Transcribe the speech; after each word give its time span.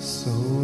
So 0.00 0.59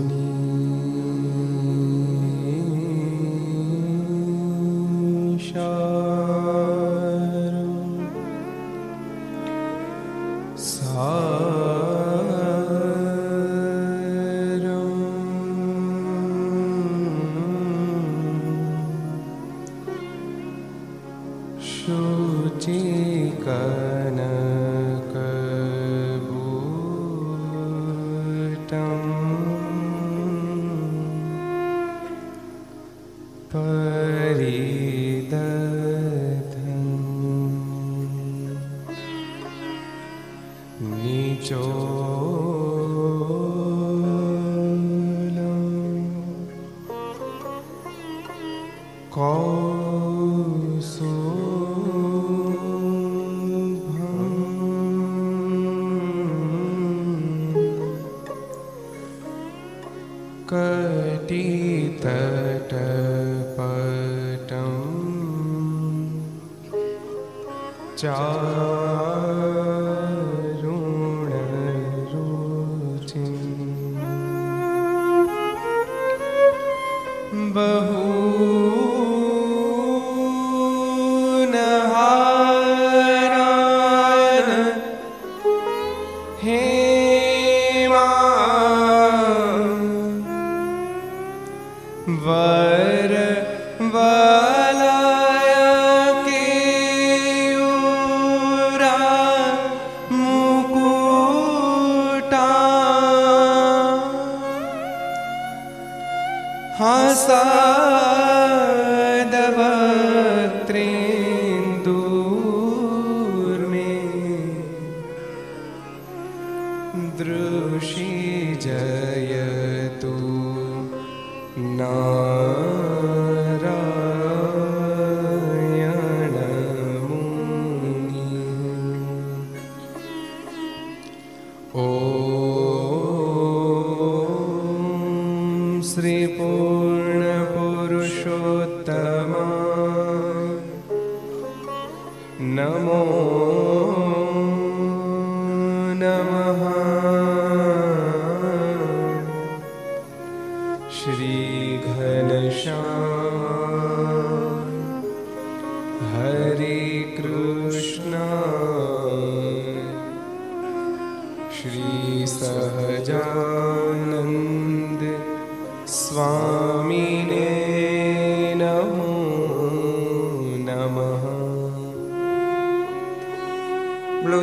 Oh. 143.09 144.36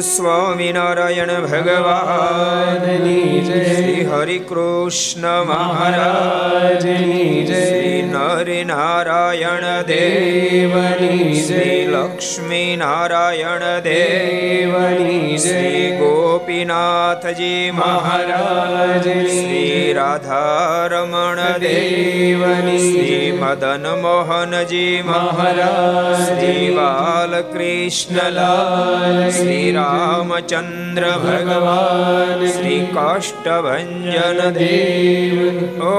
Swaminarayan 0.04 1.28
ભગવાનની 1.28 3.42
જય. 3.42 3.76
શ્રી 3.76 4.06
હરિકૃષ્ણ 4.06 5.44
મહારાજની 5.44 7.44
જય. 7.44 7.66
શ્રી 7.66 8.02
નર 8.02 8.66
નારાયણ 8.66 9.82
દેવની 9.82 11.42
શ્રી 11.42 11.88
લક્ષ્મી 11.88 12.76
નારાયણ 12.76 13.80
દેવની 13.80 15.38
શ્રી 15.38 15.98
ગોપીનાથજી 16.00 17.72
મહારાજ 17.72 19.04
શ્રી 19.04 19.94
રાધારમણ 19.94 21.58
દેવની 21.58 22.78
શ્રી 22.78 23.40
મદન 23.42 24.02
મોહનજી 24.02 25.04
મહારાજ. 25.06 26.26
શ્રી 26.26 26.76
બાલકૃષ્ણલાલ. 26.76 29.30
શ્રી 29.30 29.72
રામચંદ્ર 29.72 29.93
ભગવાન 31.24 32.42
શ્રી 32.48 32.82
કાષ્ટભન 32.94 33.90
દેવ 34.54 35.40
ઓ 35.88 35.98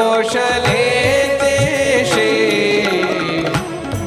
कौशले 0.00 0.84
देशे 1.42 2.30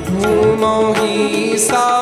भूमौ 0.10 0.78
हि 1.00 1.58
सामगो 1.68 1.93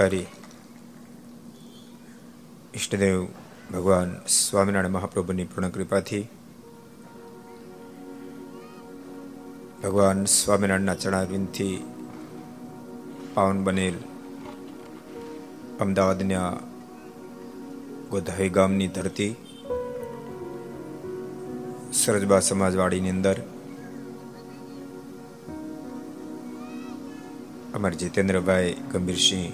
અવતારી 0.00 0.28
ઈષ્ટદેવ 2.74 3.16
ભગવાન 3.70 4.12
સ્વામિનારાયણ 4.34 4.94
મહાપ્રભુની 4.94 5.46
પૂર્ણ 5.46 5.74
કૃપાથી 5.74 6.22
ભગવાન 9.82 10.24
સ્વામિનારાયણના 10.30 10.96
ચરણારવિંદથી 10.96 11.76
પાવન 13.34 13.62
બનેલ 13.62 14.00
અમદાવાદના 15.80 16.50
ગોધાઈ 18.10 18.50
ગામની 18.50 18.90
ધરતી 18.90 19.32
સરજબા 21.98 22.44
સમાજવાડીની 22.44 23.12
અંદર 23.12 23.38
અમાર 27.74 27.94
જીતેન્દ્રભાઈ 27.96 28.78
ગંભીરસિંહ 28.92 29.50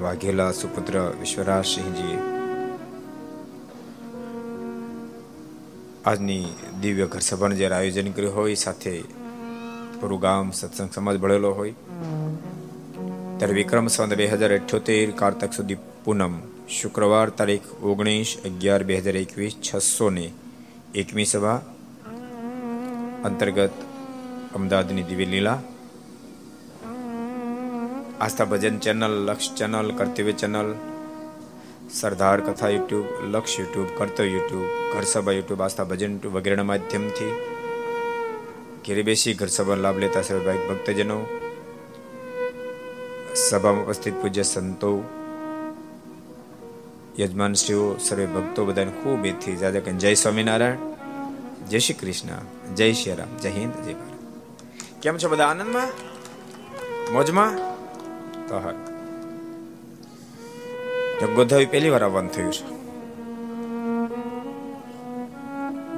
વાઘેલા 0.00 0.52
સુપુત્ર 0.52 0.96
વિશ્વરાજસિંહજી. 1.20 2.16
આજની 6.06 6.44
દિવ્ય 6.82 7.06
ઘર 7.06 7.20
સભાનું 7.20 7.58
જ્યારે 7.58 7.76
આયોજન 7.76 8.10
કર્યું 8.12 8.34
હોય, 8.34 8.54
સાથે 8.54 8.92
પૂરું 10.00 10.20
ગામ 10.20 10.50
સત્સંગ 10.50 10.90
સમાજ 10.92 11.16
ભળેલો 11.16 11.52
હોય, 11.52 11.74
ત્યારે 13.38 13.54
વિક્રમ 13.54 13.86
સંત 13.86 14.14
બે 14.14 14.26
હજાર 14.26 14.52
અઠ્યોતેર 14.54 15.10
કારતક 15.10 15.52
સુધી 15.52 15.78
પૂનમ 16.04 16.34
શુક્રવાર 16.68 17.28
તારીખ 17.30 17.68
ઓગણીસ 17.84 18.36
અગિયાર 18.44 18.84
બે 18.84 19.00
હજાર 19.00 19.16
એકવીસ 19.16 19.56
છસો 19.62 20.10
ને 20.10 20.26
એકમી 20.94 21.24
સભા 21.24 21.58
અંતર્ગત 23.24 23.76
અમદાવાદની 24.54 25.02
Divya 25.02 25.24
Leela 25.24 25.58
Aastha 28.20 28.44
Bhajan 28.44 28.78
channel, 28.78 29.10
Laksh 29.10 29.54
channel, 29.54 29.90
Kartavya 29.90 30.32
channel, 30.32 30.74
Sardar 31.92 32.40
Katha 32.40 32.68
YouTube, 32.68 33.06
Laksh 33.30 33.60
YouTube, 33.60 33.86
કર્તવ્ય 33.98 34.28
યુટ્યુબ 34.28 34.62
ઘર 34.94 35.02
સભા 35.02 35.32
યુટ્યુબ, 35.32 35.62
આસ્થા 35.62 35.84
ભજન 35.84 36.12
યુટ્યુબ 36.12 36.34
વગેરેના 36.34 36.62
માધ્યમથી 36.62 37.40
ઘેરે 38.86 39.02
બેસી 39.02 39.34
ઘર 39.34 39.76
લાભ 39.76 39.98
લેતા 39.98 40.22
સર્વભાઈ 40.22 40.58
ભક્તજનો. 40.68 41.26
સભામાં 43.34 43.84
ઉપસ્થિત 43.84 44.22
પૂજ્ય 44.22 44.42
સંતો, 44.42 45.04
યજમાનશ્રીઓ, 47.20 47.96
સર્વે 47.96 48.26
ભક્તો 48.26 48.64
બધાને 48.64 48.90
ખૂબ 48.90 49.26
એથી 49.26 49.56
જાદા 49.56 49.80
કે 49.80 49.92
જય 49.92 50.14
સ્વામિનારાયણ. 50.14 50.76
જય 51.68 51.78
શ્રી 51.78 51.94
કૃષ્ણ. 51.94 52.28
જય 52.74 52.92
શ્રી 52.92 53.14
રામ. 53.14 53.36
જય 53.36 53.50
હિન્દ. 53.50 53.84
જય 53.84 53.94
ભારત. 53.94 55.02
કેમ 55.02 55.18
છો 55.18 55.28
બધા? 55.28 55.46
આનંદમાં? 55.46 55.88
મોજમાં? 57.12 57.65
તો 58.48 58.58
હા 58.58 58.70
ગોધાવી 61.26 61.66
પહેલી 61.66 61.88
વાર 61.88 62.04
આવવાનું 62.04 62.30
થયું 62.30 62.52
છે. 62.52 62.76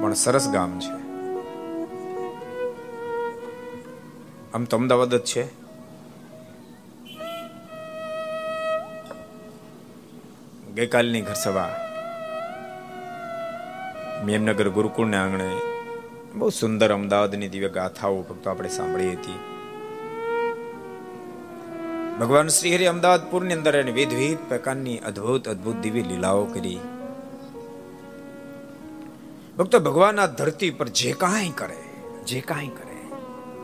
પણ 0.01 0.13
સરસ 0.13 0.49
ગામ 0.49 0.79
છે. 0.79 1.09
આમ 4.53 4.63
તો 4.63 4.77
અમદાવાદ 4.77 5.15
જ 5.15 5.19
છે. 5.19 5.43
ગઈકાલની 10.75 11.21
ઘરસભા. 11.21 11.75
મેમનગર 14.25 14.69
ગુરુકુળના 14.69 15.23
આંગણે 15.23 15.57
બહુ 16.35 16.49
સુંદર 16.49 16.93
અમદાવાદની 16.93 17.49
દિવ્ય 17.49 17.69
ગાથાઓ 17.69 18.21
ફક્ત 18.21 18.47
આપણે 18.47 18.69
સાંભળી 18.69 19.13
હતી. 19.13 19.58
ભગવાન 22.19 22.47
શ્રી 22.47 22.75
હરિ 22.75 22.85
અમદાવાદપુરની 22.85 23.53
અંદર 23.53 23.75
એને 23.75 23.91
વિધવિધ 23.91 24.37
પ્રકારની 24.47 24.97
અદ્ભુત 24.97 25.49
અદ્ભુત 25.49 25.75
દિવ્ય 25.75 26.01
લીલાઓ 26.01 26.45
કરી. 26.45 26.79
ભક્તો, 29.57 29.79
ભગવાન 29.79 30.19
આ 30.19 30.25
ધરતી 30.25 30.69
પર 30.69 30.87
જે 30.87 31.11
કાંઈ 31.11 31.49
કરે, 31.49 31.77
જે 32.23 32.41
કાંઈ 32.41 32.67
કરે, 32.67 33.17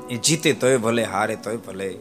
એ 0.10 0.18
જીતે 0.18 0.54
તોય 0.54 0.78
ભલે, 0.78 1.04
હારે 1.04 1.36
તોય 1.36 1.58
ભલે. 1.58 1.98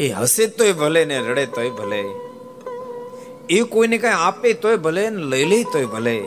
એ 0.00 0.08
હસે 0.08 0.46
તોય 0.46 0.72
ભલે 0.72 1.04
ને 1.04 1.18
રડે 1.18 1.46
તોય 1.46 1.70
ભલે. 1.70 2.04
એ 3.50 3.62
કોઈને 3.62 3.98
કઈ 3.98 4.08
આપે 4.08 4.52
તોય 4.52 4.76
ભલે 4.76 5.10
ને 5.10 5.22
લઈ 5.22 5.44
લે 5.44 5.62
તોય 5.62 5.86
ભલે. 5.86 6.24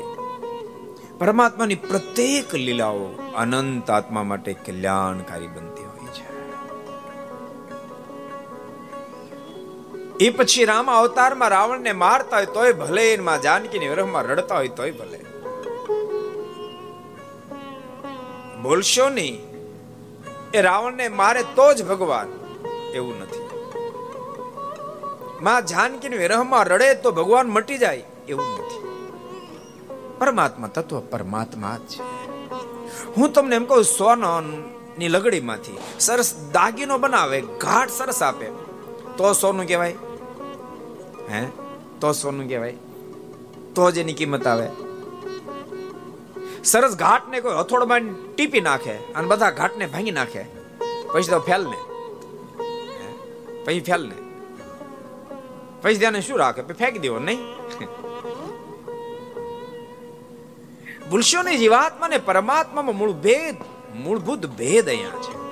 પરમાત્માની 1.19 1.75
પ્રત્યેક 1.75 2.55
લીલાઓ 2.55 3.05
અનંત 3.35 3.91
આત્મા 3.91 4.23
માટે 4.23 4.53
કલ્યાણકારી 4.53 5.47
બનતી 5.47 5.66
એ 10.19 10.29
પછી 10.29 10.65
રામ 10.65 10.91
અવતારમાં 10.91 11.49
રાવણને 11.49 11.91
મારતા 11.91 12.37
હોય 12.37 12.45
તોય 12.45 12.73
ભલે 12.73 13.17
માં 13.17 13.41
જાનકીની 13.41 13.87
વિરહમાં 13.87 14.23
રડતા 14.23 14.55
હોય 14.55 14.67
તોય 14.67 14.91
ભલે. 14.91 15.19
બોલશો 18.61 19.09
નહીં. 19.09 19.47
એ 20.53 20.61
રાવણને 20.61 21.07
મારે 21.07 21.43
તો 21.43 21.73
જ 21.73 21.85
ભગવાન. 21.85 22.27
એવું 22.93 23.21
નથી. 23.21 23.49
માં 25.41 25.65
જાનકીની 25.65 26.17
વિરહમાં 26.17 26.65
રડે 26.65 26.93
તો 26.93 27.11
ભગવાન 27.11 27.47
મટી 27.47 27.77
જાય, 27.77 28.03
એવું 28.27 28.45
નથી. 28.59 28.79
પરમાત્મા 30.17 30.67
તત્વ 30.67 30.99
પરમાત્મા 30.99 31.77
જ. 31.77 31.79
છે 31.79 32.01
હું 33.17 33.33
તમને 33.33 33.55
એમ 33.55 33.65
કહું 33.65 33.83
સોના 33.83 34.41
ની 34.97 35.07
લગડીમાંથી 35.07 35.77
સરસ 35.99 36.35
દાગીનો 36.53 36.97
બનાવે, 36.97 37.41
ઘાટ 37.41 37.89
સરસ 37.89 38.23
આપે. 38.23 38.45
તો 39.17 39.33
સોનું 39.33 39.67
કહેવાય. 39.67 39.95
હે? 41.31 41.45
તો 42.01 42.13
સોનું 42.13 42.47
કહેવાય. 42.47 42.75
તો 43.75 43.91
જ 43.91 43.97
એની 43.97 44.13
કિંમત 44.13 44.47
આવે. 44.47 44.67
સરસ 46.63 46.95
ઘાટને 46.95 47.41
કોઈ 47.41 47.55
હથોડમાં 47.59 47.99
ટીપી 48.35 48.61
નાખે 48.61 48.93
અને 49.15 49.27
બધા 49.27 49.51
ઘાટને 49.51 49.85
ભાંગી 49.85 50.11
નાખે. 50.11 50.43
પછી 51.13 51.29
તો 51.29 51.39
ફેલ 51.39 51.63
ને 51.63 51.79
પછી 53.65 53.81
ફેલ 53.81 54.03
ને 54.07 54.17
પછી 55.81 55.97
ત્યાં 55.97 56.21
શું 56.21 56.39
રાખે? 56.39 56.61
ફેંકી 56.73 56.99
દેવો 56.99 57.19
નહીં? 57.19 57.39
ભૂલશો 61.09 61.41
નહીં 61.41 61.59
જીવાત્મા 61.59 62.07
ને 62.07 62.17
પરમાત્મામાં 62.17 62.97
મૂળ 62.97 63.11
ભેદ, 63.11 63.55
મૂળભૂત 63.95 64.45
ભેદ 64.45 64.89
અહીંયા 64.89 65.09
છે. 65.09 65.46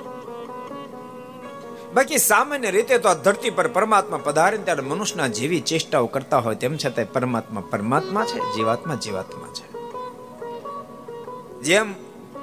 બાકી 1.94 2.18
સામાન્ય 2.18 2.70
રીતે 2.70 2.98
તો 2.98 3.08
આ 3.08 3.14
ધરતી 3.14 3.50
પર 3.50 3.68
પરમાત્મા 3.68 4.20
પધારે 4.24 4.56
ત્યારે 4.56 4.80
મનુષ્યના 4.80 5.26
જેવી 5.26 5.60
ચેષ્ટાઓ 5.60 6.06
કરતા 6.06 6.38
હોય 6.38 6.54
તેમ 6.54 6.76
છતાં 6.76 7.12
પરમાત્મા 7.12 7.60
પરમાત્મા 7.70 8.24
છે, 8.24 8.38
જીવાત્મા 8.56 8.94
જીવાત્મા 8.94 9.46
છે. 9.46 9.76
જેમ 11.62 11.94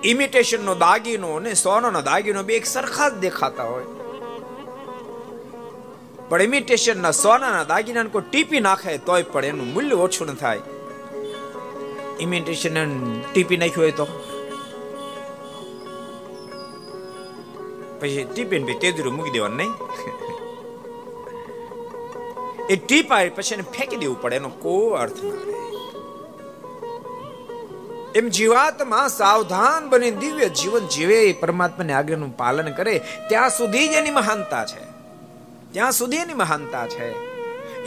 ઇમિટેશનનો 0.04 0.76
દાગીનો 0.76 1.34
અને 1.34 1.54
સોનાનો 1.54 2.02
દાગીનો 2.02 2.44
બે 2.44 2.56
એક 2.56 2.66
સરખા 2.66 3.10
જ 3.10 3.14
દેખાતા 3.14 3.64
હોય. 3.64 3.84
પણ 6.30 6.42
ઇમિટેશન 6.42 7.02
ના 7.02 7.12
સોનાના 7.12 7.64
દાગીના 7.64 8.04
કોઈ 8.04 8.22
ટીપી 8.32 8.60
નાખે 8.60 8.98
તોય 8.98 9.24
પણ 9.24 9.46
એનું 9.46 9.74
મૂલ્ય 9.74 9.94
ઓછું 9.94 10.28
ન 10.28 10.34
થાય. 10.34 10.60
ઇમિટેશન 12.20 13.20
ટીપી 13.20 13.58
નાખ્યું 13.58 13.82
હોય 13.82 13.92
તો 13.92 14.08
પછી 18.03 18.24
ટીપીને 18.27 18.65
ભાઈ 18.65 18.81
તેજરું 18.83 19.15
મૂકી 19.15 19.33
દેવાનું 19.33 19.60
નહીં 19.60 19.74
એ 22.69 22.75
ટીપ 22.77 23.12
આવે 23.12 23.29
પછી 23.31 23.57
એને 23.57 23.65
ફેંકી 23.72 24.00
દેવું 24.00 24.17
પડે 24.22 24.38
એનો 24.38 24.51
કોઈ 24.60 24.95
અર્થ 25.00 25.22
ના 25.24 25.41
રહે 25.41 25.60
એમ 28.15 28.27
જીવાતમાં 28.29 29.10
સાવધાન 29.12 29.86
બની 29.89 30.13
દિવ્ય 30.17 30.50
જીવન 30.53 30.89
જીવે 30.89 31.19
પરમાત્માને 31.39 31.93
આજ્ઞાનું 31.93 32.33
પાલન 32.38 32.69
કરે 32.74 32.95
ત્યાં 33.29 33.55
સુધી 33.55 33.86
જ 33.88 34.01
એની 34.01 34.13
મહાનતા 34.13 34.65
છે 34.65 34.83
ત્યાં 35.72 35.93
સુધી 35.93 36.22
એની 36.22 36.38
મહાનતા 36.38 36.86
છે 36.88 37.07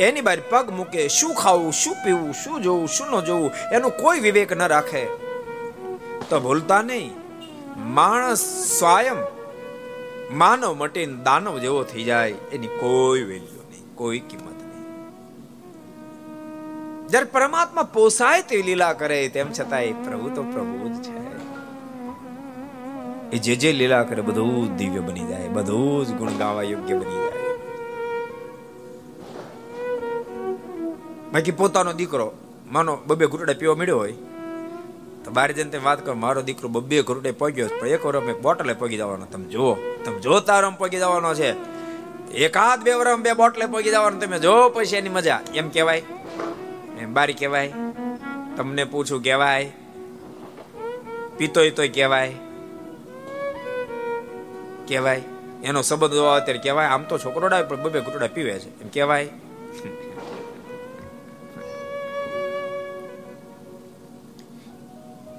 એની 0.00 0.22
બહાર 0.22 0.40
પગ 0.50 0.66
મૂકે 0.72 0.98
શું 1.10 1.32
ખાવું 1.34 1.72
શું 1.74 1.96
પીવું 2.02 2.34
શું 2.34 2.56
જોવું 2.62 2.88
શું 2.88 3.08
ન 3.12 3.24
જોવું 3.24 3.50
એનો 3.72 3.94
કોઈ 3.96 4.20
વિવેક 4.20 4.52
ન 4.52 4.66
રાખે 4.68 5.04
તો 6.28 6.40
ભૂલતા 6.40 6.82
નહીં 6.82 7.14
માણસ 7.94 8.44
સ્વયં 8.70 9.20
માનવ 10.32 10.74
મટીને 10.74 11.12
દાનવ 11.22 11.58
જેવો 11.58 11.84
થઈ 11.84 12.04
જાય, 12.04 12.30
એની 12.30 12.66
કોઈ 12.66 13.22
વેલ્યુ 13.22 13.64
નહીં, 13.70 13.94
કોઈ 13.94 14.18
કિંમત 14.18 14.62
નહીં. 14.62 14.84
જ્યારે 17.08 17.26
પરમાત્મા 17.32 17.82
પોસાય 17.82 18.42
તે 18.42 18.62
લીલા 18.62 18.92
કરે, 18.92 19.28
તેમ 19.28 19.52
છતાં 19.52 19.82
એ 19.82 19.92
પ્રભુ 19.92 20.28
તો 20.28 20.42
પ્રભુ 20.42 20.88
જ 20.88 21.02
છે. 21.02 21.26
એ 23.32 23.38
જે 23.38 23.56
જે 23.56 23.72
લીલા 23.72 24.02
કરે, 24.02 24.22
બધું 24.22 24.74
જ 24.74 24.78
દિવ્ય 24.78 24.98
બની 24.98 25.26
જાય, 25.26 25.48
બધું 25.48 26.06
જ 26.06 26.10
ગુણ 26.10 26.30
ગાવા 26.30 26.62
યોગ્ય 26.62 26.94
બની 26.94 27.14
જાય. 27.14 27.32
બાકી 31.32 31.50
પોતાનો 31.50 31.92
દીકરો, 31.92 32.32
માનો 32.72 32.98
બબે 33.06 33.26
ઘૂંટડા 33.26 33.52
પીવા 33.52 33.74
મળ્યો 33.74 33.98
હોય 33.98 34.12
તો 35.26 35.32
બાર 35.32 35.52
જઈને 35.52 35.70
તમે 35.70 35.84
વાત 35.84 36.04
કરો, 36.04 36.14
મારો 36.14 36.42
દીકરો 36.42 36.68
બબ્બે 36.68 37.02
ઘરડે 37.02 37.30
પગ્યો 37.30 37.68
પણ 37.80 37.88
એક 37.88 38.06
વરમ 38.06 38.30
એક 38.30 38.42
બોટલે 38.42 38.72
પગી 38.72 38.96
જવાનો. 38.96 39.24
તમે 39.24 39.44
જુઓ, 39.44 39.74
તમે 40.04 40.18
જો 40.18 40.40
તારમ 40.40 40.74
પગી 40.74 40.96
જવાનો 40.96 41.34
છે. 41.34 41.50
એકાદ 42.32 42.82
બે 42.82 42.94
વરમ 42.94 43.22
બે 43.22 43.32
બોટલે 43.32 43.66
પગી 43.66 43.90
જવાનો. 43.90 44.20
તમે 44.20 44.38
જો 44.38 44.68
પછી 44.68 44.96
એની 44.96 45.08
મજા. 45.08 45.40
એમ 45.54 45.68
કહેવાય? 45.68 46.02
એમ 47.00 47.12
બારી 47.14 47.32
કહેવાય? 47.32 47.72
તમને 48.56 48.84
પૂછું 48.84 49.22
કહેવાય? 49.22 49.72
પીતોય 51.38 51.70
તોય 51.70 51.88
કહેવાય? 51.88 52.34
કહેવાય? 54.88 55.22
એનો 55.64 55.82
સંબંધ 55.82 56.14
અત્યારે 56.14 56.58
કહેવાય? 56.58 56.86
આમ 56.86 57.02
તો 57.02 57.18
છોકરો 57.18 57.48
ડાય, 57.48 57.62
પણ 57.62 57.82
બબે 57.82 58.00
ઘૂંટડા 58.00 58.26
પીવે 58.26 58.58
છે. 58.58 58.80
એમ 58.80 58.88
કહેવાય? 58.88 59.28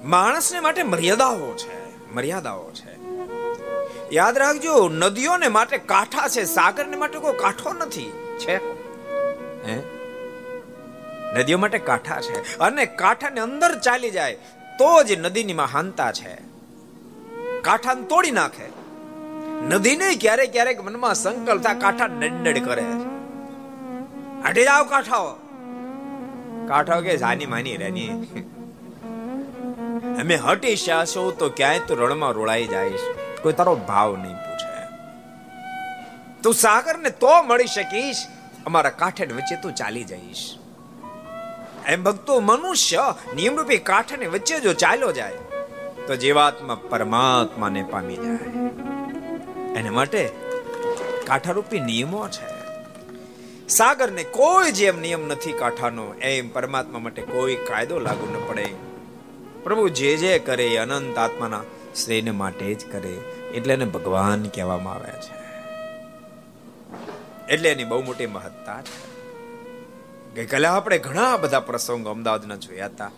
માણસને 0.04 0.60
માટે 0.60 0.82
મર્યાદાઓ 0.82 1.54
છે 1.54 1.88
મર્યાદાઓ 2.14 2.70
છે. 2.70 2.98
યાદ 4.12 4.38
રાખજો, 4.38 4.88
નદીઓને 4.88 5.48
માટે 5.48 5.78
કાંઠા 5.78 6.28
છે, 6.28 6.44
સાગરને 6.44 6.96
માટે 6.96 7.18
કોઈ 7.18 7.32
કાંઠો 7.32 7.72
નથી, 7.72 8.12
છે? 8.38 8.56
હે? 9.66 9.82
નદીઓ 11.38 11.58
માટે 11.58 11.78
કાંઠા 11.78 12.20
છે. 12.20 12.58
અને 12.58 12.86
કાંઠાને 12.86 13.40
અંદર 13.40 13.78
ચાલી 13.78 14.10
જાય, 14.10 14.34
તો 14.78 15.02
જ 15.02 15.12
નદીની 15.12 15.52
મહાનતા 15.52 16.12
છે. 16.12 16.34
કાંઠાને 17.60 18.02
તોડી 18.02 18.30
નાખે. 18.30 18.68
નદીને 19.68 20.14
ક્યારેક 20.20 20.52
ક્યારેક 20.52 20.84
મનમાં 20.84 21.14
સંકલ્પ 21.14 21.62
થાય, 21.62 21.74
કાંઠા 21.74 22.06
નડનડ 22.06 22.64
કરે. 22.64 22.84
હટી 24.46 24.64
જાવ 24.64 24.84
કાંઠાઓ. 24.84 25.32
કાંઠાઓ 26.68 27.00
કે 27.00 27.16
જાની 27.16 27.46
માની 27.46 27.76
રેની 27.76 28.26
અમે 30.20 30.36
હટી 30.46 30.76
શાસો 30.84 31.22
તો 31.40 31.46
ક્યાંય 31.58 31.86
તું 31.88 31.96
રણમાં 32.02 32.32
રોળાઈ 32.38 32.66
જાય 32.66 32.98
કોઈ 33.42 33.56
તારો 33.60 33.74
ભાવ 33.90 34.16
નહીં 34.16 34.38
પૂછે. 34.44 34.72
તું 36.42 36.54
સાગરને 36.54 37.10
તો 37.22 37.34
મળી 37.42 37.74
શકીશ, 37.76 38.22
અમારા 38.66 38.96
કાંઠે 39.02 39.34
વચ્ચે 39.38 39.56
તું 39.62 39.72
ચાલી 39.74 40.04
જઈશ. 40.04 40.44
એમ 41.86 42.00
ભક્તો 42.04 42.40
મનુષ્ય 42.40 43.04
નિયમરૂપી 43.36 43.80
કાંઠે 43.90 44.26
વચ્ચે 44.34 44.60
જો 44.66 44.72
ચાલ્યો 44.82 45.12
જાય, 45.12 45.40
તો 46.06 46.12
જીવાત્મા 46.16 46.78
પરમાત્માને 46.90 47.82
પામી 47.92 48.16
જાય. 48.16 48.50
એને 49.78 49.90
માટે 49.90 50.22
કાંઠારૂપી 51.26 51.82
નિયમો 51.88 52.22
છે. 52.28 52.46
સાગરને 53.68 54.24
કોઈ 54.36 54.70
જેમ 54.72 55.00
નિયમ 55.00 55.22
નથી 55.28 55.56
કાંઠાનો, 55.62 56.04
એમ 56.28 56.46
પરમાત્મા 56.50 57.02
માટે 57.06 57.22
કોઈ 57.32 57.56
કાયદો 57.68 57.98
લાગુ 57.98 58.26
ન 58.34 58.36
પડે. 58.48 58.66
પ્રભુ 59.68 59.88
જે 59.88 60.16
જે 60.16 60.38
કરે 60.38 60.68
એ 60.68 60.76
અનંત 60.76 61.18
આત્માના 61.18 61.62
શ્રેયને 61.96 62.30
માટે 62.30 62.74
જ 62.74 62.92
કરે, 62.92 63.14
એટલે 63.54 63.74
એને 63.74 63.84
ભગવાન 63.84 64.42
કહેવામાં 64.42 64.94
આવે 64.94 65.12
છે. 65.12 65.38
એટલે 67.52 67.70
એની 67.70 67.84
બહુ 67.84 68.04
મોટી 68.04 68.26
મહત્તા 68.26 68.82
છે. 68.82 69.08
ગઈકાલે 70.34 70.66
આપણે 70.66 70.98
ઘણા 70.98 71.36
બધા 71.36 71.60
પ્રસંગો 71.60 72.10
અમદાવાદના 72.10 72.56
જોયા 72.56 72.86
હતા. 72.86 73.10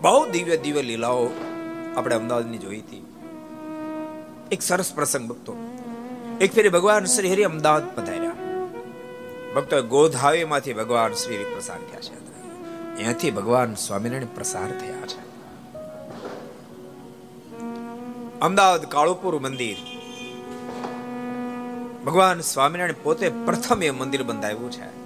બહુ 0.00 0.30
દિવ્ય 0.30 0.56
દિવ્ય 0.56 0.82
લીલાઓ 0.82 1.28
આપણે 1.96 2.14
અમદાવાદની 2.14 2.58
જોઈ 2.58 2.78
હતી. 2.78 3.06
એક 4.52 4.62
સરસ 4.62 4.94
પ્રસંગ 4.94 5.28
ભક્તો. 5.28 5.56
એક 6.40 6.52
ફેરી 6.52 6.68
ભગવાન 6.68 7.04
શ્રી 7.04 7.32
હરિ 7.32 7.42
અમદાવાદ 7.42 7.96
પધાર્યા. 7.96 8.32
ભક્તો 9.54 9.82
ગોધાવીમાંથી 9.82 10.72
ભગવાન 10.72 11.12
શ્રી 11.12 11.36
પ્રસાદ 11.36 11.80
થયા 11.90 12.00
છે. 12.00 12.27
અહીંયાથી 12.98 13.30
ભગવાન 13.30 13.74
સ્વામિનારાયણ 13.74 14.24
પ્રસાર 14.34 14.80
થયા 14.80 15.06
છે. 15.06 15.28
અમદાવાદ 18.40 18.84
કાળુપુર 18.84 19.38
મંદિર. 19.38 19.76
ભગવાન 22.06 22.40
સ્વામિનારાયણ 22.40 22.94
પોતે 23.02 23.28
પ્રથમ 23.28 23.82
એ 23.82 23.90
મંદિર 23.90 24.22
બંધાવ્યું 24.22 24.70
છે. 24.70 24.98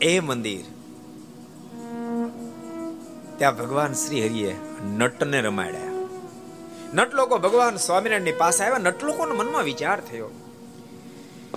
એ 0.00 0.20
મંદિર. 0.20 0.64
ત્યાં 3.38 3.58
ભગવાન 3.58 3.92
શ્રી 3.92 4.26
હરિએ 4.26 4.56
નટને 4.96 5.40
રમાડ્યા. 5.40 6.08
નટ 6.94 7.14
લોકો 7.14 7.38
ભગવાન 7.38 7.76
સ્વામિનારાયણની 7.76 8.32
પાસે 8.32 8.64
આવ્યા 8.64 8.78
નટ 8.78 9.04
લોકોના 9.04 9.34
મનમાં 9.34 9.62
વિચાર 9.62 10.00
થયો. 10.00 10.28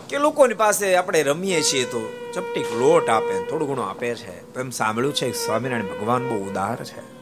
કે 0.10 0.18
લોકોની 0.18 0.54
પાસે 0.54 0.96
આપણે 0.96 1.24
રમીએ 1.24 1.62
છીએ 1.62 1.86
તો 1.86 2.32
ચપટીક 2.34 2.66
લોટ 2.74 3.10
આપે, 3.10 3.46
થોડું 3.50 3.68
ઘણું 3.68 3.90
આપે 3.90 4.16
છે. 4.16 4.60
એમ 4.60 4.70
સાંભળ્યું 4.70 5.14
છે 5.14 5.32
સ્વામિનારાયણ 5.32 5.86
ભગવાન 5.86 6.30
બહુ 6.30 6.50
ઉદાર 6.50 6.84
છે. 6.84 7.18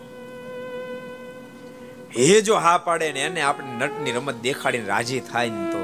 એ 2.14 2.42
જો 2.42 2.56
હા 2.56 2.78
પાડે 2.78 3.12
ને 3.12 3.20
એને 3.20 3.42
આપણે 3.42 3.86
નટની 3.86 4.12
રમત 4.12 4.36
દેખાડીને 4.36 4.86
રાજી 4.86 5.20
થાય 5.20 5.50
ને 5.50 5.72
તો 5.72 5.78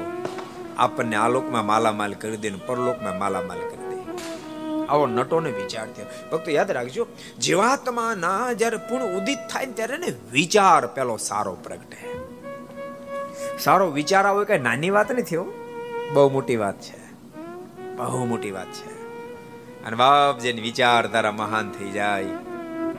આપણને 0.78 1.16
આ 1.16 1.28
લોકમાં 1.28 1.66
માલામાલ 1.66 2.12
કરી 2.12 2.36
દે 2.36 2.50
ને 2.50 2.60
પરલોકમાં 2.66 3.18
માલામાલ 3.18 3.58
કરી 3.58 3.94
દે. 3.94 4.86
આવો 4.86 5.06
નટોને 5.06 5.50
વિચાર 5.50 5.86
થયો 5.86 6.06
ભક્તો 6.32 6.50
યાદ 6.50 6.70
રાખજો, 6.70 7.06
જીવાત્માના 7.40 8.52
જ્યારે 8.52 8.76
પૂર્ણ 8.76 9.04
ઉદિત 9.04 9.38
થાય 9.52 9.66
ને 9.66 9.72
ત્યારે 9.72 9.96
ને 9.96 10.12
વિચાર 10.32 10.86
પેલો 10.86 11.16
સારો 11.16 11.54
પ્રગટે. 11.54 11.96
સારો 13.58 13.90
વિચાર 13.90 14.26
આવે 14.26 14.44
કઈ 14.44 14.58
નાની 14.58 14.90
વાત 14.90 15.12
નથી 15.12 15.36
હો. 15.36 15.61
બહુ 16.12 16.30
મોટી 16.30 16.56
વાત 16.56 16.80
છે. 16.80 17.12
બહુ 17.96 18.24
મોટી 18.24 18.50
વાત 18.50 18.72
છે. 18.72 19.02
અને 19.84 19.96
બાપ 19.96 20.38
જેને 20.38 20.60
વિચારધારા 20.60 21.32
મહાન 21.32 21.70
થઈ 21.70 21.90
જાય. 21.90 22.24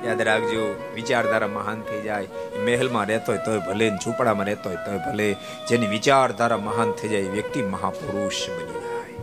યાદ 0.03 0.21
રાખજો, 0.21 0.91
વિચારધારા 0.95 1.47
મહાન 1.47 1.81
થઈ 1.81 2.01
જાય. 2.01 2.27
મહેલમાં 2.65 3.05
રહેતો 3.05 3.31
હોય 3.31 3.37
તોય 3.45 3.59
ભલે 3.59 3.89
ઝૂંપડામાં 3.89 4.45
રહેતો 4.45 4.69
હોય 4.69 4.77
તોય 4.85 4.97
ભલે. 4.97 5.35
જેની 5.69 5.87
વિચારધારા 5.87 6.57
મહાન 6.57 6.91
થઈ 6.91 7.09
જાય 7.09 7.21
વ્યક્તિ 7.21 7.61
મહાપુરુષ 7.61 8.49
બની 8.49 8.73
જાય. 8.73 9.15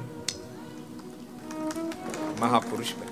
મહાપુરુષ 2.41 2.95
બની 2.95 3.11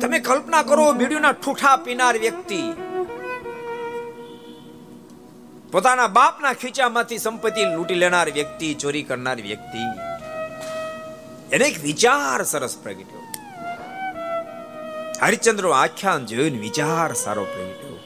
તમે 0.00 0.18
કલ્પના 0.18 0.62
કરો, 0.62 0.92
બીડીના 0.92 1.32
ઠૂઠા 1.32 1.76
પીનાર 1.76 2.18
વ્યક્તિ 2.18 2.62
પોતાના 5.72 6.06
બાપના 6.06 6.52
ખીચામાંથી 6.52 7.18
સંપત્તિ 7.18 7.64
લૂંટી 7.64 7.94
લેનાર 7.94 8.32
વ્યક્તિ, 8.32 8.74
ચોરી 8.74 9.02
કરનાર 9.02 9.36
વ્યક્તિ. 9.36 9.78
એને 11.52 11.64
એક 11.64 11.82
વિચાર 11.82 12.42
સરસ 12.42 12.78
પ્રગટ્યો. 12.82 13.20
હરિચંદ્ર 15.22 15.70
આખ્યાન 15.70 16.26
જોઈને 16.26 16.58
વિચાર 16.58 17.12
સારો 17.12 17.44
પ્રગટ્યો. 17.44 17.98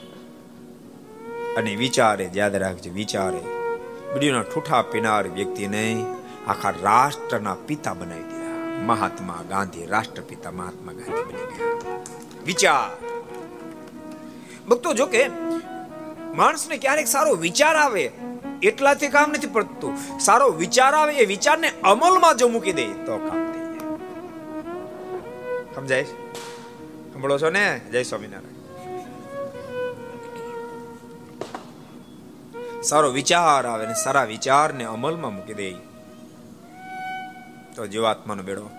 અને 1.56 1.76
વિચારે, 1.76 2.30
યાદ 2.34 2.56
રાખજો, 2.56 2.90
વિચારે 2.90 3.40
બીડીના 4.12 4.42
ઠૂઠા 4.42 4.82
પીનાર 4.82 5.28
વ્યક્તિને 5.28 6.06
આખા 6.48 6.70
રાષ્ટ્રના 6.70 7.54
પિતા 7.54 7.94
બનાવી 7.94 8.22
દીધા. 8.22 8.82
મહાત્મા 8.82 9.44
ગાંધી, 9.48 9.86
રાષ્ટ્રપિતા 9.86 10.50
મહાત્મા 10.50 10.92
ગાંધી 10.92 11.24
બની 11.24 11.56
ગયા. 11.56 11.98
વિચાર. 12.44 13.06
ભક્તો, 14.68 14.94
જો 14.94 15.06
કે 15.06 15.26
માણસને 16.34 16.76
ક્યારેક 16.76 17.06
સારો 17.06 17.34
વિચાર 17.34 17.76
આવે, 17.76 18.12
એટલાથી 18.62 19.08
કામ 19.08 19.30
નથી 19.30 19.46
પડતું. 19.46 20.18
સારો 20.18 20.48
વિચાર 20.48 20.94
આવે, 20.94 21.14
એ 21.14 21.26
વિચારને 21.26 21.72
અમલમાં 21.84 22.36
જો 22.36 22.48
મૂકી 22.48 22.72
દે, 22.72 22.86
તો 22.86 23.18
કામ 23.18 23.52
થઈ 23.52 23.58
જાય. 23.58 23.96
સમજાય 25.74 26.04
સાંભળો 26.04 27.38
છો 27.38 27.50
ને? 27.50 27.80
જય 27.92 28.02
સ્વામિનારાયણ. 28.02 28.56
સારો 32.82 33.10
વિચાર 33.10 33.66
આવે 33.66 33.86
ને 33.86 33.94
સારા 33.94 34.24
વિચારને 34.24 34.84
અમલમાં 34.84 35.34
મૂકી 35.34 35.54
દે. 35.54 35.70
તો 37.76 37.86
જીવાત્માનો 37.86 38.42
બેડો 38.42 38.70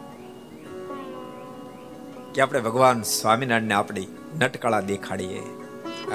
કે 2.35 2.41
આપણે 2.41 2.61
ભગવાન 2.61 3.03
સ્વામિનારાયણને 3.03 3.75
આપણી 3.75 4.09
નટકળા 4.39 4.81
દેખાડીએ. 4.81 5.43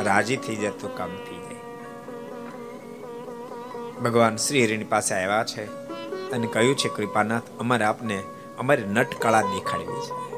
રાજી 0.04 0.38
થઈ 0.38 0.56
જાય 0.56 0.72
તો 0.72 0.88
કામ 0.88 1.10
થઈ 1.10 1.36
જાય. 1.36 1.60
ભગવાન 4.00 4.36
શ્રી 4.36 4.66
હરિની 4.66 4.84
પાસે 4.84 5.16
આવ્યા 5.16 5.44
છે 5.44 5.66
અને 6.32 6.48
કહ્યું 6.48 6.78
છે, 6.78 6.90
કૃપાનાથ, 6.90 7.42
અમારે 7.60 7.86
આપને 7.86 8.24
અમારી 8.58 8.84
નટકળા 8.84 9.42
દેખાડવી 9.42 10.02
છે. 10.02 10.30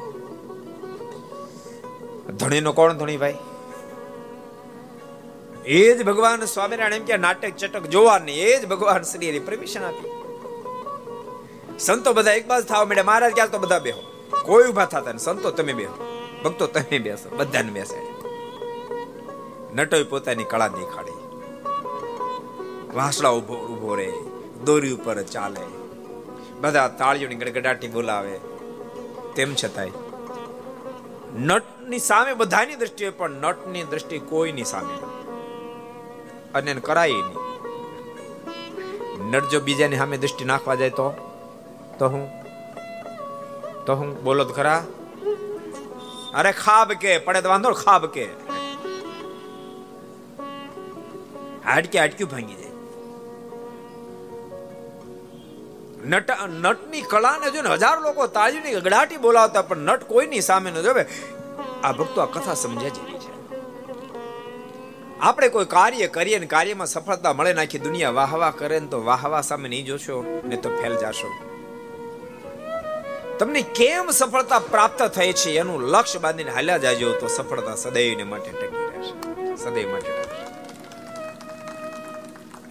ધણીનો 2.32 2.72
કોણ 2.72 2.92
ધણી 2.92 3.16
ભાઈ? 3.16 3.34
એ 5.64 5.94
જ 5.94 6.02
ભગવાન 6.02 6.44
સ્વામિનારાયણ 6.44 6.94
એમ 6.94 7.04
કે 7.04 7.16
નાટક 7.16 7.50
ચટક 7.50 7.82
જોવાની, 7.82 8.32
એ 8.32 8.58
જ 8.58 8.68
ભગવાન 8.68 9.02
શ્રી 9.02 9.28
હરિ 9.28 9.38
પરમિશન 9.38 9.82
આપી. 9.82 10.10
સંતો 11.78 12.12
બધા 12.12 12.32
એક 12.32 12.48
બાજુ 12.48 12.66
થવા 12.66 12.84
માંડ્યા, 12.84 13.04
મહારાજ, 13.04 13.34
ક્યાં 13.34 13.50
તો 13.50 13.58
બધા 13.58 13.78
બેહો. 13.78 14.11
કોઈ 14.44 14.68
ઊભા 14.68 14.84
થતા 14.84 15.12
સંતો 15.16 15.50
તમે 15.50 15.72
બેસો 15.72 16.08
ભક્તો 16.44 16.66
તમે 16.66 16.98
બેસો. 16.98 17.36
બધાને 17.36 17.70
બેસે. 17.70 17.98
નટોય 19.74 20.02
પોતાની 20.02 20.44
કળા 20.44 20.68
દેખાડી. 20.68 21.12
વાસળા 22.96 23.30
ઊભો 23.30 23.54
ઊભો 23.54 23.94
રે 23.94 24.12
દોરી 24.64 24.92
ઉપર 24.92 25.22
ચાલે. 25.22 25.66
બધા 26.60 26.88
તાળીઓની 26.88 27.34
ગડગડાટી 27.34 27.88
બોલાવે. 27.88 28.40
તેમ 29.36 29.54
છતાંય, 29.54 29.90
નટની 31.38 31.98
સામે 31.98 32.34
બધાની 32.34 32.76
દ્રષ્ટિએ 32.76 33.10
પણ 33.10 33.30
નટની 33.30 33.84
દ્રષ્ટિ 33.84 34.18
કોઈની 34.18 34.64
સામે 34.64 34.94
અને 36.54 36.74
કરાય 36.74 37.12
નહીં. 37.12 37.42
નટ 39.30 39.48
જો 39.48 39.60
બીજાની 39.60 39.96
સામે 39.96 40.18
દ્રષ્ટિ 40.18 40.44
નાખવા 40.44 40.74
જાય 40.74 40.90
તો? 40.90 41.10
તો 41.98 42.08
હું? 42.08 42.41
તો 43.86 43.94
હું 44.00 44.10
બોલો 44.24 44.44
તો 44.44 44.54
ખરા? 44.58 44.80
અરે 46.40 46.52
ખાબ 46.64 46.92
કે, 47.04 47.12
પડે 47.26 47.40
તો 47.44 47.48
વાંધો 47.54 47.72
ખાબ 47.84 48.06
કે. 48.16 48.26
હાડકે 51.66 51.98
હાડક્યું 51.98 52.30
ભાંગી 52.30 52.58
જાય. 52.60 52.70
નટ, 56.12 56.30
નટની 56.62 57.04
કળાને 57.12 57.46
જોઈને 57.54 57.70
હજાર 57.76 57.98
લોકો 58.06 58.26
તાળીની 58.38 58.74
ગગડાટી 58.78 59.22
બોલાવતા, 59.26 59.62
પણ 59.68 59.86
નટ 59.88 60.02
કોઈની 60.12 60.42
સામે 60.50 60.70
ન 60.70 60.82
જોવે 60.88 61.04
આ 61.86 61.92
ભક્તો 61.92 62.18
આ 62.22 62.30
કથા 62.34 62.58
સમજ્યા 62.64 62.96
જેવી 62.96 63.20
છે. 63.22 63.30
આપણે 65.20 65.48
કોઈ 65.54 65.70
કાર્ય 65.76 66.08
કરીએ 66.16 66.38
ને 66.42 66.46
કાર્યમાં 66.46 66.92
સફળતા 66.94 67.32
મળે 67.38 67.52
નાખી 67.58 67.84
દુનિયા 67.86 68.18
વાહવા 68.20 68.52
કરે 68.60 68.80
ને 68.80 68.88
તો 68.94 68.98
વાહવા 69.10 69.42
સામે 69.50 69.68
નહીં 69.68 69.86
જોશો, 69.90 70.16
ને 70.44 70.56
તો 70.56 70.68
ફેલ 70.78 70.96
જાશો. 71.04 71.30
તમને 73.42 73.62
કેમ 73.62 74.10
સફળતા 74.10 74.58
પ્રાપ્ત 74.58 75.02
થઈ 75.02 75.32
છે 75.32 75.58
એનું 75.58 75.82
લક્ષ્ય 75.82 76.18
બાંધીને 76.18 76.50
હાલ્યા 76.50 76.78
જાજો 76.78 77.12
તો 77.12 77.26
સફળતા 77.26 77.74
સદૈવને 77.74 78.22
માટે 78.22 78.50
ટકી 78.50 78.66
રહેશે. 78.66 79.56
સદૈવ 79.56 79.90
માટે 79.90 80.08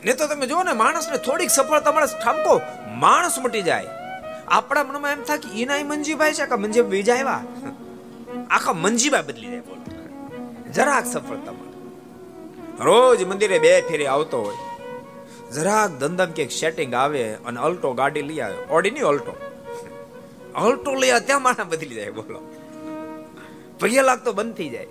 ને 0.03 0.13
તો 0.13 0.27
તમે 0.27 0.47
જુઓ 0.47 0.63
ને, 0.63 0.73
માણસને 0.73 1.17
થોડીક 1.17 1.49
સફળતા 1.49 1.91
મળે 1.91 2.05
ઠામકો, 2.05 2.62
માણસ 2.88 3.39
મટી 3.39 3.62
જાય. 3.62 3.88
આપણા 4.47 4.84
મનમાં 4.84 5.12
એમ 5.12 5.23
થાય 5.23 5.38
કે 5.38 5.62
ઈનાય 5.62 5.84
મંજીભાઈ 5.84 6.34
છે 6.34 6.45
કે 6.45 6.55
મંજીભાઈ 6.55 6.91
બીજા 6.91 7.13
આવ્યા? 7.13 7.43
આખા 8.49 8.73
મંજીભાઈ 8.73 9.21
બદલી 9.21 9.47
જાય 9.47 9.60
બોલો. 9.60 10.71
જરાક 10.71 11.05
સફળતા 11.05 11.51
મળે. 11.51 11.71
રોજ 12.84 13.23
મંદિરે 13.23 13.60
બે 13.60 13.81
ફેરી 13.81 14.05
આવતો 14.05 14.41
હોય. 14.41 14.57
જરાક 15.51 15.89
ધંધમ 15.89 16.31
કે 16.31 16.47
સેટિંગ 16.47 16.93
આવે 16.93 17.34
અને 17.34 17.60
અલ્ટો 17.60 17.93
ગાડી 17.93 18.21
લઈ 18.21 18.39
આવે. 18.39 18.55
ઓડી 18.69 18.91
ની 18.91 18.99
અલ્ટો. 18.99 19.51
અલ્ટો 20.56 20.96
લઈ 20.96 21.12
ત્યાં 21.26 21.42
માણા 21.42 21.64
બદલી 21.64 21.96
જાય, 21.96 22.12
બોલો. 22.12 22.56
પગે 23.80 24.02
લાગતો 24.02 24.34
બંધ 24.34 24.56
થઈ 24.56 24.70
જાય. 24.70 24.88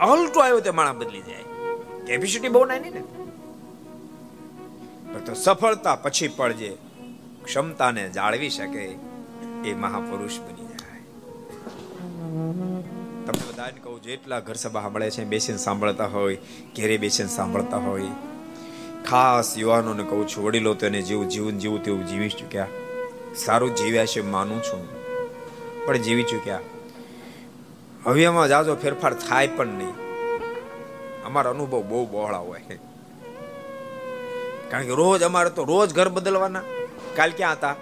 અલ્ટો 0.00 0.40
આવ્યો 0.40 0.60
ત્યાં 0.60 0.74
માણા 0.74 0.92
બદલી 0.92 1.20
જાય. 1.20 1.42
કેપેસિટી 2.06 2.48
બહુ 2.48 2.64
નાની 2.64 2.90
ને. 2.90 3.00
તો 5.26 5.34
સફળતા 5.34 5.96
પછી 5.96 6.28
પડજે. 6.28 6.76
ક્ષમતાને 7.44 8.10
જાળવી 8.10 8.50
શકે 8.50 8.96
એ 9.64 9.74
મહાપુરુષ 9.74 10.38
બની 10.38 10.66
જાય. 10.66 11.00
તમને 13.26 13.52
બધાને 13.52 13.80
કહું, 13.82 14.02
જેટલા 14.02 14.40
ઘર 14.40 14.54
સભા 14.54 14.80
સાંભળે 14.80 15.10
છે, 15.10 15.24
બેસીને 15.24 15.58
સાંભળતા 15.58 16.06
હોય, 16.06 16.36
ઘેરે 16.76 16.96
બેસીને 16.96 17.28
સાંભળતા 17.28 17.76
હોય. 17.76 18.02
ખાસ 19.10 19.58
યુવાનોને 19.58 20.02
કહું 20.02 20.28
છું, 20.28 20.44
વડીલો 20.44 20.74
તો 20.74 20.86
એને 20.86 21.02
જેવું 21.02 21.28
જીવન 21.28 21.58
જીવું 21.58 21.82
તેવું 21.82 22.06
જીવી 22.06 22.28
ચૂક્યા 22.28 22.66
સારું 23.36 23.74
જીવ્યા 23.74 24.06
છે 24.06 24.20
માનું 24.20 24.62
છું 24.62 24.88
પણ 25.86 25.96
જીવી 25.96 26.22
ચૂક્યા 26.22 26.60
હવે 28.04 28.24
એમાં 28.24 28.48
જાજો 28.48 28.74
ફેરફાર 28.74 29.14
થાય 29.14 29.48
પણ 29.48 29.66
નહીં. 29.66 29.94
અમારો 31.24 31.50
અનુભવ 31.50 31.82
બહુ 31.82 32.06
બહોળા 32.06 32.38
હોય. 32.38 32.60
કારણ 34.70 34.82
કે 34.82 34.90
રોજ 34.90 35.22
અમારે 35.22 35.50
તો 35.50 35.64
રોજ 35.64 35.94
ઘર 35.94 36.08
બદલવાના. 36.08 36.62
કાલ 37.16 37.30
ક્યાં 37.30 37.52
હતા? 37.52 37.76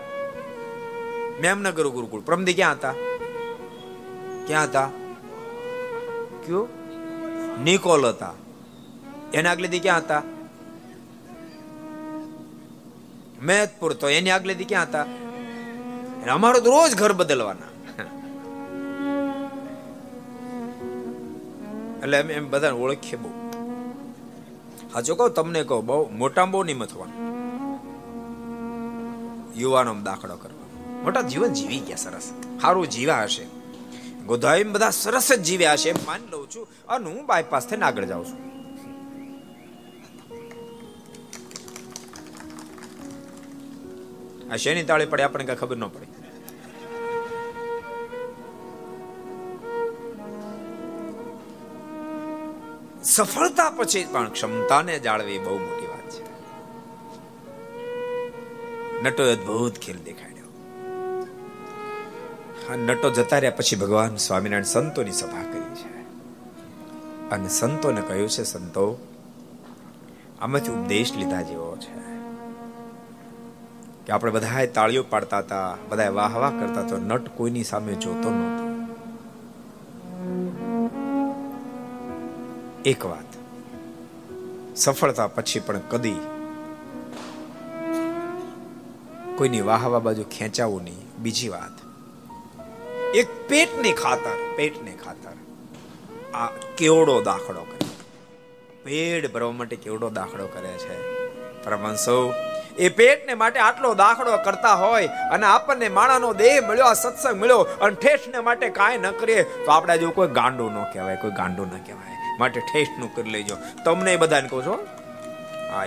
મેમનગર 1.41 1.89
ગુરુકુળ. 1.89 2.21
પ્રમદી 2.21 2.55
ક્યાં 2.55 2.73
હતા? 2.73 2.95
ક્યાં 4.47 4.65
હતા? 4.65 4.91
કયું? 6.47 6.69
નિકોલ 7.65 8.07
હતા. 8.07 8.33
એના 9.35 9.51
આગલે 9.51 9.69
દી 9.69 9.81
ક્યાં 9.81 9.99
હતા? 9.99 10.23
મેદપુર 13.43 13.93
તો 13.93 14.09
એની 14.09 14.31
આગલે 14.31 14.55
દી 14.55 14.65
ક્યાં 14.65 14.83
હતા? 14.83 15.07
અમારો 16.31 16.61
તો 16.61 16.71
રોજ 16.71 16.95
ઘર 16.95 17.13
બદલવાના. 17.13 17.71
એટલે 22.03 22.19
એમ 22.19 22.31
એમ 22.31 22.51
બધાને 22.51 22.77
ઓળખીએ 22.77 23.19
બહુ. 23.19 23.31
હાજો 24.95 25.15
કહો, 25.15 25.29
તમને 25.29 25.65
કહો, 25.65 25.81
બહુ 25.81 26.09
મોટા 26.09 26.45
બહુ 26.45 26.63
નિયમ 26.63 26.85
થવાનું 26.85 27.25
યુવાનો 29.57 29.95
દાખલો 29.95 30.37
કરવા 30.37 31.03
મોટા 31.03 31.21
જીવન 31.21 31.53
જીવી 31.53 31.79
ગયા 31.79 31.97
સરસ. 31.97 32.33
સારું 32.63 32.91
જીવા 32.91 33.23
હશે. 33.23 33.45
ગોધાવી 34.27 34.65
બધા 34.65 34.91
સરસ 34.91 35.33
જ 35.33 35.43
જીવ્યા 35.43 35.73
હશે, 35.73 35.91
એમ 35.91 35.97
માની 36.07 36.29
લઉં 36.33 36.51
છું. 36.51 36.69
અને 36.89 37.11
હું 37.11 37.27
બાયપાસ 37.27 37.67
થઈને 37.67 37.85
આગળ 37.85 38.05
જાઉં 38.05 38.25
છું. 38.25 38.55
આ 44.53 44.57
શેની 44.57 44.85
તાળી 44.85 45.07
પડે? 45.07 45.23
આપણને 45.23 45.47
કઈ 45.47 45.55
ખબર 45.55 45.77
ન 45.77 45.85
પડે. 45.85 46.14
સફળતા 53.05 53.71
પછી 53.71 54.05
પણ 54.05 54.29
ક્ષમતાને 54.29 54.99
જાળવી 54.99 55.39
બહુ 55.39 55.59
મોટી 55.59 55.87
વાત 55.87 56.11
છે. 56.11 56.23
નટો 59.03 59.33
અદભુત 59.33 59.79
ખેલ 59.79 59.99
દેખાડ્યો 59.99 60.45
આ 62.71 62.77
નટો 62.77 63.11
જતા 63.11 63.39
રહ્યા 63.39 63.51
પછી 63.51 63.77
ભગવાન 63.77 64.17
સ્વામિનારાયણ 64.17 64.63
સંતોની 64.63 65.13
સભા 65.13 65.43
કરી 65.43 65.75
છે. 65.75 65.95
અને 67.31 67.49
સંતોને 67.49 68.01
કહ્યું 68.01 68.29
છે, 68.29 68.43
સંતો, 68.43 68.99
આમાંથી 70.41 70.73
ઉપદેશ 70.73 71.13
લીધા 71.17 71.43
જેવો 71.43 71.77
છે. 71.77 72.05
કે 74.07 74.13
આપણે 74.13 74.33
બધાએ 74.33 74.67
તાળીઓ 74.67 75.03
પાડતા 75.03 75.39
હતા, 75.39 75.77
બધાએ 75.89 76.09
વાહ 76.09 76.39
વાહ 76.39 76.51
કરતા 76.51 76.83
તો 76.83 76.97
નટ 76.97 77.29
કોઈની 77.29 77.65
સામે 77.65 77.95
જોતો 77.95 78.31
નહોતો. 78.31 78.64
એક 82.85 83.05
વાત. 83.07 83.31
સફળતા 84.77 85.27
પછી 85.37 85.61
પણ 85.67 85.85
કદી 85.91 86.21
કોઈની 89.39 89.65
વાહવા 89.69 90.01
બાજુ 90.07 90.25
ખેંચાવું 90.35 90.83
નહીં. 90.85 91.07
બીજી 91.19 91.49
વાત, 91.49 91.77
એક 93.15 93.29
પેટની 93.49 93.95
ખાતર, 94.03 94.37
પેટને 94.57 94.93
ખાતર. 95.05 95.35
આ 96.35 96.49
કેવડો 96.77 97.17
દાખલો 97.31 97.63
કરે. 97.71 97.89
પેટ 98.85 99.33
ભરવા 99.35 99.57
માટે 99.61 99.77
કેવડો 99.77 100.11
દાખલો 100.19 100.47
કરે 100.55 100.73
છે? 100.83 100.97
પરમહંસો 101.65 102.17
એ 102.79 102.89
પેટને 102.99 103.35
માટે 103.43 103.61
આટલો 103.61 103.95
દાખલો 103.95 104.37
કરતા 104.47 104.75
હોય 104.83 105.09
અને 105.35 105.47
આપણને 105.47 105.89
માણાનો 105.99 106.33
દેહ 106.43 106.57
મળ્યો, 106.69 106.87
આ 106.87 107.01
સત્સંગ 107.05 107.41
મળ્યો 107.41 107.63
અને 107.81 107.95
ઠેઠને 107.95 108.41
માટે 108.49 108.69
કાંઈ 108.81 109.03
ન 109.05 109.11
કરીએ, 109.21 109.43
તો 109.65 109.71
આપણે 109.71 109.99
જો 109.99 110.11
કોઈ 110.11 110.35
ગાંડું 110.41 110.71
ન 110.73 110.85
કહેવાય, 110.93 111.17
કોઈ 111.17 111.37
ગાંડું 111.41 111.73
ન 111.77 111.83
કહેવાય. 111.89 112.13
માટે 112.39 112.61
ઠેસનું 112.61 113.15
કરી 113.15 113.31
લેજો. 113.31 113.57
તમને 113.85 114.13
એ 114.13 114.17
બધાને 114.17 114.49
કહું 114.49 114.67
છો 114.67 114.73
હા. 115.73 115.85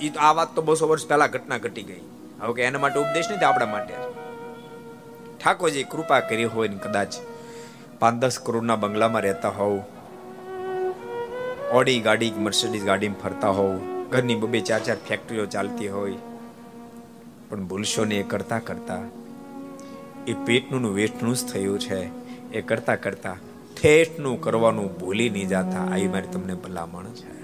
એ 0.00 0.08
આ 0.18 0.32
વાત 0.32 0.54
તો 0.54 0.62
બસો 0.62 0.88
વર્ષ 0.88 1.08
પહેલા 1.08 1.26
ઘટના 1.26 1.58
ઘટી 1.58 1.82
ગઈ. 1.82 2.00
હવે 2.40 2.54
કે 2.54 2.62
એના 2.62 2.78
માટે 2.78 3.00
ઉપદેશ 3.00 3.24
નથી 3.30 3.44
આપણા 3.44 3.66
માટે. 3.66 3.94
ઠાકોરજી, 5.44 5.84
કૃપા 5.84 6.20
કરી 6.20 6.44
હોય 6.44 6.68
ને 6.68 6.76
કદાચ 6.76 7.14
પાંચ 7.98 8.22
દસ 8.22 8.38
કરોડના 8.38 8.76
બંગલામાં 8.76 9.22
રહેતા 9.22 9.48
હોવ. 9.48 9.82
ઓડી 11.72 12.00
ગાડી 12.00 12.30
મર્સિડીઝ 12.30 12.84
ગાડીમાં 12.84 13.22
ફરતા 13.22 13.48
હોવ. 13.48 13.78
ઘરની 14.10 14.34
બબે 14.34 14.60
ચાર 14.60 14.80
ચાર 14.80 14.96
ફેક્ટરીઓ 15.08 15.46
ચાલતી 15.46 15.88
હોય. 15.88 16.14
પણ 17.48 17.64
ભૂલશો 17.64 18.04
ને 18.04 18.14
એ 18.14 18.22
કરતા 18.22 18.58
કરતા 18.58 19.00
એ 20.26 20.32
પેટનું 20.32 20.94
વેઠનું 20.94 21.34
જ 21.34 21.52
થયું 21.52 21.78
છે. 21.78 22.28
એ 22.52 22.60
કરતા 22.60 22.96
કરતા 22.96 23.36
ઠેઠનું 23.82 24.40
કરવાનું 24.40 24.98
ભૂલી 24.98 25.30
નહીં 25.30 25.48
જાતા. 25.48 25.92
આવી 25.92 26.08
મારી 26.08 26.26
તમને 26.26 26.54
ભલામણ 26.54 27.04
છે. 27.04 27.38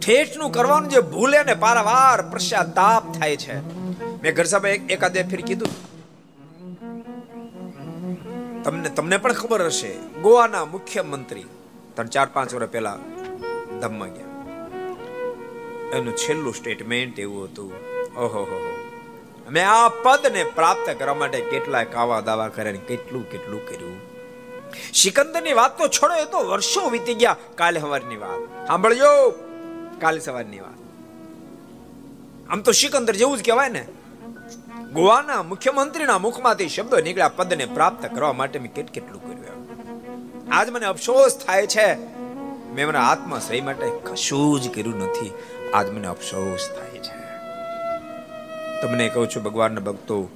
ઠેઠનું 0.00 0.52
કરવાનું 0.52 0.88
જે 0.88 1.00
ભૂલે 1.00 1.44
ને 1.44 1.54
પારાવાર 1.54 2.22
પશ્ચાતાપ 2.22 3.12
થાય 3.12 3.36
છે. 3.36 3.60
મેં 4.22 4.34
ઘર 4.34 4.44
સાહેબ 4.44 4.90
એકાદે 4.90 5.22
ફેર 5.22 5.40
કીધું. 5.40 5.90
તમને 8.62 8.88
તમને 8.88 9.16
પણ 9.16 9.32
ખબર 9.32 9.66
હશે. 9.66 9.96
ગોવાના 10.22 10.64
મુખ્યમંત્રી 10.64 11.44
ત્રણ, 11.94 12.06
ચાર, 12.06 12.28
પાંચ 12.32 12.54
વર્ષ 12.54 12.70
પહેલા 12.70 12.98
ધમમાં 13.80 14.08
ગયા. 14.08 14.24
એનું 15.96 16.16
છેલ્લું 16.16 16.54
સ્ટેટમેન્ટ 16.54 17.18
એવું 17.18 17.44
હતું. 17.44 17.72
ઓહો 18.16 18.70
મેં 19.50 19.70
આ 19.70 19.88
પદને 19.88 20.44
પ્રાપ્ત 20.44 20.98
કરવા 20.98 21.14
માટે 21.14 21.40
કેટલા 21.40 21.84
કાવા 21.84 22.20
દાવા 22.20 22.48
કર્યા 22.48 22.72
કેટલું 22.72 23.30
કેટલું 23.30 23.68
કર્યું? 23.68 24.09
સિકંદરની 24.94 25.52
વાત 25.52 25.78
તો 25.78 25.88
છોડો 25.88 26.14
એ 26.14 26.24
તો 26.24 26.48
વર્ષો 26.48 26.90
વીતી 26.90 27.14
ગયા 27.14 27.36
કાલે 27.54 27.80
સવારની 27.80 28.16
વાત. 28.16 28.66
સાંભળજો, 28.66 29.30
કાલે 30.00 30.20
સવારની 30.20 30.60
વાત. 30.60 30.80
આમ 32.50 32.60
તો 32.60 32.72
સિકંદર 32.72 33.16
જેવું 33.16 33.38
જ 33.38 33.44
કહેવાય 33.44 33.68
ને. 33.68 33.86
ગોવાના 34.92 35.42
મુખ્યમંત્રીના 35.42 36.18
મુખમાંથી 36.18 36.68
શબ્દો 36.68 36.96
નીકળ્યા, 36.96 37.28
પદને 37.28 37.64
પ્રાપ્ત 37.64 38.14
કરવા 38.14 38.32
માટે 38.32 38.58
મેં 38.58 38.74
કેટ 38.74 38.90
કેટલું 38.90 39.22
કર્યું 39.22 39.40
આજ 40.52 40.70
મને 40.70 40.86
અફસોસ 40.86 41.38
થાય 41.38 41.66
છે. 41.66 41.94
મેં 42.72 42.86
મારા 42.86 43.00
આત્મા 43.00 43.38
સહી 43.38 43.60
માટે 43.60 43.90
કશું 44.04 44.60
જ 44.60 44.74
કર્યું 44.74 44.98
નથી. 44.98 45.32
આજ 45.74 45.90
મને 45.90 46.08
અફસોસ 46.08 46.70
થાય 46.70 46.98
છે. 46.98 47.20
તમને 48.82 49.08
કહું 49.08 49.30
છું, 49.30 49.42
ભગવાનના 49.42 49.80
ભક્તો 49.80 50.28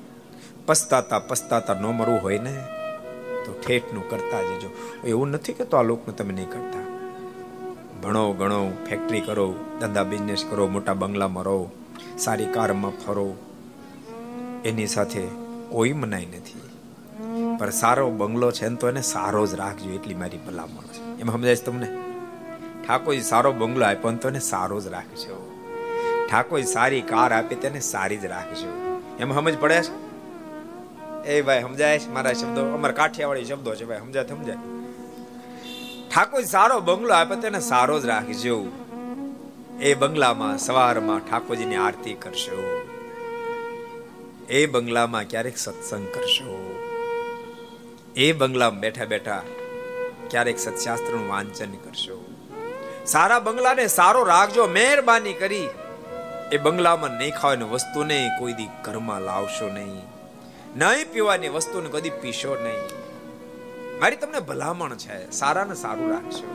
પસ્તાતા 0.67 1.19
પસ્તાતા 1.19 1.75
ન 1.75 1.83
મરવું 1.83 2.23
હોય 2.23 2.39
ને. 2.39 2.65
તો 3.45 3.55
ઠેઠનું 3.67 4.11
કરતા 4.11 4.43
જજો. 4.43 4.71
એવું 5.05 5.29
નથી 5.29 5.53
કે 5.53 5.65
તો 5.65 5.77
આ 5.77 5.83
લોકનું 5.83 6.17
તમે 6.17 6.35
નહીં 6.35 6.51
કરતા. 6.51 6.95
ભણો, 8.03 8.33
ગણો 8.33 8.73
ફેક્ટરી 8.89 9.21
કરો, 9.21 9.55
ધંધા 9.81 10.03
બિઝનેસ 10.03 10.45
કરો, 10.51 10.67
મોટા 10.67 10.95
બંગલામાં 10.95 11.45
રહો, 11.45 11.71
સારી 12.19 12.47
કારમાં 12.47 12.91
ફરો. 12.91 13.37
એની 14.65 14.87
સાથે 14.87 15.23
કોઈ 15.69 15.93
મનાઈ 15.93 16.27
નથી. 16.27 16.61
પણ 17.59 17.71
સારો 17.71 18.11
બંગલો 18.11 18.53
છે 18.53 18.69
ને 18.69 18.77
તો 18.77 18.89
એને 18.89 19.03
સારો 19.03 19.47
જ 19.47 19.55
રાખજો, 19.55 19.91
એટલી 19.91 20.15
મારી 20.15 20.39
ભલામણ 20.39 20.87
છે. 20.87 21.21
એમ 21.21 21.31
સમજાય 21.31 21.55
તમને? 21.55 21.87
ઠાકોરજી 22.89 23.21
સારો 23.21 23.53
બંગલો 23.53 23.87
આપ્યો 23.87 24.13
તો 24.13 24.29
એને 24.29 24.39
સારો 24.39 24.81
જ 24.81 24.87
રાખજો. 24.87 25.51
ઠાકોરજી 26.31 26.67
સારી 26.67 27.01
કાર 27.01 27.33
આપી 27.33 27.55
તેને 27.55 27.81
સારી 27.81 28.17
જ 28.17 28.25
રાખજો. 28.25 29.01
એમ 29.19 29.35
સમજ 29.35 29.59
પડે 29.59 29.83
છે? 29.83 30.04
એ 31.33 31.43
ભાઈ 31.43 31.65
સમજાય 31.67 32.15
મારા 32.15 32.35
શબ્દો, 32.41 32.63
અમારા 32.77 32.99
કાઠિયાવાડી 33.01 33.51
શબ્દો 33.51 33.71
છે 33.79 33.85
ભાઈ, 33.91 34.05
સમજાય 34.07 34.29
સમજાય. 34.31 34.59
ઠાકોર 36.11 36.43
સારો 36.55 36.77
બંગલો 36.89 37.15
આપે 37.19 37.37
તેને 37.45 37.61
સારો 37.69 37.97
જ 38.03 38.11
રાખજો 38.11 38.57
એ 39.89 39.95
બંગલામાં 40.01 40.59
સવારમાં 40.67 41.23
ઠાકોરજીની 41.29 41.81
આરતી 41.87 42.17
કરશો 42.25 42.59
એ 44.59 44.61
બંગલામાં 44.75 45.27
ક્યારેક 45.33 45.59
સત્સંગ 45.65 46.07
કરશો 46.15 46.57
એ 48.17 48.29
બંગલામાં 48.41 48.83
બેઠા 48.85 49.11
બેઠા 49.13 49.43
ક્યારેક 50.31 50.59
સત્શાસ્ત્રનું 50.67 51.27
વાંચન 51.33 51.77
કરશો 51.85 52.19
સારા 53.13 53.45
બંગલાને 53.47 53.87
સારો 53.99 54.21
રાખજો 54.33 54.65
મહેરબાની 54.79 55.37
કરી, 55.43 55.69
એ 56.55 56.57
બંગલામાં 56.65 57.15
નહીં 57.21 57.39
ખાવાની 57.39 57.71
વસ્તુને 57.75 58.19
કોઈ 58.39 58.59
દી 58.59 58.71
ઘરમાં 58.87 59.23
લાવશો 59.29 59.69
નહીં. 59.79 60.14
નહીં 60.77 61.13
પીવાની 61.13 61.49
વસ્તુને 61.49 61.89
કદી 61.89 62.11
પીશો 62.11 62.55
નહીં. 62.55 62.85
મારી 64.01 64.17
તમને 64.17 64.41
ભલામણ 64.41 64.97
છે, 64.97 65.31
સારા 65.31 65.65
ને 65.65 65.75
સારું 65.75 66.11
રાખશો 66.11 66.47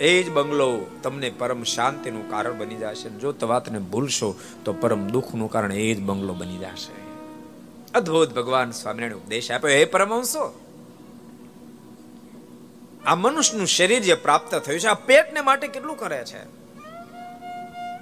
એ 0.00 0.22
જ 0.22 0.30
બંગલો 0.30 0.86
તમને 1.02 1.30
પરમ 1.38 1.62
શાંતિનું 1.62 2.30
કારણ 2.30 2.58
બની 2.58 2.74
જશે 2.74 3.08
જો 3.08 3.32
તો 3.32 3.48
વાતને 3.48 3.78
ભૂલશો 3.78 4.34
તો 4.64 4.72
પરમ 4.72 5.06
દુઃખનું 5.06 5.50
કારણ 5.50 5.72
એ 5.72 5.94
જ 5.94 6.00
બંગલો 6.00 6.34
બની 6.34 6.56
જશે. 6.56 6.96
અદ્ભુત 7.94 8.34
ભગવાન 8.34 8.70
સ્વામિનારાયણ 8.70 9.16
ઉપદેશ 9.16 9.50
આપ્યો, 9.50 9.70
હે 9.70 9.84
પરમહંસો, 9.84 10.60
આ 13.06 13.14
મનુષ્યનું 13.14 13.66
શરીર 13.66 14.02
જે 14.02 14.14
પ્રાપ્ત 14.14 14.54
થયું 14.54 14.80
છે, 14.80 14.86
આ 14.86 14.94
પેટને 14.94 15.40
માટે 15.40 15.68
કેટલું 15.68 15.96
કરે 15.96 16.24
છે? 16.24 16.42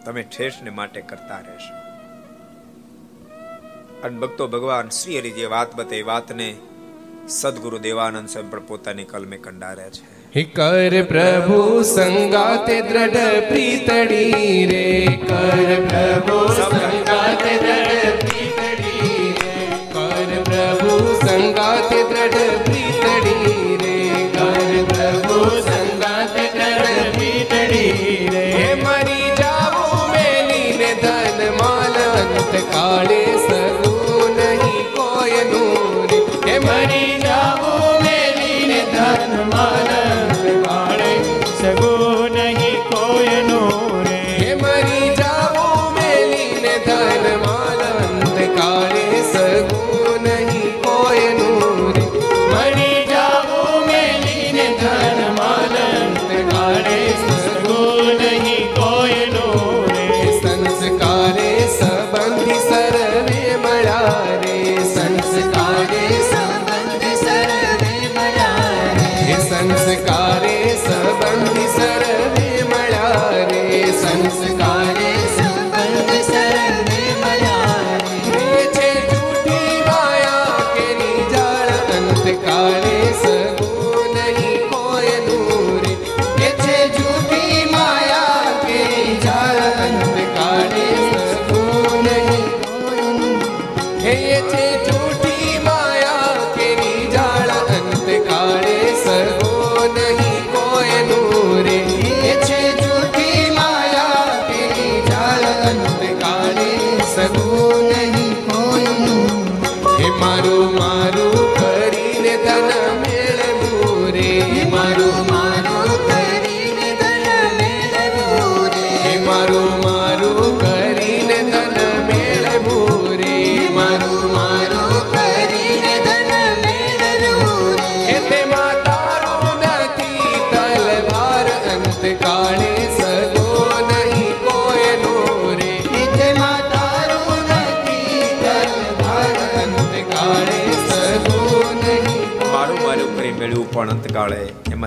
તમે 0.04 0.22
ઠેસને 0.22 0.70
માટે 0.70 1.00
કરતા 1.00 1.40
રહેશો. 1.40 1.81
અને 4.02 4.18
ભક્તો 4.18 4.48
ભગવાન 4.48 4.88
શ્રી 4.88 5.18
હરિ 5.18 5.46
વાત 5.46 5.76
બતે 5.76 6.02
વાતને 6.02 6.54
સદગુરુ 7.28 7.78
દેવાનંદ 7.78 8.28
સ્વયં 8.28 8.50
પણ 8.50 8.66
પોતાની 8.66 9.04
કલમે 9.04 9.36
કંડારે 9.36 9.90
છે. 9.90 10.44
કર 10.44 11.02
પ્રભુ 11.02 11.82
સંગાતે 11.82 12.80
દ્રઢ 12.80 13.16
પ્રીતડી 13.48 14.66
રે. 14.66 15.18
કર 15.28 15.68
પ્રભુ 15.88 16.38
સંગાતે 16.54 17.54
દ્રઢ 17.58 18.18
પ્રીતડી 18.20 19.34
રે. 19.38 19.54
કર 19.92 20.30
પ્રભુ 20.42 20.94
સંગાતે 21.26 22.00
દ્રઢ 22.02 22.38
પ્રીતડી 22.64 23.76
રે. 23.82 23.91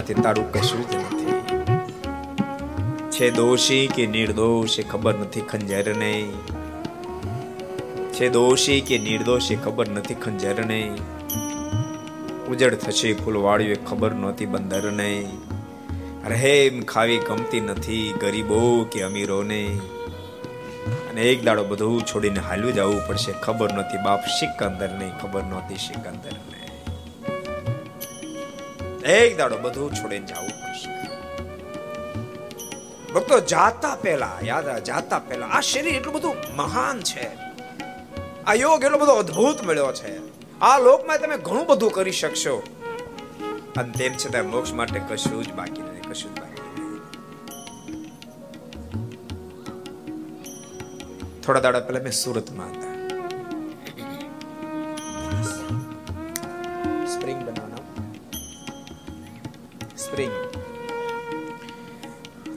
એમાંથી 0.05 0.23
તારું 0.23 0.53
કશું 0.53 0.89
જ 0.89 0.95
નથી. 0.95 1.33
છે 3.11 3.31
દોષી 3.31 3.87
કે 3.95 4.05
નિર્દોષ 4.05 4.79
એ 4.79 4.83
ખબર 4.83 5.15
નથી 5.15 5.41
ખંજર 5.41 5.95
નહીં. 5.95 6.31
છે 8.13 8.29
દોષી 8.29 8.81
કે 8.81 8.97
નિર્દોષ 8.97 9.51
એ 9.51 9.55
ખબર 9.55 9.89
નથી 9.89 10.13
ખંજર 10.13 10.65
નહીં. 10.65 10.93
ઉજળ 12.45 12.75
થશે 12.75 13.13
ફૂલવાળ્યું 13.13 13.71
એ 13.71 13.75
ખબર 13.75 14.11
નહોતી 14.11 14.45
બંદર 14.45 14.91
નહીં. 14.91 15.27
રહેમ 16.29 16.81
ખાવી 16.83 17.17
ગમતી 17.17 17.61
નથી 17.61 18.13
ગરીબો 18.21 18.61
કે 18.91 19.01
અમીરોને 19.01 19.63
અને 21.09 21.21
એક 21.21 21.45
દાડો 21.45 21.63
બધું 21.63 22.01
છોડીને 22.01 22.39
હાલ્યું 22.39 22.73
જવું 22.73 23.07
પડશે. 23.07 23.31
ખબર 23.31 23.73
નહોતી 23.73 24.03
બાપ 24.05 24.21
સિકંદર 24.39 24.91
નહીં, 24.99 25.13
ખબર 25.21 25.43
નહોતી 25.43 25.75
સિકંદર 25.75 26.37
એક 29.05 29.37
દાડો 29.37 29.57
બધું 29.57 29.93
છોડીને 29.93 30.25
જવું 30.25 30.47
પડશે. 30.47 30.95
ભક્તો, 33.13 33.39
જાતા 33.39 33.95
પહેલા, 33.95 34.31
યાદ 34.43 34.83
જાતા 34.83 35.19
પહેલા. 35.19 35.45
આ 35.45 35.61
શરીર 35.61 35.93
એટલું 35.93 36.13
બધું 36.13 36.35
મહાન 36.55 36.99
છે. 36.99 37.29
આ 38.45 38.53
યોગ 38.53 38.83
એટલો 38.83 38.97
બધો 38.97 39.11
અદ્ભુત 39.11 39.63
મળ્યો 39.63 39.91
છે. 39.91 40.17
આ 40.59 40.79
લોકમાં 40.79 41.19
તમે 41.19 41.37
ઘણું 41.37 41.67
બધું 41.67 41.91
કરી 41.91 42.11
શકશો. 42.11 42.63
અને 43.77 43.91
તેમ 43.91 44.13
છતાં 44.13 44.49
મોક્ષ 44.49 44.73
માટે 44.73 44.99
કશું 44.99 45.43
જ 45.43 45.53
બાકી 45.53 45.81
નથી, 45.81 46.09
કશું 46.09 46.35
જ 46.35 46.39
બાકી 46.39 46.55
થોડા 51.41 51.59
દાડા 51.59 51.79
પહેલા 51.79 52.03
મેં 52.03 52.11
સુરતમાં 52.11 52.67
હતા. 52.67 52.84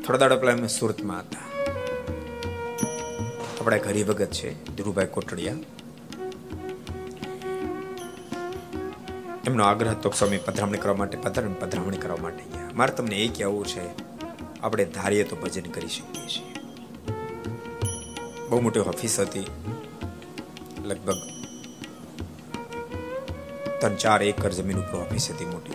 થોડા 0.09 0.19
દાડા 0.19 0.37
પહેલા 0.37 0.53
અમે 0.53 0.69
સુરતમાં 0.69 1.19
હતા. 1.19 1.39
આપણા 3.61 3.77
ઘરી 3.77 4.05
ભગત 4.05 4.27
છે, 4.27 4.77
ધીરુભાઈ 4.77 5.07
કોટડિયા. 5.07 5.55
એમનો 9.47 9.65
આગ્રહ 9.65 9.91
હતો 9.91 10.11
સ્વામી 10.11 10.39
પધરામણી 10.39 10.79
કરવા 10.79 10.95
માટે 10.95 11.19
પધરામણી 11.19 11.55
પધરામણી 11.61 11.97
કરવા 11.97 12.17
માટે 12.17 12.45
ગયા. 12.45 12.71
મારે 12.75 12.93
તમને 12.93 13.17
એ 13.17 13.29
કહેવું 13.29 13.67
છે, 13.67 13.85
આપણે 14.61 14.85
ધારીએ 14.85 15.25
તો 15.25 15.37
ભજન 15.37 15.63
કરી 15.63 15.89
શકીએ 15.89 16.29
છીએ. 16.29 16.55
બહુ 18.49 18.61
મોટી 18.61 18.81
ઓફિસ 18.81 19.21
હતી. 19.21 19.47
લગભગ 20.85 21.17
ત્રણ 23.81 23.95
ચાર 23.95 24.23
એકર 24.23 24.51
જમીન 24.51 24.79
ઉપર 24.79 24.99
ઓફિસ 24.99 25.31
હતી 25.31 25.45
મોટી. 25.45 25.73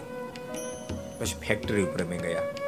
પછી 1.20 1.48
ફેક્ટરી 1.48 1.84
ઉપર 1.84 2.06
અમે 2.06 2.18
ગયા. 2.18 2.63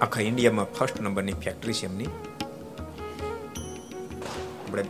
આખા 0.00 0.20
ઇન્ડિયામાં 0.20 0.64
ફર્સ્ટ 0.64 1.00
નંબરની 1.00 1.32
ફેક્ટરી 1.32 1.72
છે 1.72 1.86
એમની. 1.86 2.06
આપણે 4.64 4.84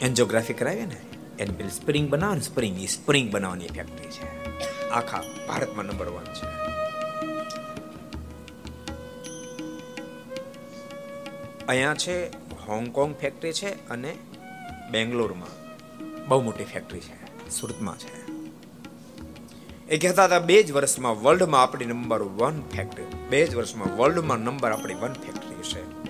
એન્જિયોગ્રાફી 0.00 0.52
કરાવીએ 0.52 0.86
ને, 0.86 0.96
એની 1.38 1.52
પેલી 1.52 1.70
સ્પ્રિંગ 1.70 2.08
બનાવે 2.08 2.40
સ્પ્રિંગ 2.40 2.82
એ 2.82 2.86
સ્પ્રિંગ 2.86 3.32
બનાવવાની 3.32 3.66
ફેક્ટરી 3.66 4.10
છે. 4.10 4.28
આખા 4.90 5.22
ભારતમાં 5.48 5.84
નંબર 5.84 6.08
વન 6.08 6.24
છે. 6.24 6.46
અહીંયા 11.66 11.94
છે 11.94 12.16
હોંગકોંગ 12.68 13.14
ફેક્ટરી 13.20 13.52
છે 13.52 13.88
અને 13.88 14.16
બેંગ્લોરમાં 14.90 15.52
બહુ 16.28 16.42
મોટી 16.42 16.64
ફેક્ટરી 16.64 17.00
છે, 17.00 17.50
સુરતમાં 17.50 17.98
છે. 17.98 18.12
એ 19.88 19.98
કહેતા 19.98 20.24
હતા 20.24 20.38
બે 20.38 20.62
જ 20.62 20.72
વર્ષમાં 20.72 21.22
વર્લ્ડમાં 21.22 21.62
આપણી 21.62 21.84
નંબર 21.84 22.22
વન 22.22 22.62
ફેક્ટરી 22.76 23.19
બે 23.30 23.46
જ 23.46 23.54
વર્ષમાં 23.54 23.96
વર્લ્ડમાં 23.96 24.38
નંબર 24.38 24.72
આપણી 24.72 24.94
વન 24.94 25.12
ફેક્ટરી 25.12 25.62
છે. 25.62 26.00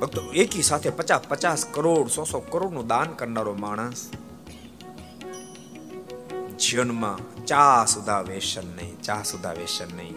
ભક્તો, 0.00 0.32
એકી 0.32 0.62
સાથે 0.62 0.90
પચાસ 0.90 1.20
પચાસ 1.28 1.66
કરોડ, 1.70 2.08
સો 2.08 2.24
સો 2.24 2.40
કરોડનું 2.40 2.86
દાન 2.86 3.12
કરનારો 3.12 3.54
માણસ 3.54 4.10
જીવનમાં 6.58 7.44
ચા 7.46 7.84
સુધા 7.84 8.20
વેસન 8.20 8.76
નહીં, 8.76 9.00
ચા 9.00 9.22
સુધા 9.22 9.52
વેસન 9.52 9.96
નહીં. 9.96 10.14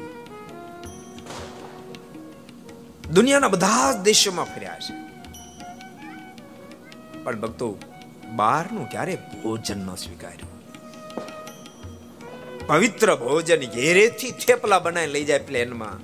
દુનિયાના 3.14 3.48
બધા 3.48 3.94
જ 3.94 3.98
દેશોમાં 3.98 4.46
ફર્યા 4.46 4.80
છે. 4.80 5.10
પણ 7.24 7.40
ભક્તો, 7.40 7.78
બહારનું 8.36 8.90
ક્યારે 8.90 9.16
ભોજન 9.16 9.78
ન 9.78 9.96
સ્વીકાર્યું. 9.96 10.49
પવિત્ર 12.70 13.16
ભોજન 13.16 13.60
ઘેરેથી 13.60 14.32
થેપલા 14.32 14.80
બનાવી 14.80 15.08
લઈ 15.08 15.24
જાય 15.24 15.40
પ્લેનમાં. 15.40 15.96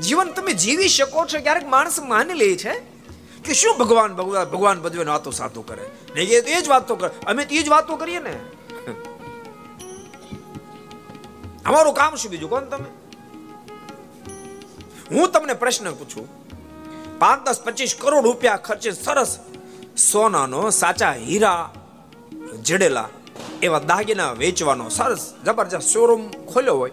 જીવન 0.00 0.28
તમે 0.28 0.52
જીવી 0.52 0.88
શકો 0.88 1.26
છો, 1.26 1.40
ક્યારેક 1.40 1.66
માણસ 1.66 2.00
માની 2.00 2.32
લે 2.32 2.56
છે 2.56 2.74
કે 3.44 3.54
શું 3.54 3.78
ભગવાન 3.78 4.14
ભગવાન 4.14 4.44
ભગવાન 4.44 4.80
ભજવે 4.80 5.04
વાતો 5.04 5.30
સાતો 5.30 5.62
કરે. 5.62 5.86
નહીં 6.14 6.28
એ 6.28 6.60
જ 6.60 6.68
વાતો 6.68 6.96
કરે. 6.96 7.26
અમે 7.26 7.44
તો 7.44 7.54
એ 7.54 7.62
જ 7.62 7.68
વાતો 7.68 7.96
કરીએ 7.96 8.18
ને. 8.18 8.34
અમારું 11.64 11.94
કામ 11.94 12.14
શું 12.14 12.30
બીજું? 12.30 12.50
કોણ 12.50 12.64
તમે? 12.64 12.90
હું 15.10 15.30
તમને 15.30 15.52
પ્રશ્ન 15.52 15.92
પૂછું. 15.92 16.26
પાંચ, 17.18 17.48
દસ, 17.48 17.60
પચીસ 17.62 17.96
કરોડ 17.98 18.24
રૂપિયા 18.24 18.56
ખર્ચે 18.56 18.90
સરસ 18.90 19.38
સોનાનો 20.12 20.70
સાચા 20.70 21.12
હીરા 21.12 21.74
જડેલા 22.62 23.08
એવા 23.62 23.78
દાગીના 23.78 24.32
વેચવાનો 24.32 24.88
સરસ 24.88 25.34
જબરજસ્ત 25.46 25.88
શોરૂમ 25.88 26.30
ખોલ્યો 26.30 26.74
હોય, 26.74 26.90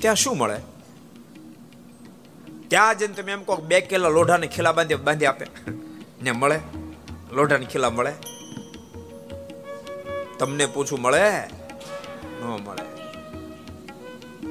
ત્યાં 0.00 0.14
શું 0.14 0.38
મળે? 0.38 0.58
ત્યાં 2.68 2.98
જઈને 2.98 3.14
તમે 3.14 3.32
એમ 3.32 3.42
કહો 3.42 3.56
બે 3.56 3.80
કિલો 3.80 4.10
લોઢાને 4.10 4.46
ખીલા 4.46 4.72
બાંધી 4.72 4.94
બાંધી 4.94 5.26
આપે. 5.26 5.46
ને 6.22 6.32
મળે? 6.32 6.58
લોઢાને 7.32 7.66
ખીલા 7.66 7.90
મળે? 7.90 8.12
તમને 10.38 10.66
પૂછું 10.66 11.00
મળે? 11.00 11.30
ન 12.40 12.44
મળે. 12.44 12.84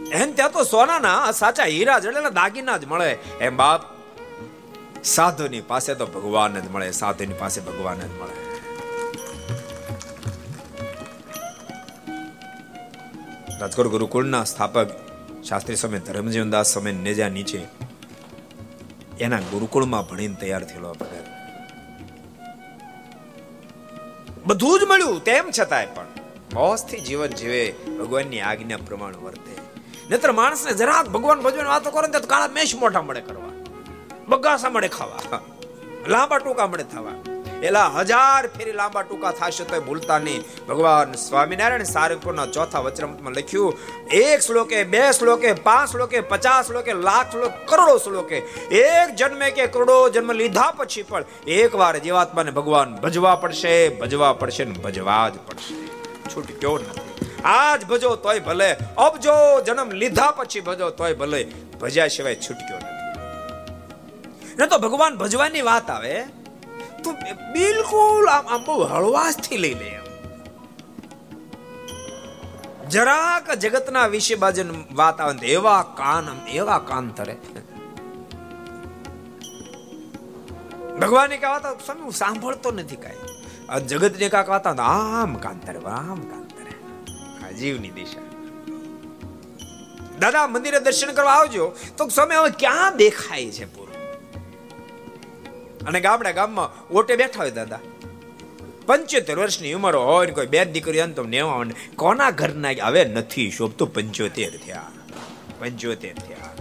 એમ 0.10 0.34
ત્યાં 0.34 0.52
તો 0.52 0.64
સોનાના 0.64 1.32
સાચા 1.32 1.64
હીરા 1.64 2.00
જડેલા 2.00 2.30
દાગીના 2.30 2.78
જ 2.78 2.86
મળે. 2.86 3.12
એમ 3.42 3.58
બાપ, 3.58 3.82
સાધુની 5.04 5.62
પાસે 5.62 5.96
તો 5.96 6.06
ભગવાન 6.06 6.60
જ 6.60 6.72
મળે, 6.72 6.92
સાધુની 6.92 7.34
પાસે 7.34 7.62
ભગવાન 7.62 8.00
જ 8.00 8.12
મળે. 8.22 8.47
રાજકોટ 13.60 13.88
ગુરુકુળના 13.88 14.44
સ્થાપક 14.44 14.88
શાસ્ત્રી 15.50 15.76
સ્વામી 15.76 16.00
ધર્મજીવન 16.00 16.50
દાસ 16.50 16.74
સ્વામી 16.74 16.92
નેજા 16.92 17.30
નીચે 17.30 17.62
એના 19.20 19.40
ગુરુકુળમાં 19.40 20.08
ભણીને 20.08 20.36
તૈયાર 20.36 20.64
થયેલો 20.64 20.94
પગાર. 20.94 21.26
બધું 24.46 24.80
જ 24.80 24.84
મળ્યું, 24.84 25.24
તેમ 25.24 25.46
છતાંય 25.60 25.86
પણ. 25.86 26.06
મોજથી 26.54 27.00
જીવન 27.00 27.28
જીવે, 27.28 27.74
ભગવાનની 28.00 28.40
આજ્ઞા 28.40 28.78
પ્રમાણ 28.78 29.16
વર્તે. 29.16 29.56
નહીતર 30.10 30.32
માણસને 30.32 30.74
જરાક 30.74 31.10
ભગવાન 31.10 31.42
ભજવાની 31.42 31.70
વાતો 31.70 31.92
કરો 31.92 32.02
ને 32.02 32.20
તો 32.20 32.28
કાળા 32.28 32.48
મેશ 32.48 32.76
મોટા 32.76 33.02
મળે 33.02 33.22
કરવા 33.22 33.52
બગાસા 34.28 34.70
મળે 34.70 34.88
ખાવા. 34.88 35.40
લાંબા 36.08 36.38
ટૂંકા 36.38 36.68
મળે 36.68 36.84
થવા. 36.84 37.37
એલા 37.64 37.88
હજાર 37.88 38.48
ફેરી 38.48 38.72
લાંબા 38.72 39.02
ટૂંકા 39.02 39.32
થશે 39.32 39.64
તો 39.64 39.82
ભૂલતા 39.82 40.20
નહીં. 40.20 40.44
ભગવાન 40.70 41.14
સ્વામિનારાયણ 41.14 41.84
સારંગપુરના 41.84 42.46
ચોથા 42.46 42.80
વચરામૃતમાં 42.80 43.34
લખ્યું, 43.34 43.78
એક 44.12 44.42
શ્લોકે, 44.42 44.84
બે 44.84 45.12
શ્લોકે, 45.12 45.54
પાંચ 45.54 45.92
શ્લોકે, 45.92 46.20
પચાસ 46.20 46.68
શ્લોકે, 46.68 46.94
લાખ 46.94 47.32
શ્લોક, 47.32 47.52
કરોડો 47.66 47.98
શ્લોકે. 47.98 48.38
એક 48.70 49.16
જન્મે 49.16 49.52
કે 49.52 49.68
કરોડો 49.68 50.10
જન્મ 50.10 50.32
લીધા 50.32 50.72
પછી 50.72 51.02
પણ 51.02 51.24
એક 51.48 51.76
વાર 51.76 51.98
જીવાત્માને 51.98 52.52
ભગવાન 52.52 52.96
ભજવા 52.96 53.36
પડશે 53.36 53.90
ભજવા 53.90 54.34
પડશે 54.34 54.66
ને 54.66 54.72
ભજવા 54.72 55.30
જ 55.30 55.34
પડશે. 55.48 55.74
છૂટક્યો 56.36 56.78
નથી. 56.78 57.32
આજ 57.44 57.86
ભજો 57.86 58.16
તોય 58.16 58.40
ભલે, 58.40 58.76
અબજો 58.98 59.62
જન્મ 59.66 59.92
લીધા 59.92 60.32
પછી 60.32 60.60
ભજો 60.60 60.90
તોય 60.90 61.14
ભલે. 61.14 61.48
ભજ્યા 61.80 62.08
સિવાય 62.08 62.36
છૂટક્યો 62.36 62.78
નથી. 62.78 62.98
ન 64.60 64.66
તો 64.66 64.78
ભગવાન 64.80 65.18
ભજવાની 65.18 65.62
વાત 65.62 65.90
આવે? 65.90 66.37
તો 67.04 67.12
બિલકુલ 67.54 68.28
આમ 68.28 68.48
આમ 68.48 68.64
બહુ 68.64 68.84
હળવાશથી 68.84 69.58
લઈ 69.58 69.74
લે 69.74 70.00
જરાક 72.90 73.54
જગતના 73.54 74.08
વિશે 74.08 74.36
બાજુ 74.36 74.64
વાત 74.92 75.22
આવે 75.22 75.48
એવા 75.48 75.82
કાન 75.98 76.48
એવા 76.48 76.80
કાન 76.80 77.10
ધરે. 77.10 77.36
ભગવાનની 81.02 81.38
વાત 81.38 81.86
સ્વામી 81.86 82.02
હું 82.02 82.12
સાંભળતો 82.12 82.72
નથી 82.72 82.96
કાંઈ. 82.96 83.16
આ 83.70 83.80
જગત 83.80 84.20
ને 84.20 84.30
કાંક 84.30 84.50
વાત 84.50 84.68
આમ 84.68 85.36
કાન 85.36 85.60
ધરે, 85.60 85.80
આમ 85.80 86.22
કાન 86.22 86.44
ધરે. 86.44 86.74
આ 87.48 87.52
જીવની 87.52 87.90
દિશા. 87.90 88.22
દાદા, 90.20 90.48
મંદિરે 90.48 90.80
દર્શન 90.80 91.12
કરવા 91.12 91.32
આવજો. 91.32 91.76
તો 91.98 92.08
સ્વામી 92.08 92.36
હવે 92.36 92.50
ક્યાં 92.60 92.98
દેખાય 92.98 93.52
છે 93.52 93.66
પૂરું 93.66 93.87
અને 95.88 96.00
ગામડા 96.00 96.32
ગામમાં 96.32 96.94
ઓટે 96.94 97.16
બેઠા 97.16 97.40
હોય 97.40 97.52
દાદા. 97.52 97.80
પંચોતેર 98.86 99.40
વર્ષની 99.40 99.74
ઉંમર 99.74 99.96
હોય 99.96 100.28
કોઈ 100.28 100.46
બે 100.46 100.66
દીકરી 100.66 101.02
તો 101.02 101.24
નેવા 101.24 101.64
કોના 101.96 102.30
ઘરના 102.32 102.70
હવે 102.84 103.06
નથી 103.06 103.52
શોભ 103.52 103.72
તો 103.72 103.86
પંચોતેર 103.86 104.58
થયા. 104.58 104.92
પંચોતેર 105.60 106.14
થયા. 106.14 106.54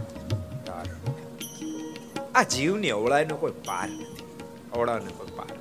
આ 2.35 2.43
જીવની 2.43 2.91
અવળાઈનો 2.91 3.37
કોઈ 3.37 3.53
પાર 3.53 3.89
નથી. 3.89 4.23
અવળાનો 4.73 5.11
કોઈ 5.11 5.27
પાર 5.37 5.57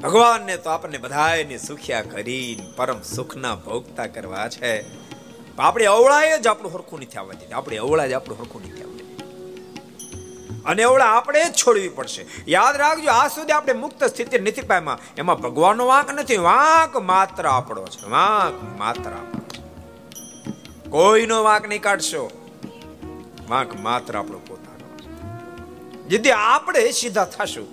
ભગવાનને 0.00 0.56
તો 0.56 0.70
આપણને 0.70 0.98
બધાને 0.98 1.58
સુખ્યા 1.58 2.02
કરી 2.02 2.62
પરમ 2.76 3.02
સુખના 3.02 3.54
ભોગતા 3.54 4.06
કરવા 4.06 4.48
છે. 4.48 4.84
આપણે 5.58 5.84
અવળાય 5.84 6.38
જ 6.38 6.46
આપણું 6.46 6.74
હરખું 6.74 7.00
નથી 7.00 7.18
આવવા 7.18 7.32
દીધું 7.32 7.56
આપણે 7.56 7.76
અવળા 7.76 8.06
જ 8.06 8.12
આપણું 8.12 8.38
હરખું 8.38 8.62
નથી 8.62 8.87
અને 10.68 10.82
એવડા 10.82 11.10
આપણે 11.16 11.44
જ 11.44 11.52
છોડવી 11.60 11.88
પડશે. 11.88 12.26
યાદ 12.48 12.76
રાખજો 12.76 13.10
આ 13.10 13.28
સુધી 13.28 13.52
આપણે 13.52 13.72
મુક્ત 13.82 14.04
સ્થિતિ 14.04 14.38
નથી 14.38 14.66
પામ્યા. 14.72 14.98
એમાં 15.18 15.38
ભગવાનનો 15.40 15.86
વાંક 15.86 16.10
નથી. 16.14 16.36
વાંક 16.48 16.96
માત્ર 17.10 17.46
આપણો 17.46 17.86
છે. 17.86 18.10
વાંક 18.10 18.58
માત્ર 18.80 19.12
કોઈનો 20.90 21.38
વાંક 21.42 21.64
નહીં 21.68 21.82
કાઢશો. 21.82 22.22
વાંક 23.48 23.74
માત્ર 23.80 24.18
આપણો 24.18 24.38
પોતાનો 24.48 24.86
જેથી 26.08 26.30
આપણે 26.30 26.90
સીધા 26.90 27.24
થશું. 27.24 27.68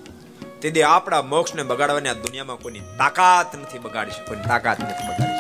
તેથી 0.62 0.84
આપણા 0.84 1.22
મોક્ષને 1.34 1.64
બગાડવાની 1.64 2.10
આ 2.10 2.20
દુનિયામાં 2.26 2.58
કોઈની 2.58 2.84
તાકાત 2.98 3.56
નથી 3.56 3.80
બગાડી 3.80 4.26
કોઈની 4.28 4.48
તાકાત 4.48 4.80
નથી 4.80 5.08
બગાડી 5.10 5.34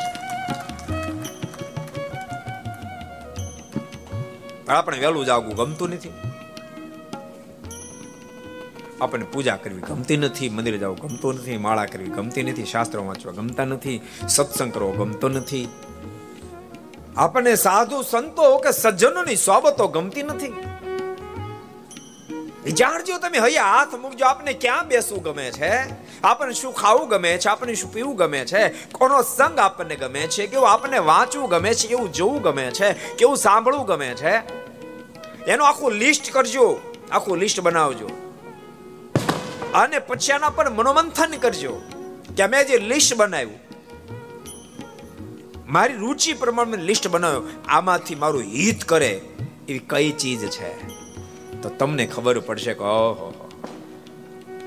આપણે 4.77 4.97
વહેલું 4.99 5.25
જાગવું 5.25 5.55
ગમતું 5.55 5.89
નથી. 5.89 6.13
આપણને 9.01 9.25
પૂજા 9.25 9.55
કરવી 9.55 9.81
ગમતી 9.81 10.17
નથી, 10.17 10.49
મંદિરે 10.49 10.77
જવું 10.77 10.97
ગમતું 10.97 11.35
નથી, 11.35 11.57
માળા 11.57 11.85
કરવી 11.85 12.05
ગમતી 12.05 12.43
નથી, 12.43 12.65
શાસ્ત્રો 12.65 13.05
વાંચવા 13.05 13.31
ગમતા 13.31 13.65
નથી, 13.65 14.01
સત્સંગ 14.29 14.73
કરવો 14.73 14.91
ગમતો 14.91 15.29
નથી. 15.29 15.69
આપણને 17.17 17.55
સાધુ 17.55 18.01
સંતો 18.01 18.57
કે 18.57 18.71
સજ્જનોની 18.71 19.35
સોબતો 19.35 19.87
ગમતી 19.87 20.23
નથી. 20.23 20.53
વિચારજો 22.63 23.17
તમે 23.17 23.37
હૈયા 23.37 23.63
હાથ 23.63 23.95
મૂકજો, 23.95 24.25
આપને 24.25 24.53
ક્યાં 24.53 24.87
બેસવું 24.87 25.23
ગમે 25.23 25.51
છે? 25.51 25.71
આપણને 26.21 26.53
શું 26.53 26.73
ખાવું 26.73 27.09
ગમે 27.09 27.37
છે? 27.37 27.49
આપણને 27.49 27.73
શું 27.73 27.93
પીવું 27.93 28.15
ગમે 28.15 28.45
છે? 28.45 28.91
કોનો 28.91 29.21
સંગ 29.21 29.59
આપણને 29.59 29.95
ગમે 29.95 30.19
છે? 30.19 30.47
કેવું 30.47 30.71
આપણને 30.71 30.97
વાંચવું 30.97 31.49
ગમે 31.49 31.73
છે? 31.73 31.87
કેવું 31.87 32.11
જોવું 32.11 32.41
ગમે 32.41 32.71
છે? 32.71 32.93
કેવું 32.93 33.37
સાંભળવું 33.37 33.85
ગમે 33.85 34.07
છે? 34.07 34.37
એનું 35.51 35.67
આખું 35.67 35.91
લિસ્ટ 35.91 36.31
કરજો. 36.31 36.79
આખું 37.11 37.37
લિસ્ટ 37.37 37.59
બનાવજો. 37.59 38.09
અને 39.81 39.99
પછી 40.09 40.33
આના 40.33 40.55
પર 40.57 40.67
મનોમંથન 40.79 41.33
કરજો 41.43 41.73
કે 42.35 42.41
અમે 42.47 42.59
જે 42.69 42.77
લિસ્ટ 42.91 43.13
બનાવ્યું, 43.21 43.61
મારી 45.75 45.99
રુચિ 46.03 46.33
પ્રમાણે 46.41 46.77
લિસ્ટ 46.89 47.07
બનાવ્યો, 47.07 47.43
આમાંથી 47.67 48.19
મારું 48.23 48.45
હિત 48.55 48.81
કરે 48.91 49.11
એવી 49.69 49.83
કઈ 49.91 50.09
ચીજ 50.21 50.43
છે? 50.55 50.71
તો 51.61 51.67
તમને 51.79 52.05
ખબર 52.13 52.39
પડશે 52.47 52.73
કે 52.79 52.85
ઓહો, 52.93 53.27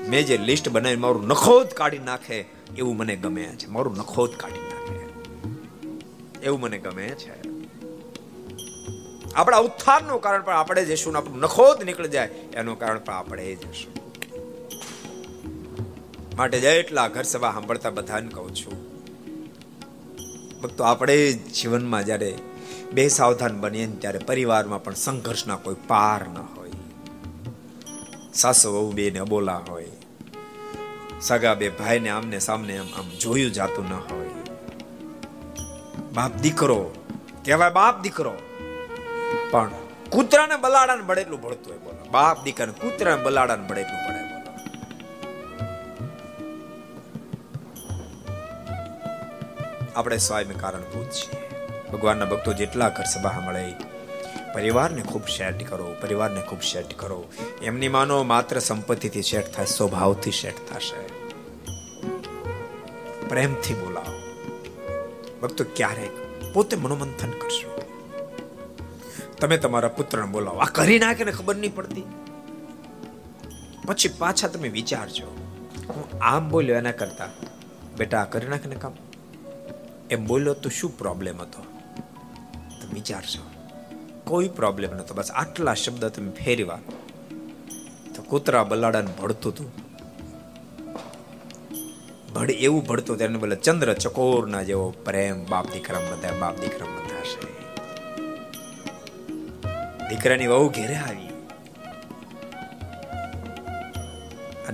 મેં 0.09 0.21
જે 0.29 0.37
લિસ્ટ 0.49 0.69
બનાવી 0.69 1.01
મારું 1.05 1.27
નખોદ 1.27 1.69
કાઢી 1.79 2.05
નાખે, 2.09 2.39
એવું 2.79 2.95
મને 2.97 3.15
ગમે 3.23 3.45
છે. 3.59 3.67
મારું 3.75 4.01
નખોદ 4.01 4.31
કાઢી 4.41 4.67
નાખે. 4.71 4.95
એવું 6.45 6.59
મને 6.61 6.77
ગમે 6.85 7.07
છે. 7.21 7.35
આપણા 9.35 9.61
ઉત્થાનનું 9.67 10.21
કારણ 10.25 10.45
પણ 10.45 10.59
આપણે 10.59 10.83
જઈશું 10.91 11.17
આપણું 11.17 11.41
નખોદ 11.47 11.83
નીકળી 11.89 12.13
જાય, 12.17 12.29
એનું 12.59 12.79
કારણ 12.83 13.03
પણ 13.07 13.17
આપણે 13.21 13.55
જઈશું 13.63 13.98
માટે 16.39 16.59
જેટલા 16.59 17.07
ઘર 17.07 17.23
સભા 17.23 17.51
સાંભળતા 17.51 17.89
બધાને 17.89 18.27
કહું 18.27 18.55
છું. 18.55 18.75
ભક્તો, 20.61 20.83
આપણે 20.83 21.33
જીવનમાં 21.33 22.05
જ્યારે 22.05 22.37
બે 22.93 23.07
સાવધાન 23.07 23.61
બનીએ 23.61 23.87
ત્યારે 23.87 24.19
પરિવારમાં 24.19 24.83
પણ 24.83 24.93
સંઘર્ષના 24.93 25.55
કોઈ 25.55 25.75
પાર 25.87 26.27
ન 26.27 26.37
હોય. 26.37 26.71
સાસુ 28.33 28.71
વહુ 28.73 28.91
બે 28.91 29.09
ને 29.11 29.19
અબોલા 29.19 29.61
હોય. 29.69 29.91
સગા 31.21 31.53
બે 31.53 31.69
ભાઈને 31.69 32.09
આમને 32.09 32.39
સામને 32.39 32.77
આમ 32.77 32.87
આમ 32.97 33.09
જોયું 33.09 33.51
જાતું 33.51 33.89
ન 33.89 33.93
હોય. 33.93 34.29
બાપ 36.13 36.35
દીકરો, 36.35 36.91
કહેવાય 37.45 37.69
બાપ 37.69 38.01
દીકરો. 38.01 38.33
પણ 39.51 39.71
કૂતરાને 40.09 40.55
બલાડાને 40.55 41.01
બળેલું 41.01 41.41
ભળતું 41.41 41.69
હોય 41.69 41.77
બોલો. 41.77 42.11
બાપ 42.11 42.43
દીકરાને 42.43 42.71
કૂતરાને 42.71 43.23
બલાડાને 43.23 43.67
બળેટલું 43.67 44.07
પડે 44.07 44.18
આપણે 49.99 50.17
સ્વયં 50.17 50.57
કારણભૂત 50.57 51.07
છીએ 51.09 51.49
ભગવાનના 51.91 52.25
ભક્તો 52.25 52.53
જેટલા 52.53 52.89
ઘર 52.89 53.03
સભા 53.03 53.39
મળે 53.39 53.73
પરિવારને 54.53 55.01
ખૂબ 55.01 55.23
સેટ 55.23 55.69
કરો, 55.69 55.95
પરિવારને 56.01 56.41
ખૂબ 56.41 56.61
સેટ 56.61 56.97
કરો. 56.97 57.25
એમની 57.61 57.87
માનો 57.87 58.23
માત્ર 58.23 58.59
સંપત્તિથી 58.59 59.21
સેટ 59.21 59.53
થાય, 59.53 59.65
સ્વભાવથી 59.65 60.31
સેટ 60.31 60.53
થશે. 60.53 61.07
પ્રેમથી 63.27 63.73
બોલાવો. 63.73 64.19
ભક્તો 65.41 65.65
ક્યારેક 65.75 66.09
પોતે 66.53 66.77
મનોમંથન 66.77 67.29
કરશો. 67.29 67.81
તમે 69.41 69.57
તમારા 69.57 69.87
પુત્રને 69.87 70.25
બોલાવો. 70.25 70.57
આ 70.57 70.65
કરી 70.65 70.99
નાખે 70.99 71.23
ને 71.23 71.31
ખબર 71.31 71.55
નહીં 71.55 71.75
પડતી. 71.75 72.03
પછી 73.87 74.09
પાછા 74.09 74.47
તમે 74.47 74.69
વિચારજો. 74.69 75.25
હું 75.89 76.23
આમ 76.23 76.49
બોલ્યો 76.49 76.75
એના 76.75 76.91
કરતા. 76.91 77.29
બેટા, 77.97 78.21
આ 78.21 78.25
કરી 78.25 78.47
નાખે 78.47 78.69
ને 78.69 78.75
કામ. 78.75 78.93
એમ 80.09 80.27
બોલ્યો 80.27 80.53
તો 80.53 80.69
શું 80.69 80.97
પ્રોબ્લેમ 80.97 81.41
હતો? 81.41 81.63
તમે 82.81 82.93
વિચારશો. 82.93 83.49
કોઈ 84.23 84.47
પ્રોબ્લેમ 84.47 84.93
નતો 84.93 85.13
બસ 85.13 85.31
આટલા 85.31 85.73
શબ્દ 85.73 86.05
તમે 86.05 86.31
ફેરવા 86.31 86.79
તો 88.15 88.21
કૂતરા 88.21 88.63
બલાડાને 88.63 89.11
ભળતું 89.21 89.51
હતું. 89.51 89.71
ભળ 92.33 92.51
એવું 92.51 92.85
ભળતું 92.85 93.17
તેને 93.17 93.37
બોલે, 93.37 93.55
ચંદ્ર 93.55 93.93
ચકોરના 93.93 94.63
જેવો 94.63 94.89
પ્રેમ 94.89 95.45
બાપ 95.45 95.71
દીકરા 95.71 95.99
બધા 95.99 96.33
બાપ 96.39 96.55
દીકરા 96.59 96.85
બધા 96.85 97.21
છે 97.21 97.49
દીકરાની 100.09 100.47
વહુ 100.47 100.69
ઘેરે 100.69 100.95
આવી. 100.95 101.29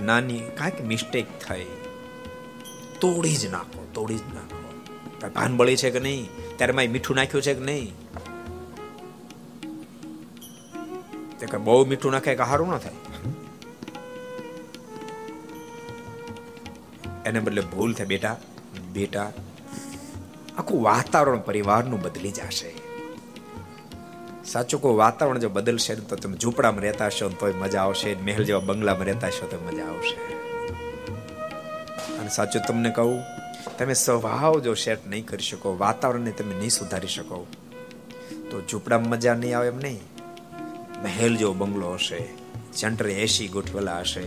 નાની 0.04 0.40
કાંઈક 0.40 0.82
મિસ્ટેક 0.82 1.26
થઈ. 1.48 1.66
તોડી 3.02 3.36
જ 3.36 3.52
નાખો, 3.52 3.88
તોડી 3.94 4.16
જ 4.16 4.22
નાખો. 4.34 4.55
ભાન 5.30 5.58
બળી 5.58 5.78
છે 5.78 5.90
કે 5.90 6.00
નહીં? 6.00 6.30
ત્યારે 6.58 6.74
માય 6.74 6.88
મીઠું 6.88 7.16
નાખ્યું 7.16 7.44
છે 7.44 7.54
કે 7.54 7.60
નહીં? 7.60 7.94
તે 11.40 11.46
કે 11.46 11.58
બહુ 11.58 11.86
મીઠું 11.86 12.12
નાખે 12.12 12.36
કે 12.36 12.44
સારું 12.44 12.68
ન 12.68 12.78
થાય? 12.78 12.94
એને 17.26 17.40
બદલે 17.40 17.62
ભૂલ 17.62 17.94
થાય 17.94 18.06
બેટા. 18.06 18.38
બેટા, 18.94 19.32
આખું 20.58 20.84
વાતાવરણ 20.84 21.40
પરિવારનું 21.40 22.02
બદલી 22.02 22.32
જશે. 22.32 22.74
સાચું 24.46 24.82
કોઈ 24.82 24.96
વાતાવરણ 24.96 25.38
જો 25.38 25.50
બદલશે 25.50 25.96
તો 25.96 26.16
તમે 26.16 26.38
ઝૂંપડામાં 26.38 26.82
રહેતા 26.82 27.06
હશો 27.06 27.30
તોય 27.30 27.52
મજા 27.52 27.82
આવશે 27.82 28.16
મહેલ 28.16 28.44
જેવા 28.44 28.60
બંગલામાં 28.60 29.06
રહેતા 29.06 29.28
હશો 29.28 29.48
તો 29.48 29.58
મજા 29.66 29.86
આવશે. 29.86 30.34
અને 32.18 32.30
સાચું 32.30 32.62
તમને 32.68 32.90
કહું 32.90 33.24
તમે 33.78 33.94
સ્વભાવ 33.94 34.60
જો 34.66 34.74
સેટ 34.76 35.06
નહીં 35.12 35.26
કરી 35.30 35.48
શકો, 35.50 35.70
વાતાવરણને 35.84 36.32
તમે 36.32 36.54
નહીં 36.60 36.72
સુધારી 36.72 37.14
શકો. 37.18 37.48
તો 38.50 38.56
ઝૂંપડામાં 38.70 39.10
મજા 39.14 39.36
નહીં 39.42 39.58
આવે 39.58 39.68
એમ 39.68 39.80
નહીં? 39.86 40.04
મહેલ 41.04 41.34
જેવો 41.40 41.54
બંગલો 41.62 41.94
હશે 41.94 42.20
સેન્ટરે 42.82 43.12
એસી 43.26 43.48
ગોઠવેલા 43.56 44.00
હશે 44.06 44.24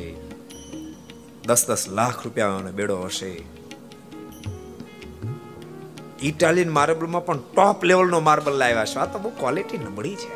દસ 1.48 1.62
દસ 1.68 1.84
લાખ 1.98 2.18
રૂપિયાનો 2.24 2.72
બેડો 2.80 2.96
હશે. 3.06 3.30
ઇટાલિયન 6.30 6.72
માર્બલમાં 6.78 7.26
પણ 7.26 7.42
ટોપ 7.52 7.84
લેવલનો 7.90 8.20
માર્બલ 8.28 8.58
લાવ્યા 8.62 8.88
છે. 8.92 8.98
આ 8.98 9.06
તો 9.12 9.18
બહુ 9.18 9.30
ક્વોલિટી 9.40 9.78
નબળી 9.78 10.16
છે. 10.22 10.32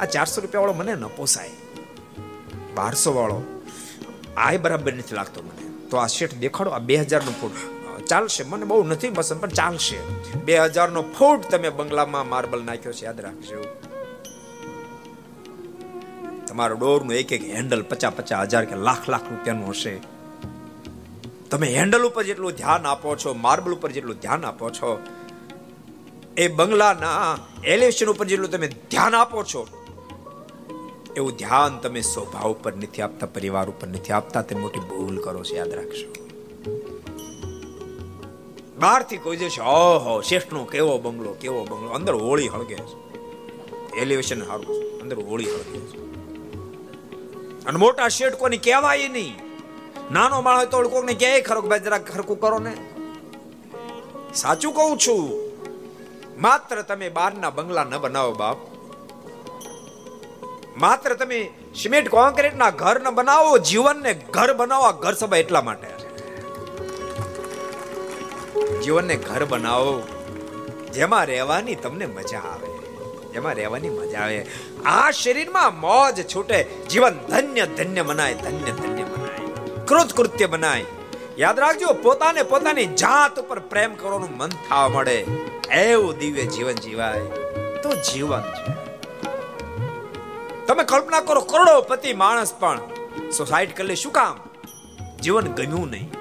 આ 0.00 0.06
ચારસો 0.14 0.40
રૂપિયા 0.40 0.66
વાળો 0.66 0.80
મને 0.80 0.94
ન 0.94 1.06
પોસાય 1.16 1.56
બારસો 2.76 3.10
વાળો 3.18 3.38
આ 4.36 4.52
બરાબર 4.64 4.92
નથી 4.98 5.18
લાગતો 5.20 5.42
મને. 5.46 5.62
તો 5.90 5.94
આ 6.02 6.06
શેઠ 6.16 6.36
દેખાડો, 6.44 6.70
આ 6.76 6.84
બે 6.88 6.94
હજારનો 7.02 7.34
ફૂટ. 7.40 7.75
ચાલશે. 8.00 8.44
મને 8.44 8.64
બહુ 8.64 8.84
નથી 8.84 9.10
પસંદ, 9.10 9.40
પણ 9.40 9.48
ચાલશે. 9.48 9.98
બે 10.44 10.58
હજારનો 10.58 11.02
ફૂટ 11.02 11.42
તમે 11.50 11.70
બંગલામાં 11.70 12.28
માર્બલ 12.28 12.62
નાખ્યો 12.64 12.92
છે, 12.92 13.04
યાદ 13.04 13.20
રાખજો. 13.20 13.60
તમારો 16.46 16.76
ડોરનું 16.76 17.12
એક 17.12 17.32
એક 17.32 17.44
હેન્ડલ 17.54 17.82
પચાસ 17.82 18.14
પચાસ 18.14 18.48
હજાર 18.48 18.64
કે 18.64 18.74
લાખ 18.74 19.08
લાખ 19.08 19.22
રૂપિયાનું 19.30 19.70
હશે. 19.70 20.00
તમે 21.50 21.66
હેન્ડલ 21.66 22.02
ઉપર 22.04 22.22
જેટલું 22.22 22.52
ધ્યાન 22.52 22.86
આપો 22.86 23.16
છો, 23.16 23.34
માર્બલ 23.34 23.72
ઉપર 23.72 23.90
જેટલું 23.90 24.20
ધ્યાન 24.20 24.44
આપો 24.44 24.70
છો, 24.70 25.00
એ 26.36 26.48
બંગલાના 26.48 27.38
એલિવેશન 27.64 28.08
ઉપર 28.08 28.26
જેટલું 28.26 28.50
તમે 28.50 28.68
ધ્યાન 28.68 29.14
આપો 29.14 29.42
છો, 29.42 29.66
એવું 31.16 31.32
ધ્યાન 31.36 31.80
તમે 31.80 32.00
સ્વભાવ 32.00 32.50
ઉપર 32.50 32.76
નથી 32.76 33.02
આપતા, 33.02 33.26
પરિવાર 33.26 33.68
ઉપર 33.68 33.88
નથી 33.88 34.12
આપતા, 34.12 34.42
તે 34.42 34.54
મોટી 34.54 34.80
ભૂલ 34.80 35.16
કરો 35.24 35.44
છો, 35.44 35.56
યાદ 35.56 35.72
રાખશો 35.72 36.25
બહારથી 38.78 39.16
કોઈ 39.16 39.36
જશે 39.36 39.60
ઓહો, 39.60 40.20
શેઠનો 40.20 40.64
કેવો 40.64 40.98
બંગલો 40.98 41.32
કેવો 41.32 41.64
બંગલો. 41.64 41.88
અંદર 41.88 42.14
હોળી 42.14 42.48
હળગે 42.48 42.74
છે. 42.74 43.16
એલિવેશન 43.96 44.44
સારું 44.44 44.66
છે. 44.66 45.00
અંદર 45.00 45.18
હોળી 45.18 45.50
હળગે 45.50 45.78
છે. 45.78 45.98
અને 47.64 47.78
મોટા 47.78 48.08
શેઠ 48.08 48.34
કોને 48.34 48.56
કહેવાય 48.56 49.08
નહીં. 49.08 49.34
નાનો 50.12 50.40
માણસ 50.40 50.68
તો 50.68 50.88
કોકને 50.88 51.14
કહે 51.14 51.40
ખરો 51.40 51.60
ભાઈ 51.60 51.80
જરા 51.80 51.98
ખરકું 51.98 52.40
કરો 52.40 52.58
ને. 52.58 52.76
સાચું 54.34 54.74
કહું 54.74 54.98
છું. 54.98 55.46
માત્ર 56.40 56.82
તમે 56.82 57.08
બહારના 57.08 57.50
બંગલા 57.50 57.84
ન 57.84 57.98
બનાવો, 57.98 58.32
બાપ. 58.32 58.56
માત્ર 60.76 61.14
તમે 61.14 61.50
સિમેન્ટ, 61.74 62.08
કોન્ક્રીટના 62.08 62.70
ઘર 62.70 63.00
ન 63.00 63.10
બનાવો, 63.10 63.58
જીવનને 63.58 64.14
ઘર 64.14 64.54
બનાવો 64.54 64.92
ઘર 64.92 65.12
સભા 65.12 65.36
એટલા 65.36 65.60
માટે 65.60 66.05
જીવનને 68.82 69.16
ઘર 69.16 69.44
બનાવો. 69.44 70.02
જેમાં 70.94 71.24
રહેવાની 71.24 71.74
તમને 71.74 72.06
મજા 72.06 72.38
આવે. 72.38 72.76
જેમાં 73.32 73.54
રહેવાની 73.54 73.88
મજા 73.88 74.18
આવે. 74.18 74.46
આ 74.84 75.10
શરીરમાં 75.10 75.80
મોજ 75.80 76.34
છૂટે. 76.34 76.64
જીવન 76.90 77.14
ધન્ય 77.28 77.66
ધન્ય 77.66 78.02
મનાય, 78.02 78.34
ધન્ય 78.34 78.70
ધન્ય 78.72 79.04
મનાય. 79.04 79.84
કૃત 79.86 80.12
કૃત્ય 80.12 80.46
મનાય. 80.46 80.84
યાદ 81.38 81.58
રાખજો, 81.58 81.92
પોતાને 81.92 82.42
પોતાની 82.42 82.86
જાત 82.86 83.40
ઉપર 83.40 83.58
પ્રેમ 83.58 83.94
કરવાનું 83.94 84.36
મન 84.36 84.48
થવા 84.48 84.88
મળે. 84.88 85.26
એવું 85.72 86.18
દિવ્ય 86.18 86.42
જીવન 86.42 86.72
જીવાય. 86.72 87.20
તો 87.82 87.92
જીવન 87.94 88.40
છે. 88.40 88.76
તમે 90.66 90.84
કલ્પના 90.84 91.20
કરો, 91.20 91.40
કરોડોપતિ 91.40 92.14
માણસ 92.14 92.54
પણ. 92.54 92.80
સોસાઇટ 93.38 93.76
કરી 93.76 93.96
શું 93.96 94.12
કામ? 94.12 94.38
જીવન 95.20 95.44
ગમ્યું 95.44 95.90
નહીં. 95.90 96.15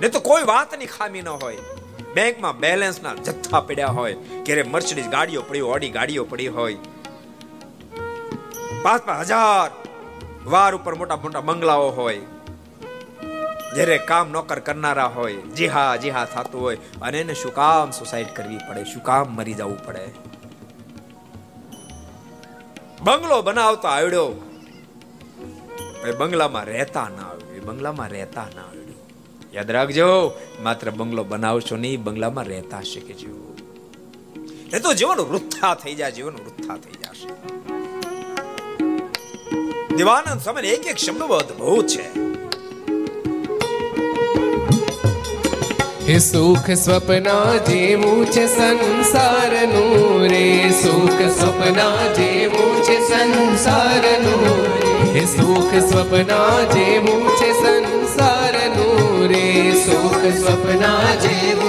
ને 0.00 0.08
તો 0.08 0.20
કોઈ 0.20 0.42
વાતની 0.42 0.86
ખામી 0.86 1.22
ન 1.22 1.28
હોય. 1.28 1.58
બેંકમાં 2.14 2.58
બેલેન્સના 2.58 3.14
જથ્થા 3.14 3.60
પડ્યા 3.60 3.86
હોય. 3.86 4.16
ક્યારે 4.44 4.62
મર્સિડીઝ 4.62 5.08
ગાડીઓ 5.08 5.42
પડી 5.42 5.60
ઓડી 5.60 5.88
ગાડીઓ 5.88 6.24
પડી 6.24 6.48
હોય. 6.48 6.76
પાંચ 8.82 9.06
પાંચ 9.06 9.20
હજાર 9.20 9.70
વાર 10.44 10.74
ઉપર 10.74 10.94
મોટા 10.94 11.16
મોટા 11.16 11.40
બંગલાઓ 11.40 11.90
હોય. 11.90 12.20
જ્યારે 13.74 13.98
કામ 13.98 14.30
નોકર 14.30 14.58
કરનારા 14.58 15.06
હોય. 15.06 15.36
જી 15.36 15.66
હા 15.66 15.96
જી 15.96 16.10
હા 16.10 16.24
થતું 16.24 16.60
હોય. 16.60 16.76
અને 16.76 17.20
એને 17.20 17.34
શું 17.34 17.54
કામ 17.54 17.90
સુસાઇડ 17.90 18.26
કરવી 18.36 18.58
પડે? 18.58 18.84
શું 18.84 19.02
કામ 19.02 19.26
મરી 19.26 19.54
જવું 19.54 19.86
પડે? 19.86 20.08
બંગલો 23.02 23.42
બનાવતો 23.42 23.88
આવડ્યો. 23.88 24.32
બંગલામાં 26.18 26.64
રહેતા 26.64 27.08
ના 27.08 27.22
આવ્યું 27.22 27.64
બંગલામાં 27.64 28.08
રહેતા 28.08 28.46
ના 28.54 28.62
યાદ 29.56 29.70
રાખજો, 29.70 30.32
માત્ર 30.62 30.90
બંગલો 30.90 31.24
બનાવશો 31.24 31.76
નહીં, 31.76 32.04
બંગલામાં 32.04 32.44
રહેતા 32.44 32.82
શીખજો. 32.82 33.56
એ 34.72 34.78
તો 34.78 34.92
જીવન 34.92 35.20
વૃથા 35.20 35.74
થઈ 35.74 35.94
જાય 35.94 36.10
જીવન 36.10 36.32
વૃથા 36.32 36.76
થઈ 36.76 36.92
જશે. 36.92 37.30
દિવાનંદ 39.96 40.40
સમય 40.40 40.62
એક 40.62 40.86
એક 40.86 40.96
શબ્દ 40.96 41.20
અદભુત 41.20 41.86
છે. 41.86 42.06
હે 46.12 46.18
સુખ 46.18 46.70
સ્વપ્ના 46.70 47.56
જેવું 47.56 48.26
છે 48.26 48.46
સંસારનું 48.46 50.22
રે, 50.28 50.70
સુખ 50.70 51.20
સ્વપ્ના 51.40 52.12
જેવું 52.12 52.82
છે 52.82 53.08
સંસારનું 53.08 54.66
હે 55.14 55.24
સુખ 55.24 55.74
સ્વપ્ના 55.92 56.60
જેવું 56.60 57.28
છે 57.28 57.52
સંસારનું 57.52 57.90
રે 57.90 57.95
સુખ 59.86 60.24
સ્વપ્ના 60.34 61.14
જેવું 61.22 61.65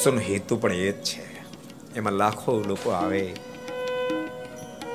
મહોત્સવનો 0.00 0.20
હેતુ 0.20 0.56
પણ 0.56 0.72
એ 0.72 0.92
જ 0.92 1.02
છે. 1.02 1.40
એમાં 1.96 2.12
લાખો 2.12 2.60
લોકો 2.60 2.90
આવે, 2.90 3.20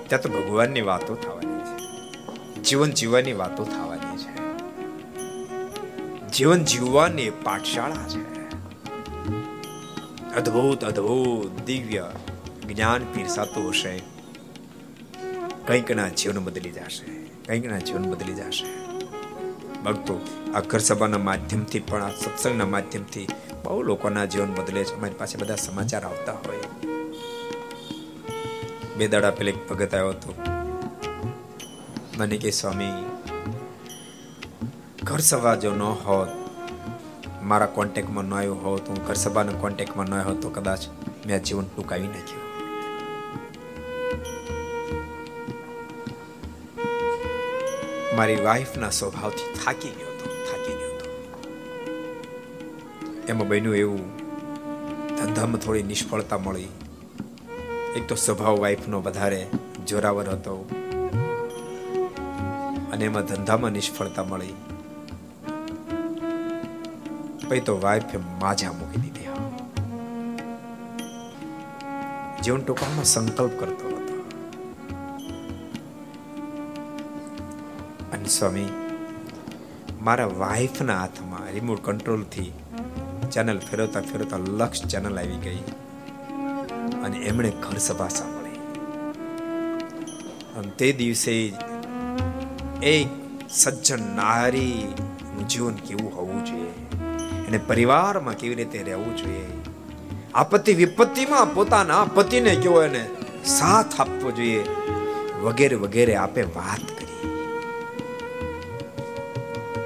ત્યાં 0.07 0.21
તો 0.21 0.29
ભગવાનની 0.29 0.81
વાતો 0.81 1.15
થવાની 1.15 1.59
છે. 1.59 2.63
જીવન 2.63 2.91
જીવવાની 2.91 3.33
વાતો 3.33 3.63
થવાની 3.63 4.17
છે. 4.17 4.33
જીવન 6.27 6.63
જીવવાની 6.63 7.29
પાઠશાળા 7.29 8.07
છે. 8.07 8.49
અદ્ભુત 10.35 10.83
અદ્ભુત, 10.83 11.65
દિવ્ય 11.65 12.11
જ્ઞાન 12.67 13.03
પીરસાતું 13.03 13.69
હશે. 13.69 14.01
કંઈકના 15.67 16.09
જીવન 16.09 16.43
બદલી 16.43 16.71
જશે, 16.71 17.25
કંઈકના 17.45 17.79
જીવન 17.79 18.03
બદલી 18.03 18.33
જશે. 18.33 18.67
ભક્તો, 19.83 20.25
આ 20.55 20.59
ઘર 20.59 20.79
સભાના 20.79 21.17
માધ્યમથી 21.17 21.79
પણ, 21.79 22.03
આ 22.03 22.09
સત્સંગના 22.09 22.65
માધ્યમથી 22.65 23.27
બહુ 23.65 23.81
લોકોના 23.81 24.25
જીવન 24.25 24.53
બદલે 24.53 24.83
છે. 24.83 24.95
અમારી 24.95 25.13
પાસે 25.13 25.37
બધા 25.37 25.55
સમાચાર 25.55 26.03
આવતા 26.03 26.31
હોય. 26.31 26.57
બે 28.97 29.07
દાડા 29.07 29.31
પેલે 29.31 29.51
ભગત 29.69 29.95
આવ્યો 29.95 30.09
હતો. 30.09 30.35
મને 32.17 32.37
કે, 32.37 32.51
સ્વામી, 32.51 33.05
ઘર 35.03 35.17
સભા 35.17 35.55
જો 35.55 35.75
ન 35.75 35.81
હોત, 35.81 36.27
મારા 37.43 37.65
કોન્ટેક્ટમાં 37.65 38.23
ન 38.23 38.33
આવ્યો 38.33 38.55
હોત, 38.55 38.89
હું 38.89 39.07
ઘર 39.07 39.13
સભાના 39.13 39.51
કોન્ટેક્ટમાં 39.51 40.05
ન 40.05 40.13
આવ્યો 40.13 40.35
તો 40.35 40.49
કદાચ 40.49 40.79
મેં 41.25 41.43
જીવન 41.43 41.65
ટૂંકાવી 41.65 42.07
નાખ્યું. 42.07 42.45
મારી 48.15 48.35
વાઈફના 48.35 48.89
સ્વભાવથી 48.89 49.53
થાકી 49.65 49.89
ગયો. 49.89 50.14
એમાં 53.27 53.47
બન્યું 53.47 53.75
એવું. 53.75 54.17
ધંધામાં 55.15 55.59
થોડી 55.59 55.83
નિષ્ફળતા 55.83 56.37
મળી. 56.37 56.67
એક 57.95 58.07
તો 58.07 58.15
સ્વભાવ 58.15 58.59
વાઈફનો 58.59 59.01
વધારે 59.01 59.47
જોરાવર 59.87 60.29
હતો. 60.29 60.69
અને 62.93 63.05
એમાં 63.05 63.25
ધંધામાં 63.25 63.71
નિષ્ફળતા 63.71 64.23
મળી. 64.23 64.53
પછી 67.49 67.59
તો 67.59 67.79
વાઈફે 67.81 68.17
માજા 68.17 68.71
મૂકી 68.71 69.01
દીધી 69.01 69.25
જીવન 72.43 72.61
ટૂંકામાં 72.61 73.03
સંકલ્પ 73.03 73.51
કરતો 73.59 73.87
હતો. 73.87 74.29
અને 78.13 78.25
સ્વામી, 78.25 78.69
મારા 80.01 80.25
વાઈફના 80.25 80.99
હાથમાં 80.99 81.51
રિમોટ 81.51 81.85
કંટ્રોલથી 81.85 82.53
ચેનલ 83.31 83.59
ફેરવતા 83.59 84.01
ફેરવતા 84.01 84.37
લક્ષ 84.37 84.83
ચેનલ 84.83 85.19
આવી 85.19 85.35
ગઈ. 85.35 85.59
અને 87.03 87.17
એમણે 87.17 87.49
ઘર 87.49 87.77
સભા 87.77 88.07
સાંભળી. 88.07 88.55
અને 90.57 90.71
તે 90.77 90.91
દિવસે 90.91 91.53
એક 92.83 93.07
સજ્જન 93.49 94.15
નારી 94.15 94.93
જીવન 95.49 95.75
કેવું 95.75 96.15
હોવું 96.15 96.45
જોઈએ? 96.45 96.71
એને 97.47 97.57
પરિવારમાં 97.57 98.33
કેવી 98.33 98.55
રીતે 98.55 98.83
રહેવું 98.83 99.17
જોઈએ? 99.17 99.47
આપત્તિ 100.33 100.73
વિપત્તિમાં 100.73 101.53
પોતાના 101.53 102.05
પતિને 102.05 102.55
કેવો 102.55 102.83
એને 102.83 103.09
સાથ 103.45 104.01
આપવો 104.01 104.31
જોઈએ? 104.31 104.63
વગેરે 105.41 105.75
વગેરે 105.75 106.15
આપે 106.15 106.41
વાત 106.41 106.79
કરી. 106.79 107.05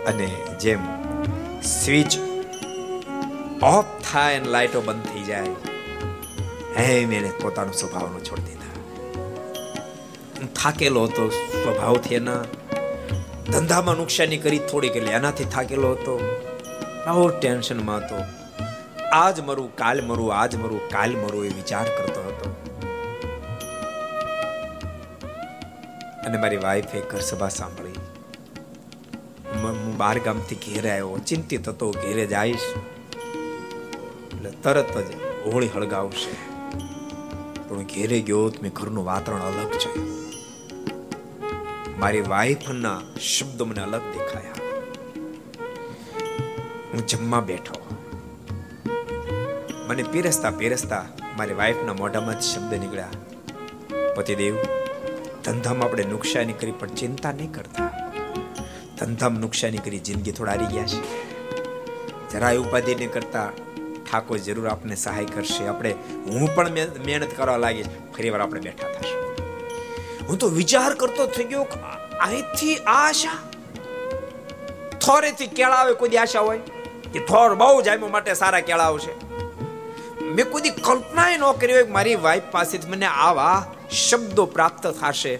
અને 0.07 0.25
જેમ 0.59 0.79
સ્વિચ 1.61 2.28
ઓફ 3.63 3.85
થાય 4.11 4.35
અને 4.35 4.49
લાઈટો 4.49 4.81
બંધ 4.81 5.03
થઈ 5.03 5.23
જાય. 5.23 5.47
હે, 6.77 7.05
મેને 7.05 7.31
પોતાનો 7.41 7.71
સ્વભાવનો 7.71 8.19
છોડી 8.19 8.41
દીધા. 8.41 8.59
થાકેલો 10.45 11.03
હતો, 11.03 11.29
સ્વભાવથી 11.29 12.15
એના 12.15 12.43
ધંધામાં 13.51 13.95
નુકસાની 13.95 14.37
કરી 14.37 14.59
થોડીક 14.59 14.95
એટલે 14.95 15.11
એનાથી 15.11 15.43
થાકેલો 15.43 15.91
હતો. 15.91 16.41
બહુ 17.07 17.27
ટેન્શનમાં 17.27 17.97
હતો. 17.97 18.15
આજ 19.13 19.39
મરું, 19.39 19.75
કાલ 19.75 20.01
મરું, 20.01 20.35
આજ 20.35 20.55
મરું, 20.55 20.89
કાલ 20.89 21.11
મરું 21.11 21.45
એ 21.45 21.49
વિચાર 21.49 21.85
કરતો 21.85 22.21
હતો. 22.21 22.55
અને 26.25 26.37
મારી 26.37 26.57
વાઈફે 26.57 26.99
ઘર 26.99 27.19
સભા 27.19 27.49
સાંભળી. 27.49 27.93
હું 29.55 29.97
બાર 29.97 30.19
ગામથી 30.19 30.55
ઘેરે 30.55 30.91
આવ્યો. 30.91 31.17
ચિંતિત 31.27 31.69
હતો, 31.69 31.91
ઘેરે 31.91 32.25
જઈશ. 32.25 32.73
તરત 34.63 34.97
જ 34.97 35.15
હોળી 35.53 35.69
હળગાવશે. 35.75 36.49
પણ 37.69 37.83
ઘેરે 37.83 38.21
ગયો 38.21 38.51
મેં 38.61 38.71
ઘરનું 38.71 39.05
વાતાવરણ 39.05 39.41
અલગ 39.41 39.71
છે. 39.71 40.19
મારી 41.99 42.21
વાઈફના 42.21 43.01
શબ્દો 43.19 43.65
મને 43.65 43.81
અલગ 43.81 44.01
દેખાયા. 44.01 44.53
હું 46.93 47.07
જમવા 47.07 47.39
બેઠો. 47.39 47.95
મને 49.87 50.03
પીરસતા 50.03 50.51
પીરસતા 50.51 51.05
મારી 51.37 51.53
વાઈફના 51.53 51.93
મોઢામાં 51.93 52.39
જ 52.39 52.43
શબ્દ 52.43 52.73
નીકળ્યા. 52.73 53.07
પતિદેવ 54.15 54.55
ધંધામાં 55.45 55.83
આપણે 55.83 56.03
નુકસાની 56.03 56.53
કરી 56.53 56.71
પણ 56.71 56.87
ચિંતા 56.87 57.31
નહીં 57.31 57.53
કરતા. 57.53 58.11
ધંધામાં 58.97 59.39
નુકસાની 59.39 59.77
કરી 59.77 59.99
જિંદગી 59.99 60.31
થોડા 60.31 60.51
હારી 60.51 60.65
ગયા 60.65 60.85
છે. 60.85 61.29
જરાય 62.29 62.57
ઉપાધિ 62.57 62.95
નહીં 62.95 63.11
કરતા. 63.11 63.51
ઠાકોર 64.11 64.37
જરૂર 64.37 64.67
આપને 64.67 64.95
સહાય 64.95 65.25
કરશે. 65.25 65.67
આપણે 65.67 65.91
હું 66.25 66.55
પણ 66.55 66.69
મહેનત 66.71 67.37
કરવા 67.37 67.57
લાગીશ 67.57 67.85
ફરી 67.85 68.29
વાર 68.29 68.41
આપણે 68.41 68.61
બેઠા 68.61 68.89
થશું. 68.89 69.29
હું 70.29 70.37
તો 70.37 70.49
વિચાર 70.49 70.93
કરતો 70.93 71.27
થઈ 71.27 71.43
ગયો 71.43 71.61
અહીંથી 72.21 72.75
આશા? 72.75 73.37
થોરેથી 74.99 75.47
કેળા 75.47 75.75
આવે, 75.75 75.93
કોઈ 75.93 76.09
આશા 76.09 76.39
હોય? 76.39 76.59
કે 77.13 77.19
થોર 77.19 77.55
બહુ 77.55 77.81
જામ્યો 77.81 78.07
માટે 78.07 78.33
સારા 78.33 78.59
કેળા 78.59 78.83
આવશે 78.83 79.13
મેં 80.25 80.49
કોઈ 80.49 80.61
કલ્પના 80.61 81.37
ન 81.37 81.51
કરી 81.51 81.73
હોય 81.73 81.83
મારી 81.83 82.15
વાઈફ 82.15 82.43
પાસેથી 82.51 82.89
મને 82.89 83.05
આવા 83.05 83.75
શબ્દો 84.09 84.45
પ્રાપ્ત 84.45 84.87
થશે. 84.87 85.35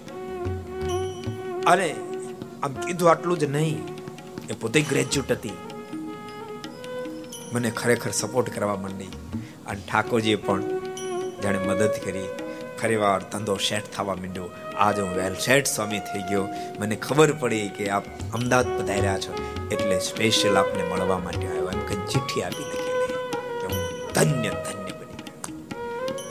અને 1.67 1.95
આમ 2.63 2.73
કીધું 2.73 3.11
આટલું 3.11 3.39
જ 3.39 3.43
નહીં. 3.43 3.83
એ 4.49 4.53
પોતે 4.53 4.81
ગ્રેજ્યુએટ 4.81 5.31
હતી. 5.31 5.53
મને 7.53 7.71
ખરેખર 7.71 8.11
સપોર્ટ 8.11 8.55
કરવા 8.55 8.75
માંડી 8.75 9.05
અને 9.67 9.81
ઠાકોરજીએ 9.91 10.35
પણ 10.35 10.61
જાણે 11.43 11.57
મદદ 11.57 11.91
કરી. 12.05 12.27
ખરેવાર 12.81 13.21
ધંધો 13.21 13.55
સેટ 13.57 13.95
થવા 13.95 14.15
માંડ્યો. 14.15 14.49
આજે 14.77 15.01
હું 15.01 15.15
વેલ 15.15 15.35
સેટ 15.35 15.65
સ્વામી 15.65 15.99
થઈ 15.99 16.21
ગયો. 16.29 16.47
મને 16.79 16.95
ખબર 16.95 17.31
પડી 17.31 17.69
કે 17.69 17.89
આપ 17.89 18.03
અમદાવાદ 18.33 18.81
પધાર્યા 18.81 19.19
છો. 19.19 19.33
એટલે 19.71 19.99
સ્પેશિયલ 19.99 20.57
આપને 20.57 20.83
મળવા 20.83 21.19
માટે 21.19 21.47
આવ્યો. 21.47 21.71
એમ 21.71 21.79
કે 21.79 21.95
ચિઠ્ઠી 21.95 22.43
આપી 22.43 22.63
લખેલી 22.63 23.13
કે 23.61 23.65
હું 23.65 24.13
ધન્ય 24.13 24.49
ધન્ય 24.49 24.93
બની 24.99 25.23
ગયો. 25.23 25.57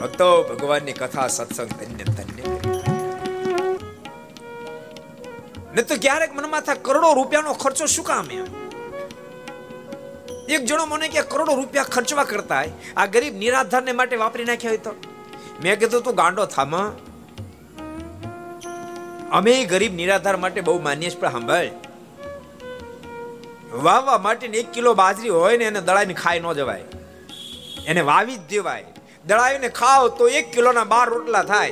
ભક્તો, 0.01 0.43
ભગવાનની 0.43 0.93
કથા, 0.93 1.27
સત્સંગ 1.27 1.67
ધન્ય 1.67 2.03
ધન્ય 2.03 2.43
ને 5.75 5.81
તો 5.81 5.95
ક્યારેક 6.01 6.33
મનમાં 6.33 6.61
થાય 6.61 6.75
કરોડો 6.81 7.13
રૂપિયાનો 7.13 7.53
ખર્ચો 7.53 7.85
શું 7.85 8.05
કામ 8.05 8.31
એમ? 8.31 8.58
એક 10.49 10.65
જણો 10.65 10.85
મને 10.85 11.07
કે 11.07 11.21
કરોડો 11.21 11.55
રૂપિયા 11.55 11.83
ખર્ચવા 11.83 12.23
કરતા 12.23 12.63
આ 12.97 13.05
ગરીબ 13.05 13.35
નિરાધારને 13.37 13.91
માટે 13.91 14.15
વાપરી 14.15 14.45
નાખ્યા 14.45 14.71
હોય 14.71 14.77
તો? 14.77 14.91
મેં 15.63 15.79
કીધું, 15.79 16.01
તું 16.01 16.15
ગાંડો 16.15 16.45
થામાં 16.45 17.09
અમે 19.29 19.65
ગરીબ 19.65 19.93
નિરાધાર 19.93 20.37
માટે 20.37 20.61
બહુ 20.61 20.81
માનીએ 20.81 21.09
પણ 21.09 21.31
સાંભળ 21.31 21.67
વાવવા 23.71 24.17
માટે 24.17 24.47
એક 24.47 24.71
કિલો 24.71 24.93
બાજરી 24.93 25.29
હોય 25.29 25.57
ને 25.57 25.65
એને 25.65 25.81
દળાવીને 25.81 26.13
ખાઈ 26.13 26.39
ન 26.39 26.53
જવાય. 26.53 26.83
એને 27.85 28.01
વાવી 28.01 28.35
જ 28.35 28.39
દેવાય. 28.49 28.85
દળાવીને 29.25 29.69
ખાઓ 29.69 30.07
તો 30.07 30.27
એક 30.27 30.51
કિલોના 30.51 30.83
બાર 30.83 31.09
રોટલા 31.09 31.43
થાય. 31.43 31.71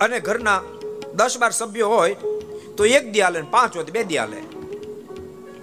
અને 0.00 0.20
ઘરના 0.20 0.60
દસ 1.14 1.36
બાર 1.38 1.50
સભ્યો 1.50 1.88
હોય 1.88 2.14
તો 2.76 2.84
એક 2.84 3.12
દિયાલે 3.12 3.40
પાંચ 3.40 3.76
હોય 3.76 3.84
બે 3.84 4.04
દી 4.04 4.18
હાલે 4.18 4.59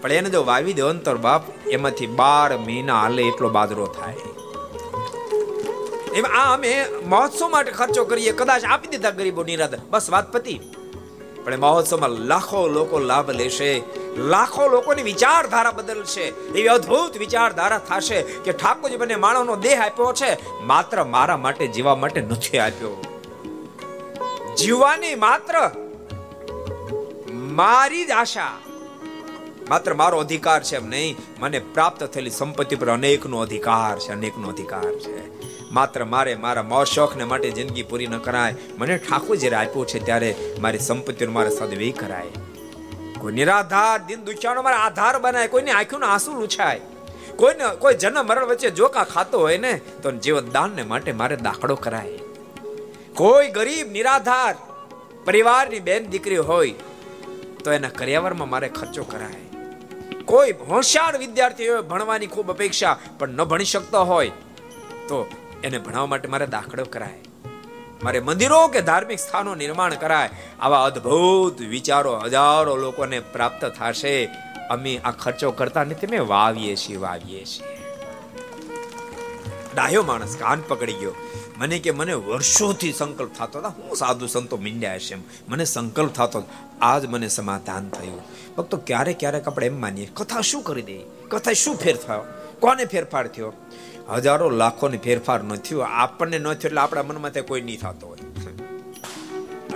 પણ 0.01 0.11
એને 0.11 0.29
જો 0.29 0.43
વાવી 0.43 0.73
દો 0.73 0.87
અંતર 0.87 1.15
બાપ, 1.15 1.43
એમાંથી 1.67 2.07
બાર 2.07 2.57
મહિના 2.57 3.01
હાલે 3.01 3.23
એટલો 3.23 3.49
બાદરો 3.49 3.85
થાય. 3.85 4.13
એમ 6.13 6.25
આ 6.25 6.53
અમે 6.53 6.85
મહોત્સવ 7.05 7.49
માટે 7.49 7.71
ખર્ચો 7.71 8.03
કરીએ, 8.03 8.31
કદાચ 8.31 8.65
આપી 8.65 8.87
દીધા 8.87 9.09
ગરીબો 9.09 9.43
નિરાધાર 9.43 9.79
બસ 9.89 10.09
વાત 10.09 10.31
પતી. 10.31 10.59
પણ 11.43 11.57
મહોત્સવમાં 11.57 12.09
લાખો 12.09 12.67
લોકો 12.67 12.99
લાભ 12.99 13.29
લેશે, 13.29 13.83
લાખો 14.17 14.67
લોકોની 14.67 15.01
વિચારધારા 15.01 15.71
બદલશે, 15.71 16.21
એવી 16.21 16.67
અદ્ભુત 16.67 17.17
વિચારધારા 17.17 17.77
થશે 17.77 18.21
કે 18.21 18.51
ઠાકોરજી 18.51 18.97
મને 18.97 19.15
માણસનો 19.15 19.55
દેહ 19.55 19.85
આપ્યો 19.85 20.13
છે, 20.13 20.61
માત્ર 20.63 21.03
મારા 21.03 21.37
માટે, 21.37 21.67
જીવા 21.67 21.95
માટે 21.95 22.21
નથી 22.21 22.57
આપ્યો. 22.57 23.01
જીવવાની 24.57 25.15
માત્ર 25.15 25.71
મારી 27.33 28.05
જ 28.05 28.11
આશા. 28.11 28.51
માત્ર 29.69 29.93
મારો 29.93 30.19
અધિકાર 30.19 30.63
છે 30.63 30.75
એમ 30.75 30.87
નહીં, 30.87 31.17
મને 31.39 31.59
પ્રાપ્ત 31.59 32.03
થયેલી 32.03 32.29
સંપત્તિ 32.29 32.75
પર 32.75 32.89
અનેકનો 32.89 33.39
અધિકાર 33.39 33.99
છે, 33.99 34.11
અનેકનો 34.11 34.47
અધિકાર 34.47 34.91
છે. 34.95 35.17
માત્ર 35.71 36.05
મારે 36.05 36.35
મારા 36.35 36.63
મોર 36.63 36.85
શોખને 36.85 37.23
માટે 37.23 37.51
જિંદગી 37.51 37.83
પૂરી 37.83 38.07
ન 38.07 38.17
કરાય. 38.17 38.55
મને 38.77 38.97
ઠાકોર 38.97 39.35
જ્યારે 39.35 39.55
આપ્યો 39.55 39.85
છે 39.85 39.99
ત્યારે 40.05 40.35
મારી 40.59 40.79
સંપત્તિનો 40.79 41.31
મારે 41.31 41.49
સદવ્યય 41.49 41.91
કરાય. 41.91 42.31
કોઈ 43.19 43.33
નિરાધાર 43.33 44.05
દિન 44.05 44.23
દુખ્યાનો 44.23 44.61
મારા 44.61 44.77
આધાર 44.77 45.19
બનાય, 45.19 45.47
કોઈની 45.47 45.71
આંખોના 45.71 46.07
આંસુ 46.07 46.33
લૂછાય. 46.33 46.79
કોઈને 47.35 47.65
કોઈ 47.79 47.93
જન્મ 47.93 48.25
મરણ 48.25 48.45
વચ્ચે 48.45 48.71
જોકા 48.71 49.03
ખાતો 49.03 49.39
હોય 49.39 49.57
ને, 49.57 49.73
તો 50.03 50.11
જીવન 50.11 50.51
દાનને 50.51 50.83
માટે 50.83 51.11
મારે 51.11 51.35
દાખલો 51.35 51.75
કરાય. 51.75 52.19
કોઈ 53.15 53.47
ગરીબ 53.47 53.91
નિરાધાર 53.91 54.55
પરિવારની 55.25 55.79
બેન 55.79 56.09
દીકરી 56.09 56.37
હોય, 56.37 56.71
તો 57.63 57.71
એના 57.71 57.89
કરિયાવરમાં 57.89 58.49
મારે 58.49 58.69
ખર્ચો 58.69 59.03
કરાય. 59.03 59.46
કોઈ 60.27 60.51
હોશિયાર 60.69 61.17
વિદ્યાર્થી 61.17 61.67
હોય 61.69 61.81
ભણવાની 61.81 62.27
ખૂબ 62.27 62.51
અપેક્ષા 62.51 62.97
પણ 63.19 63.29
ન 63.29 63.43
ભણી 63.43 63.65
શકતો 63.65 64.03
હોય, 64.03 64.31
તો 65.09 65.17
એને 65.63 65.77
ભણાવવા 65.77 66.05
માટે 66.05 66.27
મારે 66.27 66.47
દાખલો 66.47 66.85
કરાય. 66.85 67.19
મારે 68.03 68.19
મંદિરો 68.19 68.67
કે 68.67 68.81
ધાર્મિક 68.81 69.19
સ્થાનો 69.19 69.55
નિર્માણ 69.55 69.95
કરાય. 69.95 70.29
આવા 70.59 70.83
અદ્ભુત 70.83 71.61
વિચારો 71.61 72.17
હજારો 72.17 72.75
લોકોને 72.75 73.19
પ્રાપ્ત 73.19 73.65
થશે. 73.65 74.15
અમે 74.69 74.93
આ 74.97 75.11
ખર્ચો 75.11 75.51
કરતા 75.51 75.83
નથી 75.83 76.07
મેં 76.07 76.27
વાવીએ 76.27 76.75
છીએ 76.75 76.97
વાવીએ 76.97 77.43
છીએ. 77.45 77.73
ડાયો 79.75 80.03
માણસ, 80.03 80.35
કાન 80.37 80.61
પકડી 80.67 80.93
ગયો. 80.93 81.15
મને 81.57 81.79
કે 81.79 81.91
મને 81.91 82.13
વર્ષોથી 82.13 82.93
સંકલ્પ 82.93 83.33
થતો 83.33 83.59
હતો. 83.59 83.69
હું 83.69 83.95
સાધુ 83.95 84.27
સંતો 84.27 84.57
મીંડ્યા 84.57 84.95
હશે 84.95 85.13
એમ. 85.13 85.21
મને 85.47 85.65
સંકલ્પ 85.65 86.13
થતો 86.13 86.43
આજ 86.81 87.05
મને 87.05 87.27
સમાધાન 87.27 87.89
થયું. 87.89 88.21
ભક્તો, 88.57 88.77
ક્યારેક 88.77 89.19
ક્યારેક 89.19 89.47
આપણે 89.47 89.67
એમ 89.67 89.81
માનીએ, 89.81 90.09
કથા 90.13 90.41
શું 90.41 90.61
કરી 90.63 90.81
દે? 90.81 90.99
કથા 91.27 91.53
શું 91.53 91.75
ફેર 91.75 91.95
થયો 91.95 92.23
કોને 92.59 92.85
ફેરફાર 92.85 93.27
થયો? 93.27 93.53
હજારો 94.09 94.49
લાખોને 94.49 94.97
ફેરફાર 94.97 95.43
ન 95.43 95.55
થયો. 95.55 95.79
આપણને 95.79 96.39
ન 96.39 96.43
થયો 96.43 96.67
એટલે 96.67 96.81
આપણા 96.81 97.03
મનમાં 97.03 97.31
તે 97.31 97.41
કોઈ 97.41 97.61
નહીં 97.61 97.79
થતો 97.79 98.07
હોય. 98.07 98.17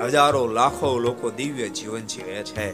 હજારો 0.04 0.48
લાખો 0.48 1.00
લોકો 1.00 1.30
દિવ્ય 1.30 1.70
જીવન 1.70 2.02
જીવે 2.02 2.44
છે 2.44 2.72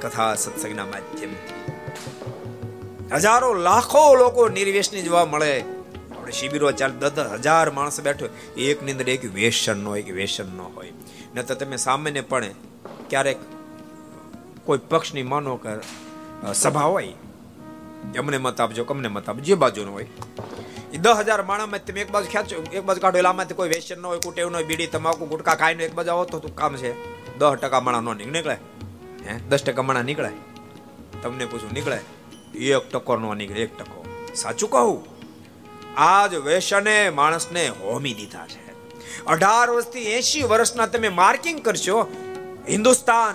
કથા 0.00 0.34
સત્સંગના 0.34 0.84
માધ્યમથી. 0.84 1.72
હજારો 3.12 3.54
લાખો 3.54 4.14
લોકો 4.14 4.48
નિર્વેશની 4.48 5.02
જોવા 5.02 5.24
મળે. 5.24 5.64
આપણે 6.24 6.32
શિબિરો 6.32 6.72
ચાલ 6.72 6.92
દસ 6.92 7.18
હજાર 7.18 7.70
માણસ 7.70 8.00
બેઠો 8.00 8.28
એક 8.56 8.82
ની 8.82 8.92
અંદર 8.92 9.08
એક 9.08 9.24
વેસન 9.34 9.76
ન 9.76 9.86
હોય 9.86 10.02
કે 10.02 10.12
વેસન 10.12 10.46
ન 10.56 10.60
હોય. 10.60 10.92
ન 11.36 11.42
તો 11.42 11.54
તમે 11.54 11.76
સામાન્યપણે 11.76 12.54
ક્યારેક 13.10 13.36
કોઈ 14.64 14.78
પક્ષની 14.78 15.22
માનો 15.22 15.56
કે 15.56 16.52
સભા 16.54 16.80
હોય 16.80 17.12
એમને 18.14 18.38
મત 18.38 18.60
આપજો 18.60 18.84
કમને 18.84 19.08
મત 19.08 19.28
આપજો, 19.28 19.44
જે 19.44 19.54
બાજુનો 19.54 19.92
હોય. 19.92 20.06
એ 20.92 20.96
દસ 20.96 21.16
હજાર 21.18 21.42
માણામાં 21.42 21.84
તમે 21.84 22.00
એક 22.00 22.10
બાજુ 22.10 22.28
ખેંચો, 22.28 22.62
એક 22.72 22.84
બાજુ 22.84 23.00
કાઢો 23.00 23.18
એલામાંથી 23.18 23.54
કોઈ 23.54 23.68
વેસન 23.68 24.02
ન 24.02 24.06
હોય, 24.06 24.18
કુટેવ 24.18 24.50
ન 24.50 24.54
હોય, 24.54 24.64
બીડી, 24.64 24.86
તમાકુ, 24.86 25.26
ગુટકા 25.26 25.54
ખાઈને 25.54 25.84
એક 25.84 25.94
બાજુ 25.94 26.10
આવો 26.10 26.24
તો 26.24 26.38
કામ 26.38 26.76
છે. 26.76 26.92
દસ 27.38 27.52
ટકા 27.52 27.80
માણા 27.80 28.00
ન 28.00 28.16
નીકળે. 28.32 28.56
હે? 29.28 29.38
દસ 29.48 29.64
ટકા 29.64 29.82
માણા 29.82 30.02
નીકળે. 30.02 30.30
તમને 31.22 31.44
પૂછું, 31.44 31.72
નીકળે? 31.72 31.98
એક 32.58 32.90
ટકો 32.90 33.16
નો 33.16 33.34
નીકળે, 33.34 33.60
એક 33.60 33.78
ટકો. 33.78 34.04
સાચું 34.34 34.70
કહું? 34.70 35.13
આજ 35.96 36.34
વેસને 36.34 37.10
માણસને 37.10 37.68
હોમી 37.68 38.14
દીધા 38.14 38.46
છે. 38.46 38.64
અઢાર 39.24 39.70
વર્ષથી 39.70 40.00
એસી 40.00 40.42
વર્ષના 40.42 40.86
તમે 40.86 41.08
માર્કિંગ 41.08 41.64
કરશો, 41.64 42.06
હિન્દુસ્તાન 42.68 43.34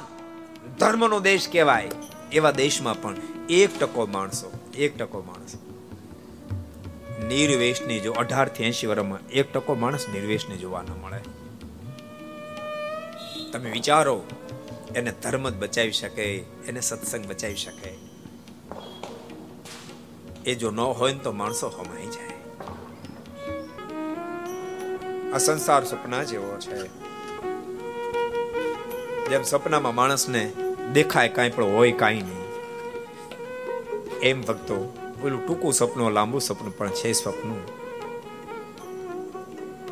ધર્મનો 0.80 1.20
દેશ 1.20 1.50
કહેવાય, 1.52 1.90
એવા 2.32 2.52
દેશમાં 2.52 3.02
પણ 3.02 3.16
એક 3.50 3.80
ટકો 3.80 4.06
માણસો, 4.06 4.52
એક 4.78 4.98
ટકો 4.98 5.24
માણસ. 5.28 5.56
નિર્વેશની 7.24 8.00
જો 8.00 8.12
અઢારથી 8.12 8.64
એસી 8.64 8.88
વર્ષમાં 8.88 9.30
એક 9.30 9.54
ટકો 9.54 9.76
માણસ 9.76 10.10
નિર્વેશને 10.14 10.56
જોવા 10.58 10.82
ન 10.82 10.88
મળે. 11.02 11.20
તમે 13.52 13.70
વિચારો, 13.70 14.24
એને 14.96 15.14
ધર્મ 15.24 15.50
જ 15.50 15.54
બચાવી 15.54 15.92
શકે, 15.92 16.24
એને 16.68 16.82
સત્સંગ 16.82 17.26
બચાવી 17.26 17.56
શકે. 17.56 18.10
એ 20.46 20.56
જો 20.56 20.72
ન 20.72 20.80
હોય 20.80 21.14
ને 21.14 21.20
તો 21.20 21.32
માણસો 21.32 21.68
હમાઈ 21.68 22.06
જાય. 22.06 22.29
આ 25.34 25.38
સંસાર 25.38 25.86
સપના 25.86 26.24
જેવો 26.24 26.58
છે. 26.60 26.88
જેમ 29.30 29.44
સપનામાં 29.44 29.96
માણસને 29.96 30.54
દેખાય 30.94 31.30
કાંઈ 31.30 31.50
પણ 31.50 31.64
હોય 31.64 31.92
કાંઈ 31.92 32.22
નહીં. 32.22 32.40
એમ 34.20 34.42
ભક્તો 34.42 34.94
પેલું 35.24 35.48
ટૂંકું 35.48 35.74
સપનું 35.74 36.12
લાંબુ 36.12 36.40
સપનું 36.40 36.78
પણ 36.78 36.90
છે 36.90 37.14
સપનું 37.14 37.62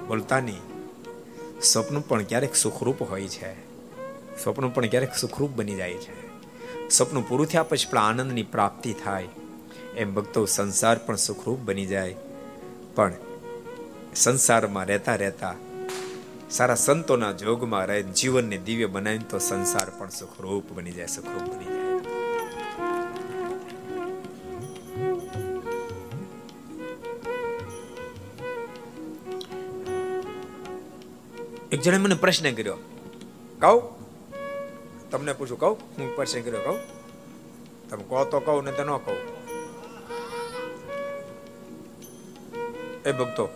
બોલતા 0.07 0.39
નહીં 0.39 0.61
સપનું 1.61 2.07
પણ 2.07 2.23
ક્યારેક 2.23 2.55
સુખરૂપ 2.55 3.01
હોય 3.01 3.27
છે. 3.27 3.53
સપનું 4.43 4.73
પણ 4.73 4.87
ક્યારેક 4.87 5.15
સુખરૂપ 5.15 5.49
બની 5.49 5.75
જાય 5.75 5.93
છે. 5.93 6.27
સપનું 6.89 7.29
પૂરું 7.29 7.45
થયા 7.45 7.63
પછી 7.63 7.89
પણ 7.89 7.97
આનંદની 7.97 8.43
પ્રાપ્તિ 8.43 8.93
થાય. 8.93 9.27
એમ 9.97 10.13
ભક્તો 10.13 10.45
સંસાર 10.45 10.97
પણ 10.97 11.15
સુખરૂપ 11.15 11.59
બની 11.59 11.85
જાય. 11.85 12.15
પણ 12.95 13.13
સંસારમાં 14.17 14.85
રહેતા 14.85 15.15
રહેતા 15.15 15.55
સારા 16.49 16.75
સંતોના 16.75 17.33
જોગમાં 17.41 17.85
રહે 17.89 17.97
જીવનને 18.19 18.57
દિવ્ય 18.57 18.87
બનાવીને 18.87 19.27
તો 19.29 19.39
સંસાર 19.39 19.89
પણ 19.97 20.09
સુખરૂપ 20.09 20.71
બની 20.71 20.91
જાય, 20.91 21.07
સુખરૂપ 21.07 21.45
બની 21.51 21.65
જાય. 21.65 21.85
એક 31.71 31.79
જણે 31.81 31.97
મને 31.97 32.15
પ્રશ્ન 32.15 32.49
કર્યો, 32.55 32.77
કહું? 33.59 33.81
તમને 35.11 35.33
પૂછું, 35.33 35.59
કહું? 35.59 35.77
હું 35.97 36.15
પ્રશ્ન 36.15 36.41
કર્યો, 36.41 36.61
કહું? 36.61 36.79
તમે 37.89 38.03
કહો 38.09 38.25
તો 38.33 38.39
કહું 38.39 38.65
ને 38.65 38.71
તો 38.71 38.83
ન 38.83 38.91
કહું. 39.05 39.19
એ 43.05 43.11
ભક્તો 43.11 43.49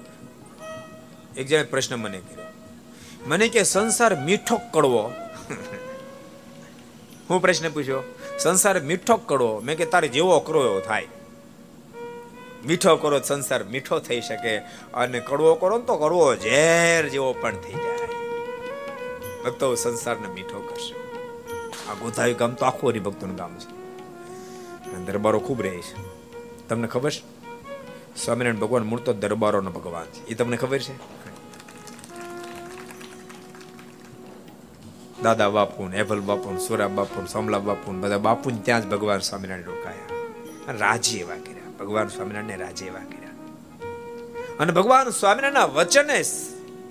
એક 1.38 1.48
જણે 1.48 1.64
પ્રશ્ન 1.64 1.96
મને 1.96 2.18
કર્યો. 2.18 2.46
મને 3.28 3.48
કે, 3.48 3.64
સંસાર 3.64 4.16
મીઠો 4.16 4.58
કડવો. 4.58 5.12
હું 7.30 7.42
પ્રશ્ન 7.42 7.70
પૂછ્યો, 7.70 8.04
સંસાર 8.40 8.80
મીઠો 8.80 9.18
કડવો? 9.18 9.60
મેં 9.60 9.78
કે, 9.78 9.86
તારે 9.86 10.08
જેવો 10.08 10.40
કરો 10.40 10.66
એવો 10.66 10.80
થાય. 10.80 11.08
મીઠો 12.68 12.96
કરો 12.96 13.20
સંસાર 13.20 13.64
મીઠો 13.64 14.00
થઈ 14.00 14.22
શકે 14.22 14.58
અને 14.94 15.20
કડવો 15.20 15.56
કરો 15.56 15.80
તો 15.80 15.98
કરવો 15.98 16.36
ઝેર 16.36 17.10
જેવો 17.10 17.34
પણ 17.34 17.56
થઈ 17.56 17.74
જાય. 17.74 17.92
ભક્તો 19.46 19.76
સંસારને 19.76 20.28
મીઠો 20.28 20.60
કરશે. 20.60 20.94
આ 21.90 21.94
ગોધાયું 21.94 22.38
ગામ 22.38 22.54
તો 22.54 22.66
આખું 22.66 22.90
હરિભક્તોનું 22.90 23.36
ગામ 23.36 23.58
છે. 23.58 23.82
દરબારો 25.06 25.40
ખૂબ 25.40 25.62
રહે 25.62 25.78
છે. 25.78 26.22
તમને 26.68 26.88
ખબર 26.88 27.12
છે? 27.12 27.41
સ્વામિનારાયણ 28.18 28.56
ભગવાન 28.56 28.84
મૂળ 28.84 29.00
તો 29.00 29.14
દરબારોનો 29.14 29.72
ભગવાન 29.72 30.06
છે. 30.06 30.26
એ 30.26 30.34
તમને 30.34 30.58
ખબર 30.58 30.80
છે? 30.80 31.22
દાદા 35.22 35.50
બાપુ 35.50 35.88
હેભલ 35.88 36.20
બાપુ 36.20 36.58
સુરા 36.58 36.88
બાપુ 36.88 37.26
સમલા 37.26 37.60
બાપુ 37.60 37.92
બધા 37.92 38.18
બાપુ 38.18 38.52
ત્યાં 38.64 38.82
જ 38.82 38.90
ભગવાન 38.90 39.20
સ્વામિનારાયણ 39.20 39.66
રોકાયા. 39.66 40.06
રાજી 40.80 41.18
એવા 41.18 41.36
કર્યા. 41.36 41.72
ભગવાન 41.80 42.08
સ્વામિનારાયણ 42.08 42.60
રાજી 42.60 42.86
એવા 42.86 43.00
કર્યા. 43.00 43.30
અને 44.60 44.72
ભગવાન 44.72 45.10
સ્વામિનારાયણ 45.10 45.68
વચને 45.68 46.24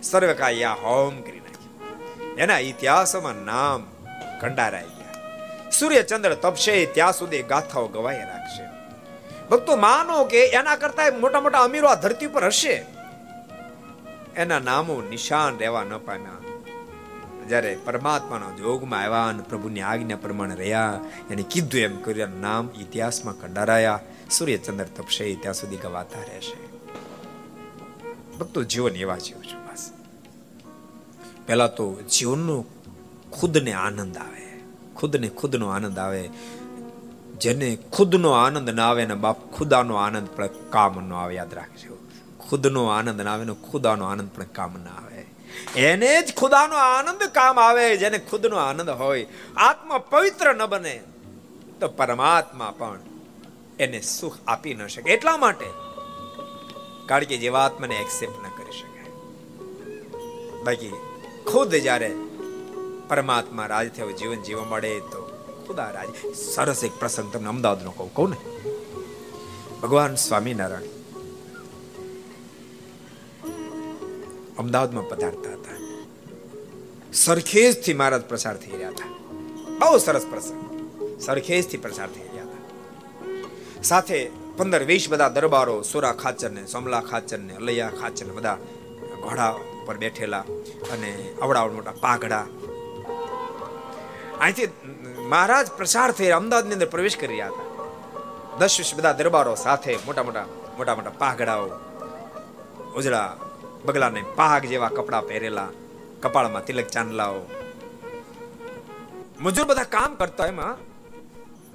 સર્વે 0.02 0.34
કાયા 0.34 0.72
હોમ 0.72 1.20
કરી 1.20 1.40
નાખ્યું. 1.40 2.36
એના 2.36 2.58
ઇતિહાસમાં 2.58 3.34
નામ 3.34 3.86
કંડારાઈ 4.40 4.84
ગયા. 4.84 5.14
સૂર્ય 5.70 6.02
ચંદ્ર 6.02 6.34
તપશે, 6.34 6.86
ત્યાં 6.86 7.12
સુધી 7.12 7.42
ગાથાઓ 7.42 7.88
ગવાય 7.88 8.18
રાખશે. 8.18 8.69
ભક્તો 9.50 9.76
માનો 9.76 10.24
કે 10.24 10.46
એના 10.46 10.76
કરતા 10.76 11.02
મોટા 11.18 11.40
મોટા 11.40 11.58
અમીરો 11.58 11.88
આ 11.88 11.94
ધરતી 11.94 12.26
પર 12.26 12.44
હશે. 12.44 12.86
એના 14.36 14.58
નામો 14.58 15.02
નિશાન 15.10 15.58
રહેવા 15.58 15.84
ન 15.84 15.98
પામ્યા. 15.98 16.30
જ્યારે 17.48 17.78
પરમાત્માના 17.84 18.56
જોગમાં 18.56 19.00
આવ્યા 19.00 19.28
અને 19.28 19.42
પ્રભુની 19.42 19.80
આજ્ઞા 19.80 20.16
પ્રમાણે 20.16 20.54
રહ્યા, 20.54 21.00
એને 21.30 21.42
કીધું 21.42 21.80
એમ 21.80 21.96
કર્યા 21.96 22.26
નામ 22.26 22.70
ઇતિહાસમાં 22.80 23.40
કંડારાયા, 23.40 24.00
સૂર્યચંદ્ર 24.30 24.84
તપશે 24.84 25.34
ત્યાં 25.34 25.54
સુધી 25.54 25.76
ગવાતા 25.76 26.18
રહેશે. 26.18 26.70
ભક્તો 28.38 28.62
જીવન 28.62 28.96
એવા 28.96 29.16
જીવ 29.16 29.36
છું 29.36 29.66
બસ. 29.66 29.92
પહેલા 31.46 31.66
તો 31.66 31.96
જીવનનો 32.10 32.64
ખુદને 33.32 33.72
આનંદ 33.72 34.16
આવે. 34.16 34.60
ખુદને 34.96 35.28
ખુદનો 35.28 35.68
આનંદ 35.68 35.98
આવે. 35.98 36.30
જેને 37.40 37.78
ખુદનો 37.92 38.30
આનંદ 38.30 38.70
ના 38.70 38.88
આવે 38.88 39.06
ને 39.06 39.14
બાપ 39.14 39.52
ખુદાનો 39.52 39.94
આનંદ 39.94 40.28
પણ 40.36 40.46
કામ 40.46 41.00
ન 41.00 41.12
આવે, 41.12 41.34
યાદ 41.34 41.54
રાખજો. 41.54 41.98
ખુદનો 42.48 42.86
આનંદ 42.86 43.20
ના 43.20 43.32
આવે 43.32 43.44
ને 43.44 43.52
ખુદાનો 43.52 44.04
આનંદ 44.04 44.30
પણ 44.36 44.44
કામ 44.44 44.72
ના 44.72 44.90
આવે. 44.90 45.26
એને 45.80 46.22
જ 46.22 46.34
ખુદાનો 46.36 46.74
આનંદ 46.74 47.22
કામ 47.22 47.60
આવે, 47.60 47.96
જેને 47.96 48.18
ખુદનો 48.18 48.56
આનંદ 48.56 48.90
હોય. 48.90 49.26
આત્મા 49.56 49.98
પવિત્ર 49.98 50.54
ન 50.54 50.66
બને, 50.66 51.02
તો 51.80 51.88
પરમાત્મા 51.88 52.74
પણ 52.78 52.98
એને 53.78 54.00
સુખ 54.00 54.38
આપી 54.46 54.74
ન 54.74 54.86
શકે. 54.86 55.10
એટલા 55.10 55.36
માટે, 55.36 55.66
કારણ 57.06 57.24
કે 57.24 57.36
જીવાત્માને 57.36 57.96
એક્સેપ્ટ 57.96 58.42
ન 58.46 58.48
કરી 58.56 58.72
શકે 58.72 59.10
બાકી, 60.62 60.92
ખુદ 61.52 61.74
જ્યારે 61.74 62.14
પરમાત્મા 63.08 63.66
રાજ 63.66 63.88
થયો, 63.96 64.10
જીવન 64.10 64.42
જીવવા 64.42 64.64
મળે, 64.64 65.00
તો 65.00 65.29
ખુદા 65.70 65.90
રાજ 65.90 66.36
સરસ 66.36 66.84
એક 66.84 66.92
પ્રસંગ 66.98 67.32
તમને 67.32 67.48
અમદાવાદનો 67.48 67.90
કહું 67.90 68.14
કહું 68.14 68.30
ને? 68.30 68.36
ભગવાન 69.80 70.14
સ્વામિનારાયણ. 70.14 70.82
અમદાવાદમાં 74.58 75.08
પધારતા 75.08 75.50
હતા. 75.50 76.02
સરખેજથી 77.12 77.94
મહારાજ 77.94 78.22
પ્રસાર 78.22 78.56
થઈ 78.56 78.70
રહ્યા 78.70 78.88
હતા. 78.88 79.08
બહુ 79.78 79.98
સરસ 79.98 80.26
પ્રસંગ. 80.30 80.90
સરખેજથી 81.20 81.76
પ્રસાર 81.76 82.08
થઈ 82.08 82.20
રહ્યા 82.20 82.44
હતા. 82.44 82.78
સાથે 83.82 84.30
પંદર 84.56 84.84
વીસ 84.84 85.06
બધા 85.10 85.28
દરબારો, 85.28 85.82
સુરા 85.82 86.12
ખાચર 86.12 86.50
ને 86.50 86.66
સમલા 86.66 87.00
ખાચર 87.00 87.38
ને 87.38 87.54
અલૈયા 87.56 87.90
ખાચર 87.90 88.26
ને 88.26 88.32
બધા 88.32 88.58
ઘોડા 89.22 89.54
પર 89.86 89.96
બેઠેલા 89.96 90.40
અને 90.92 91.34
અવડાવડ 91.42 91.72
મોટા 91.72 91.92
પાઘડા. 92.00 92.46
અહીંથી 94.40 94.68
મહારાજ 95.30 95.66
પ્રસાર 95.78 96.10
થઈ 96.18 96.30
અમદાવાદની 96.30 96.76
અંદર 96.76 96.90
પ્રવેશ 96.94 97.16
કરી 97.20 97.30
રહ્યા 97.32 97.52
હતા. 97.52 97.68
દસ 98.58 98.74
વીસ 98.78 98.90
બધા 98.96 99.18
દરબારો 99.20 99.54
સાથે 99.64 99.92
મોટા 100.06 100.24
મોટા 100.28 100.46
મોટા 100.76 100.94
મોટા 100.94 101.14
પાઘડાઓ, 101.22 101.66
ઉજળા 102.96 103.28
બગલાને 103.84 104.22
પાઘ 104.36 104.64
જેવા 104.64 104.92
કપડાં 104.96 105.26
પહેરેલા, 105.28 105.70
કપાળમાં 106.22 106.64
તિલક 106.64 106.88
ચાંદલાઓ. 106.88 107.40
મજૂર 109.40 109.66
બધા 109.66 109.92
કામ 109.96 110.12
કરતા 110.14 110.46
એમાં 110.46 110.76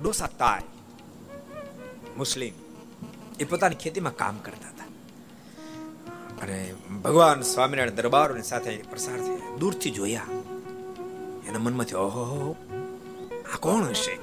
ડોસા 0.01 0.31
તાય, 0.39 0.65
મુસ્લિમ, 2.17 2.53
એ 3.39 3.43
પોતાની 3.43 3.81
ખેતીમાં 3.83 4.15
કામ 4.15 4.37
કરતા 4.45 4.71
હતા. 4.73 4.89
અને 6.41 6.59
ભગવાન 7.03 7.41
સ્વામિનારાયણ 7.51 7.99
દરબારોની 7.99 8.49
સાથે 8.51 8.77
પ્રસાર 8.91 9.19
થયા 9.19 9.57
દૂરથી 9.59 9.91
જોયા. 9.91 10.29
એના 11.47 11.59
મનમાંથી 11.59 11.97
ઓહો 12.03 12.25
આ 13.55 13.57
કોણ 13.57 13.83
હશે? 13.83 14.19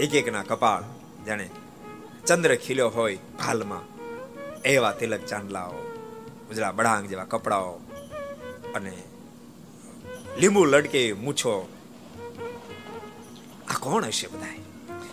એક 0.00 0.14
એકના 0.14 0.42
કપાળ 0.42 0.82
જાણે 1.26 1.50
ચંદ્ર 2.26 2.54
ખીલ્યો 2.54 2.88
હોય 2.88 3.16
ભાલમાં 3.16 3.82
એવા 4.62 4.92
તિલક 4.92 5.20
ચાંદલાઓ, 5.20 5.92
ઉજળા 6.50 6.72
બળાંગ 6.72 7.08
જેવા 7.08 7.24
કપડાઓ 7.24 7.80
અને 8.74 8.92
લીંબુ 10.38 10.64
લડકે 10.64 11.12
મૂછો. 11.12 11.68
આ 13.68 13.74
કોણ 13.80 14.04
હશે 14.04 14.26
બધા 14.26 14.46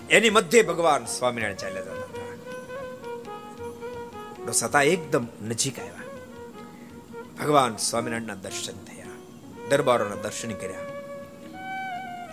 એની 0.10 0.30
મધ્ય 0.30 0.62
ભગવાન 0.62 1.06
સ્વામિનારાયણ 1.06 1.56
ચાલ્યા 1.56 1.82
જતા 1.82 1.92
હતા. 1.92 2.10
સતા 4.52 4.82
એકદમ 4.82 5.26
નજીક 5.42 5.80
આવ્યા. 5.80 5.94
ભગવાન 7.44 7.76
સ્વામિનારાયણના 7.76 8.36
દર્શન 8.36 8.84
થયા. 8.84 9.06
દરબારોના 9.70 10.16
દર્શન 10.16 10.54
કર્યા. 10.54 10.89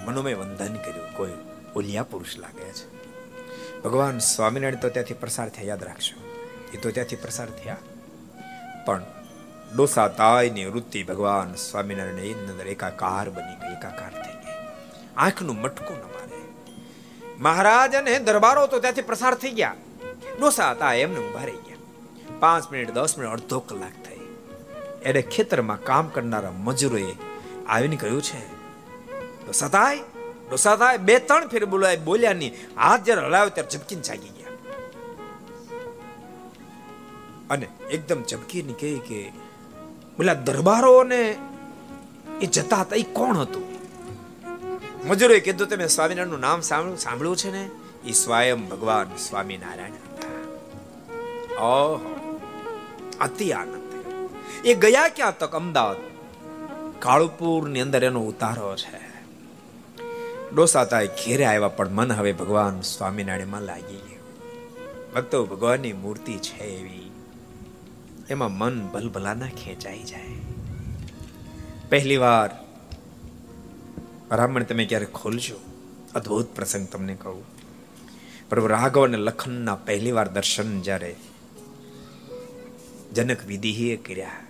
મનોમય 0.07 0.35
વંદન 0.35 0.75
કર્યું. 0.75 1.17
કોઈ 1.17 1.33
ઓલિયા 1.77 2.03
પુરુષ 2.03 2.39
લાગે 2.39 2.73
છે. 2.73 2.97
ભગવાન 3.83 4.19
સ્વામિનારાયણ 4.19 4.77
તો 4.77 4.89
ત્યાંથી 4.89 5.15
પ્રસાર 5.15 5.49
થયા, 5.49 5.65
યાદ 5.65 5.85
રાખશો 5.85 6.23
એ 6.75 6.77
તો 6.77 6.91
ત્યાંથી 6.91 7.17
પ્રસાર 7.17 7.47
થયા. 7.47 7.77
પણ 8.87 9.03
ડોસા 9.77 10.09
તાયની 10.09 10.65
વૃત્તિ 10.65 11.03
ભગવાન 11.03 11.55
સ્વામિનારાયણ 11.55 12.19
એની 12.19 12.33
અંદર 12.33 12.67
એકાકાર 12.67 13.31
બની 13.31 13.55
ગઈ, 13.55 13.77
એકાકાર 13.77 14.25
થઈ 14.25 14.33
ગઈ. 14.33 14.53
આંખનું 15.17 15.57
મટકું 15.61 15.97
ન 15.97 16.03
મારે. 16.03 16.41
મહારાજ 17.39 17.95
અને 17.95 18.19
દરબારો 18.19 18.67
તો 18.67 18.81
ત્યાંથી 18.81 19.03
પ્રસાર 19.03 19.35
થઈ 19.35 19.51
ગયા. 19.51 19.75
ડોસા 20.41 20.71
હતા 20.71 20.93
એમને 20.93 21.19
ઊભા 21.19 21.45
રહી 21.45 21.53
ગયા. 21.53 21.77
પાંચ 22.41 22.73
મિનિટ, 22.73 22.91
દસ 22.91 23.19
મિનિટ, 23.19 23.33
અડધો 23.33 23.61
કલાક 23.61 23.93
થઈ. 24.07 24.17
એને 25.03 25.23
ખેતરમાં 25.23 25.85
કામ 25.85 26.09
કરનારા 26.09 26.53
મજૂરોએ 26.53 27.17
આવીને 27.69 27.97
કહ્યું 27.97 28.23
છે 28.23 28.56
સતાય 29.53 29.99
ડોસાતાય 30.51 30.97
બે 30.97 31.19
ત્રણ 31.19 31.49
ફેર 31.49 31.65
બોલાય 31.65 31.97
બોલ્યા 31.97 32.33
નહીં. 32.33 32.55
હાથ 32.81 33.03
જ્યારે 33.03 33.21
હલાવ્યો 33.21 33.49
ત્યારે 33.49 33.71
ઝબકીને 33.71 34.03
જાગી 34.03 34.29
ગયા. 34.29 34.47
અને 37.51 37.69
એકદમ 37.91 38.23
ઝબકીને 38.23 38.73
કહે 38.73 38.99
કે 38.99 39.33
બોલા 40.19 40.35
દરબારો 40.35 41.03
ને 41.03 41.37
એ 42.41 42.47
જતા 42.47 42.77
હતા, 42.77 42.97
એ 42.97 43.03
કોણ 43.03 43.37
હતું? 43.37 43.63
મજૂરોએ 45.09 45.41
કીધું, 45.41 45.69
તમે 45.69 45.87
સ્વામિનારાયણનું 45.87 46.41
નામ 46.41 46.61
સાંભળ્યું 46.61 46.99
સાંભળ્યું 46.99 47.37
છે 47.37 47.51
ને? 47.51 47.71
એ 48.05 48.13
સ્વયં 48.13 48.69
ભગવાન 48.69 49.17
સ્વામિનારાયણ 49.17 49.93
ઓહો, 51.61 52.41
અતિ 53.21 53.53
આનંદ 53.53 54.67
એ 54.67 54.75
ગયા 54.75 55.09
ક્યાં 55.09 55.39
તક, 55.39 55.55
અમદાવાદ? 55.55 55.97
કાળુપુરની 56.99 57.81
અંદર 57.81 58.05
એનો 58.05 58.21
ઉતારો 58.21 58.77
છે. 58.77 59.06
ડોસાતા 60.55 61.05
ઘેરે 61.05 61.45
આવ્યા, 61.45 61.69
પણ 61.69 61.89
મન 61.89 62.13
હવે 62.13 62.33
ભગવાન 62.33 62.81
સ્વામિનારાયણમાં 62.81 63.63
લાગી 63.63 63.97
ગયું. 63.97 64.17
ભક્તો 65.15 65.47
ભગવાનની 65.47 65.93
મૂર્તિ 65.93 66.33
છે 66.33 66.65
એવી. 66.65 67.11
એમાં 68.31 68.53
મન 68.53 68.87
ભલભલાના 68.87 69.47
ખેંચાઈ 69.47 70.03
જાય. 70.03 70.27
પહેલી 71.89 72.17
વાર 72.17 72.51
બ્રાહ્મણ 74.29 74.63
તમે 74.63 74.85
ક્યારે 74.85 75.07
ખોલજો? 75.07 75.55
અદ્ભુત 76.15 76.57
પ્રસંગ 76.57 76.89
તમને 76.89 77.15
કહું. 77.15 77.45
પ્રભુ 78.49 78.67
રાઘવ 78.67 79.05
અને 79.05 79.17
લખનના 79.17 79.75
પહેલી 79.75 80.13
વાર 80.13 80.29
દર્શન 80.29 80.81
જ્યારે 80.81 81.17
જનક 83.15 83.45
વિધિએ 83.45 83.97
કર્યા. 83.97 84.46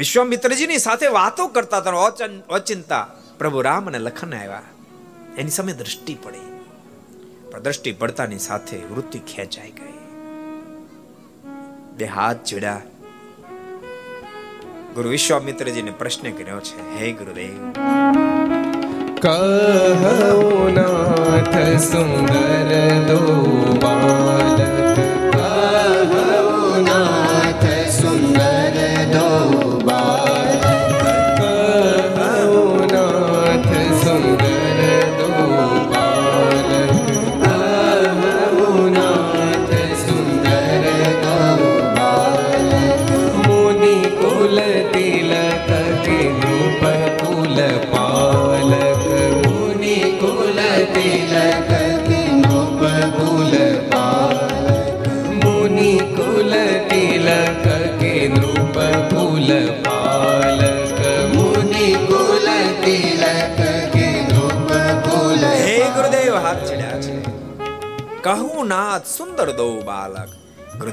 વિશ્વામિત્રજીની 0.00 0.78
સાથે 0.78 1.06
વાતો 1.06 1.46
કરતા 1.46 1.78
હતા 1.78 2.26
અચિંતા 2.48 3.08
પ્રભુ 3.38 3.60
રામ 3.60 3.86
અને 3.86 3.98
લખન 3.98 4.34
આવ્યા. 4.34 4.62
એની 5.38 5.50
સામે 5.50 5.72
દ્રષ્ટિ 5.72 6.14
પડી. 6.22 6.60
પણ 7.50 7.60
દ્રષ્ટિ 7.60 7.92
પડતાની 7.92 8.38
સાથે 8.38 8.76
વૃત્તિ 8.76 9.18
ખેંચાઈ 9.18 9.70
ગઈ. 9.70 9.92
બે 11.96 12.04
હાથ 12.04 12.44
જોડ્યા. 12.44 12.80
ગુરુ 14.94 15.08
વિશ્વામિત્રજીને 15.08 15.90
પ્રશ્ન 15.90 16.32
કર્યો 16.32 16.60
છે, 16.60 16.98
હે 16.98 17.12
ગુરુદેવ, 17.12 17.72
કહો 19.22 20.70
નાથ 20.74 21.82
સુંદર 21.82 22.98
દો 23.06 23.20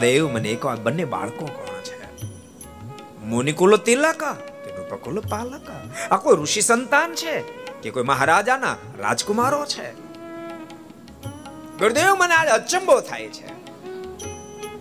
ગુરુદેવ 0.08 0.32
મને 0.32 0.50
એક 0.50 0.66
વાર 0.66 0.76
બંને 0.76 1.06
બાળકો 1.06 1.46
કોણ 1.46 1.82
છે. 1.82 2.26
મુનિકુલો 3.26 3.78
તિલકા 3.78 4.38
રૂપકુલ 4.78 5.20
પાલકા. 5.20 5.82
આ 6.12 6.18
કોઈ 6.18 6.38
ઋષિ 6.38 6.62
સંતાન 6.62 7.16
છે 7.16 7.42
કે 7.82 7.90
કોઈ 7.90 8.04
મહારાજાના 8.04 8.76
રાજકુમારો 9.00 9.66
છે? 9.66 9.92
ગુરુદેવ, 11.78 12.16
મને 12.16 12.34
આજ 12.34 12.48
અચંબો 12.48 13.02
થાય 13.02 13.28
છે. 13.28 13.48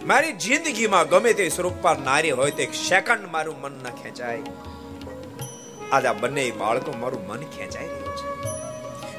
મારી 0.07 0.33
જિંદગીમાં 0.33 1.09
ગમે 1.09 1.33
તે 1.33 1.49
સ્વરૂપ 1.49 1.73
પર 1.83 1.99
નારી 1.99 2.31
હોય 2.31 2.51
તો 2.51 2.63
એક 2.63 2.75
સેકન્ડ 2.75 3.31
મારું 3.31 3.61
મન 3.61 3.73
ન 3.73 3.87
ખેંચાય. 4.03 4.43
આજ 5.93 6.07
બંને 6.07 6.51
બાળકો 6.51 6.93
મારું 6.93 7.27
મન 7.27 7.41
ખેંચાય. 7.43 8.06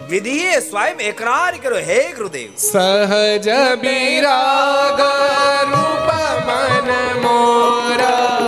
વિધિએ 0.09 0.51
સ્વયં 0.61 0.99
એકરાર 1.03 1.53
કર્યો 1.57 1.83
હે 1.83 1.99
ગુરુદેવ 2.13 2.51
સહજ 2.63 3.47
બિરાગ 3.81 5.01
રૂપ 5.71 6.09
મન 6.47 6.91
મોરા 7.23 8.46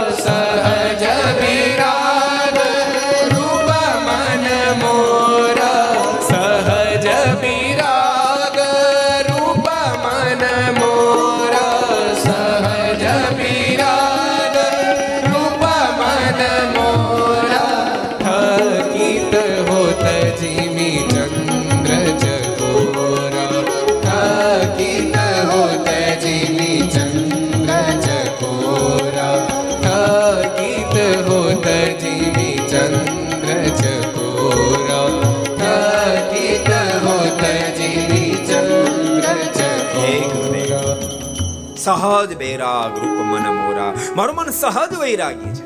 સહજ 41.90 42.34
બેરાગ 42.38 42.98
રૂપ 43.02 43.20
મન 43.30 43.46
મોરા. 43.58 43.94
મારું 44.16 44.36
મન 44.36 44.50
સહજ 44.52 44.92
વૈરાગી 45.00 45.54
છે. 45.58 45.66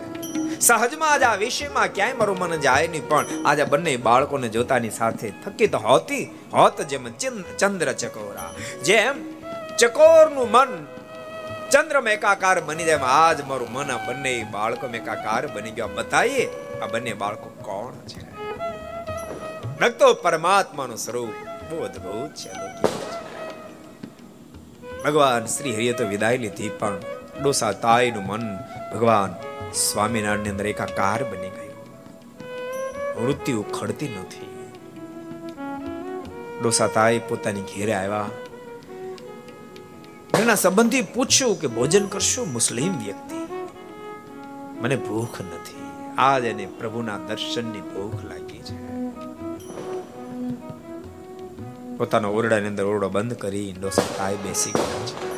સહજમાં 0.59 1.09
આજ 1.13 1.23
આ 1.23 1.35
વિષયમાં 1.35 1.89
ક્યાંય 1.95 2.13
મારું 2.13 2.37
મન 2.39 2.53
જાય 2.65 2.87
નહીં, 2.87 3.07
પણ 3.09 3.25
આજે 3.45 3.63
બંને 3.63 3.93
બાળકોને 3.97 4.47
જોતાની 4.49 4.93
સાથે 4.99 5.27
થકિત 5.43 5.75
હોતી 5.85 6.25
હોત 6.53 6.81
જેમ 6.91 7.09
ચંદ્ર 7.59 7.91
ચકોરા. 7.93 8.51
જેમ 8.83 9.15
ચકોરનું 9.77 10.51
મન 10.51 10.71
ચંદ્ર 11.71 11.97
એકાકાર 12.13 12.57
બની 12.61 12.87
જાય 12.89 13.11
આજ 13.17 13.43
મારું 13.49 13.73
મન 13.73 13.91
બંને 14.07 14.33
બાળકો 14.51 14.93
એકાકાર 15.01 15.43
બની 15.47 15.71
ગયો. 15.71 15.91
બતાઈએ 15.97 16.45
આ 16.81 16.91
બંને 16.93 17.13
બાળકો 17.23 17.49
કોણ 17.67 17.93
છે? 18.11 18.21
ભક્તો 19.79 20.13
પરમાત્માનું 20.23 20.97
સ્વરૂપ 20.97 21.35
બહુ 21.69 21.83
અદભુત 21.83 22.33
છે. 22.41 22.51
ભગવાન 25.05 25.45
શ્રી 25.45 25.73
હરિએ 25.73 25.93
તો 25.93 26.07
વિદાય 26.07 26.37
લીધી, 26.37 26.69
પણ 26.69 26.97
ડોસા 27.41 27.71
તાઈનું 27.71 28.25
મન 28.25 28.57
ભગવાન 28.93 29.35
સ્વામિનારાયણ 29.73 30.49
અંદર 30.49 30.67
એકાકાર 30.67 31.23
બની 31.23 31.49
ગયું. 31.49 33.23
મૃત્યુ 33.23 33.61
ખડતી 33.61 34.07
નથી. 34.07 34.49
ડોસાતાએ 36.61 37.19
પોતાની 37.19 37.61
ઘેરે 37.61 37.93
આવ્યા. 37.93 38.29
એના 40.39 40.55
સંબંધી 40.55 41.01
પૂછ્યું 41.01 41.61
કે 41.61 41.67
ભોજન 41.67 42.07
કરશો 42.07 42.45
મુસ્લિમ 42.45 42.97
વ્યક્તિ? 42.97 43.35
મને 44.81 44.95
ભૂખ 44.95 45.41
નથી. 45.41 45.83
આજ 46.17 46.45
એને 46.45 46.65
પ્રભુના 46.65 47.17
દર્શનની 47.17 47.81
ભૂખ 47.81 48.25
લાગી 48.25 48.57
છે. 48.57 49.02
પોતાનો 51.97 52.29
ઓરડાની 52.29 52.67
અંદર 52.67 52.83
ઓરડો 52.83 53.09
બંધ 53.09 53.33
કરી 53.33 53.75
ડોસા 53.81 54.01
ખાઈ 54.17 54.35
બેસી 54.35 54.71
ગયા 54.71 55.05
છે. 55.05 55.33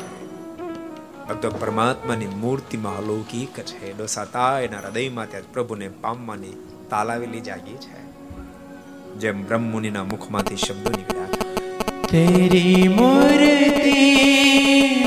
ભક્તો, 1.28 1.50
પરમાત્માની 1.50 2.26
મૂર્તિમાં 2.26 2.98
અલૌકિક 2.98 3.60
છે. 3.60 3.96
ડોસા 3.96 4.24
તા 4.24 4.60
એના 4.60 4.78
હૃદયમાં 4.78 5.30
ત્યાં 5.30 5.52
પ્રભુને 5.52 5.88
પામવાની 5.88 6.66
તાલાવેલી 6.90 7.40
જાગી 7.40 7.72
છે. 7.72 8.06
જેમ 9.14 9.46
બ્રહ્મુનિના 9.46 10.04
મુખમાંથી 10.04 10.56
શબ્દો 10.56 10.90
નીકળ્યા 10.90 11.26
તેરી 12.08 12.88
મૂર્તિ 12.88 13.96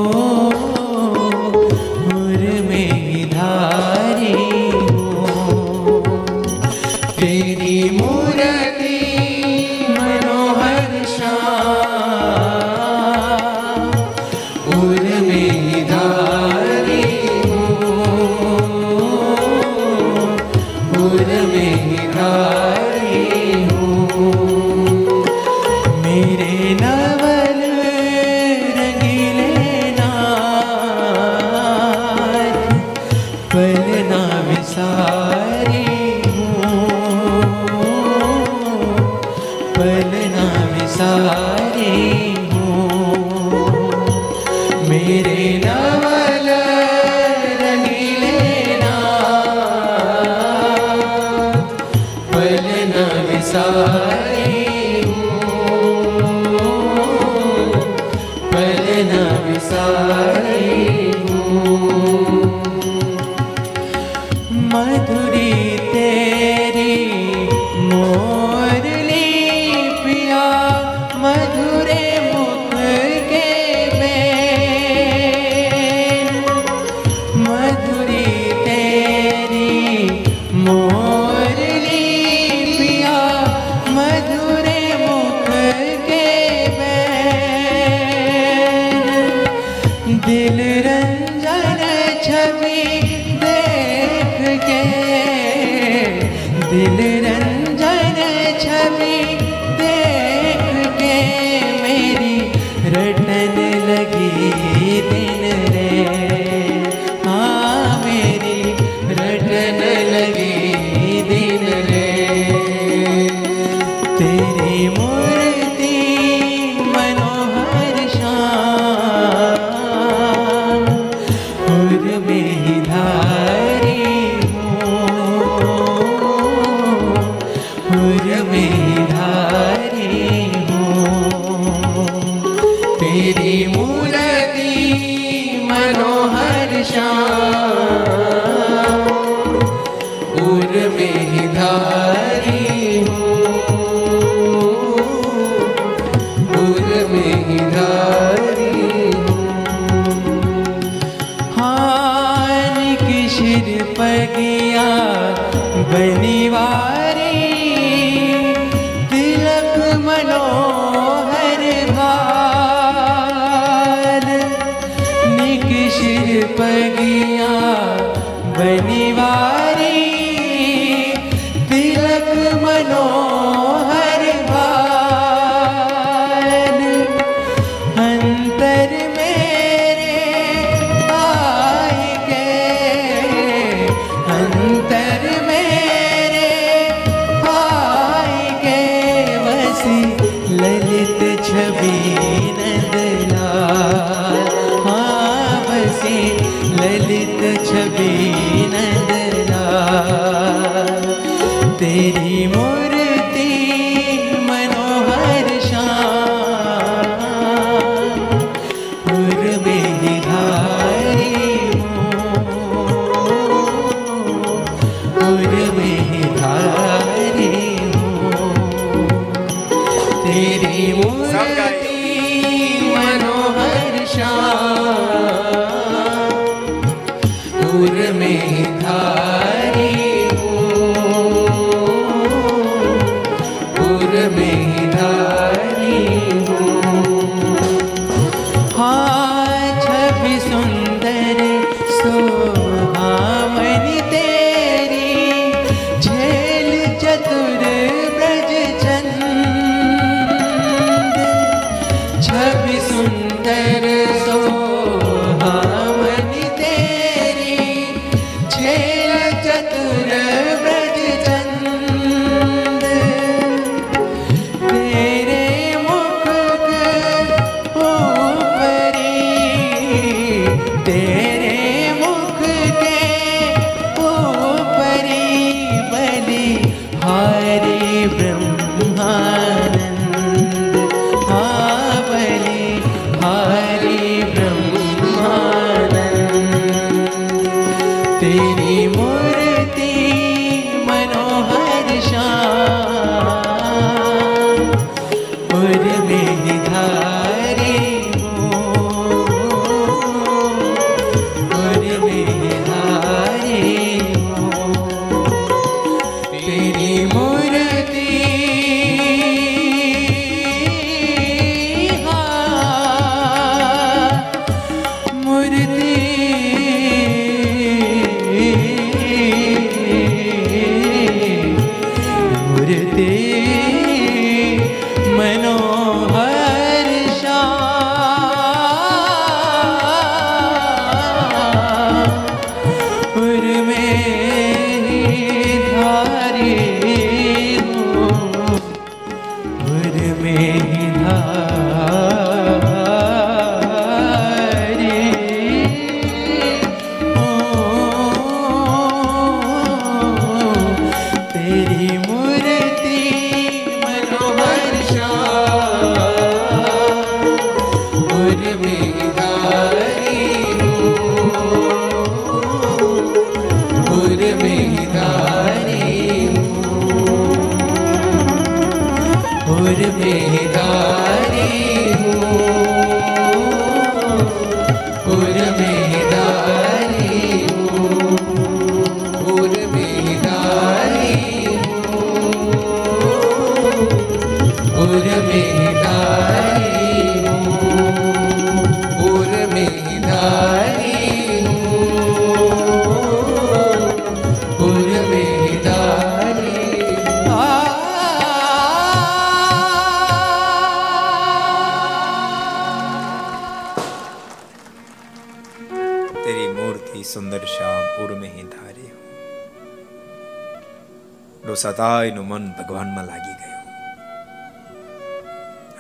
ડોસાતાઈનું 411.48 412.28
મન 412.28 412.52
ભગવાનમાં 412.52 413.06
લાગી 413.06 413.34
ગયું. 413.34 413.60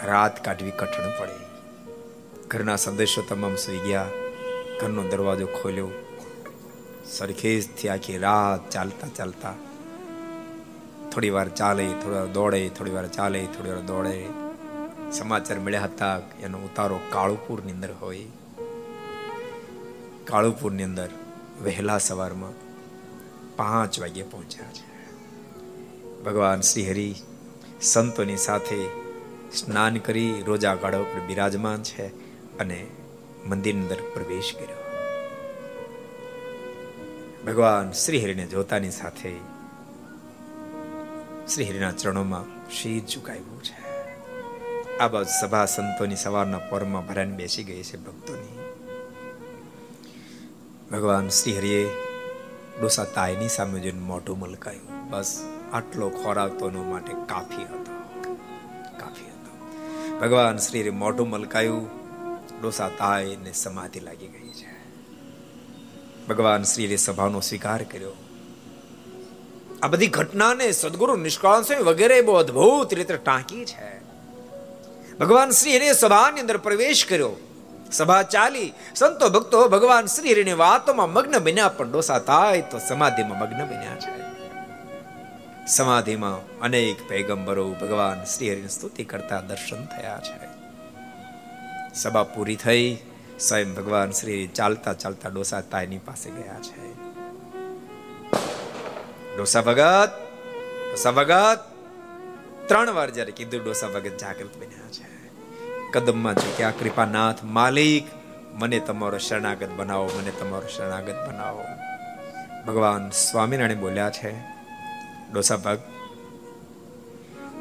રાત 0.07 0.45
કાઢવી 0.45 0.71
કઠણ 0.71 1.19
પડે. 1.19 1.49
ઘરના 2.47 2.75
સંદેશો 2.75 3.21
તમામ 3.21 3.55
સુઈ 3.55 3.77
ગયા. 3.77 4.05
ઘરનો 4.81 5.03
દરવાજો 5.03 5.45
ખોલ્યો. 5.45 5.89
સરખેજથી 7.05 7.89
આખી 7.89 8.17
રાત 8.17 8.69
ચાલતા 8.69 9.07
ચાલતા. 9.15 9.53
થોડી 11.11 11.29
વાર 11.29 11.49
ચાલે, 11.49 11.87
થોડી 11.87 12.15
વાર 12.15 12.25
દોડે, 12.25 12.69
થોડી 12.69 12.91
વાર 12.91 13.07
ચાલે, 13.07 13.45
થોડી 13.45 13.69
વાર 13.69 13.79
દોડે. 13.79 14.27
સમાચાર 15.11 15.59
મળ્યા 15.59 15.83
હતા 15.83 16.19
એનો 16.41 16.57
ઉતારો 16.57 16.99
કાળુપુરની 17.09 17.71
અંદર 17.71 17.93
હોય. 18.01 18.25
કાળુપુરની 20.25 20.83
અંદર 20.83 21.09
વહેલા 21.63 21.97
સવારમાં 21.97 22.51
પાંચ 23.55 23.99
વાગે 23.99 24.23
પહોંચ્યા 24.23 24.65
છે. 24.65 24.98
ભગવાન 26.25 26.61
શ્રી 26.61 26.89
હરિ 26.89 27.15
સંતોની 27.81 28.37
સાથે 28.37 28.87
સ્નાન 29.55 29.97
કરી 29.97 30.43
રોજા 30.45 30.75
ગાળા 30.75 30.97
ઉપર 30.97 31.19
બિરાજમાન 31.19 31.83
છે 31.83 32.07
અને 32.57 32.87
મંદિરની 33.45 33.81
અંદર 33.81 33.95
પ્રવેશ 34.13 34.55
કર્યો. 34.55 34.79
ભગવાન 37.47 37.91
શ્રી 37.91 38.23
હરિને 38.23 38.45
જોતાની 38.45 38.91
સાથે 38.91 39.35
શ્રી 41.53 41.65
હરિના 41.65 41.91
ચરણોમાં 41.91 42.69
શીર 42.69 43.03
ઝુકાવ્યું 43.05 43.63
છે. 43.63 43.89
આ 44.97 45.07
બાજુ 45.07 45.47
સભા 45.47 45.65
સંતોની 45.65 46.15
સવારના 46.15 46.57
પરમાં 46.57 47.07
ભરાઈને 47.07 47.37
બેસી 47.37 47.63
ગઈ 47.63 47.83
છે 47.83 47.97
ભક્તોની. 47.97 48.59
ભગવાન 50.91 51.29
શ્રી 51.29 51.57
હરિએ 51.57 51.89
ડોસા 52.81 53.03
તાયની 53.03 53.47
સામે 53.47 53.79
જોઈને 53.79 53.99
મોઢું 53.99 54.39
મલકાયું. 54.39 55.09
બસ 55.09 55.58
આટલો 55.73 56.09
ખોરાક 56.09 56.63
માટે 56.63 57.13
કાફી 57.25 57.63
હતો. 57.63 57.99
કાફી 58.97 59.25
હતો. 59.25 59.69
ભગવાન 60.19 60.57
શ્રી 60.57 60.89
મોઢું 60.89 61.29
મલકાયું, 61.29 61.89
ડોસા 62.61 62.89
તાયને 62.89 63.51
સમાધિ 63.51 63.99
લાગી 63.99 64.27
ગઈ 64.27 64.49
છે. 64.49 64.69
ભગવાન 66.27 66.63
શ્રીએ 66.63 66.95
સભાનો 66.95 67.39
સ્વીકાર 67.39 67.83
કર્યો. 67.83 68.11
આ 69.83 69.87
બધી 69.87 70.07
ઘટનાને 70.07 70.71
સદગુરુ 70.71 71.15
નિષ્કાળ 71.15 71.83
વગેરે 71.83 72.21
બહુ 72.21 72.33
અદ્ભુત 72.33 72.93
રીતે 72.93 73.17
ટાંકી 73.17 73.65
છે. 73.65 73.99
ભગવાન 75.17 75.49
શ્રી 75.49 75.77
હરિએ 75.77 75.93
સભાની 75.93 76.39
અંદર 76.39 76.57
પ્રવેશ 76.57 77.05
કર્યો. 77.05 77.31
સભા 77.91 78.23
ચાલી. 78.23 78.73
સંતો 78.95 79.29
ભક્તો 79.29 79.69
ભગવાન 79.69 80.05
શ્રી 80.05 80.31
હરિની 80.31 80.53
વાતોમાં 80.53 81.13
મગ્ન 81.13 81.39
બન્યા, 81.39 81.69
પણ 81.69 81.91
ડોસા 81.91 82.19
થાય 82.19 82.61
તો 82.61 82.79
સમાધિમાં 82.79 83.39
મગ્ન 83.39 83.65
બન્યા 83.65 83.95
છે. 83.95 84.18
સમાધિમાં 85.69 86.59
અનેક 86.59 87.09
પૈગંબરો 87.09 87.71
ભગવાન 87.71 88.23
શ્રી 88.23 88.51
હરિની 88.51 88.67
સ્તુતિ 88.67 89.03
કરતા 89.03 89.41
દર્શન 89.41 89.85
થયા 89.85 90.19
છે. 90.19 90.47
સભા 91.93 92.23
પૂરી 92.23 92.55
થઈ, 92.55 92.97
સ્વયં 93.39 93.73
ભગવાન 93.73 94.11
શ્રી 94.11 94.47
ચાલતા 94.47 94.93
ચાલતા 94.93 95.29
ડોસા 95.29 95.61
તાયની 95.61 95.97
પાસે 95.97 96.29
ગયા 96.29 96.59
છે. 96.59 96.93
ડોસા 99.37 99.61
ભગત 99.61 100.11
ડોસા 100.89 101.11
ભગત. 101.11 101.59
ત્રણ 102.67 102.91
વાર 102.91 103.09
જ્યારે 103.09 103.31
કીધું, 103.31 103.63
ડોસા 103.63 103.87
ભગત 103.87 104.17
જાગૃત 104.17 104.57
બન્યા 104.57 104.91
છે. 104.91 105.29
કદમમાં 105.91 106.35
ઝૂક્યા 106.35 106.71
કૃપાનાથ 106.71 107.43
માલિક, 107.43 108.03
મને 108.53 108.79
તમારો 108.79 109.17
શરણાગત 109.17 109.69
બનાવો, 109.77 110.09
મને 110.21 110.31
તમારો 110.31 110.67
શરણાગત 110.67 111.15
બનાવો. 111.27 111.63
ભગવાન 112.67 113.09
સ્વામિનારાયણ 113.09 113.77
બોલ્યા 113.77 114.09
છે 114.09 114.58
ડોસા 115.33 115.55
ભાગ 115.55 115.79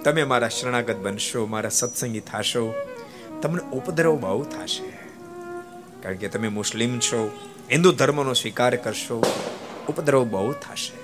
તમે 0.05 0.25
મારા 0.25 0.49
શરણાગત 0.49 0.97
બનશો, 0.97 1.47
મારા 1.47 1.69
સત્સંગી 1.69 2.21
થશો, 2.21 2.75
તમને 3.43 3.71
ઉપદ્રવ 3.71 4.21
બહુ 4.21 4.45
થશે. 4.45 4.93
કારણ 6.03 6.17
કે 6.17 6.29
તમે 6.29 6.49
મુસ્લિમ 6.49 6.99
છો, 6.99 7.31
હિન્દુ 7.73 7.93
ધર્મનો 7.93 8.33
સ્વીકાર 8.33 8.77
કરશો 8.77 9.25
ઉપદ્રવ 9.89 10.25
બહુ 10.25 10.53
થશે. 10.53 10.99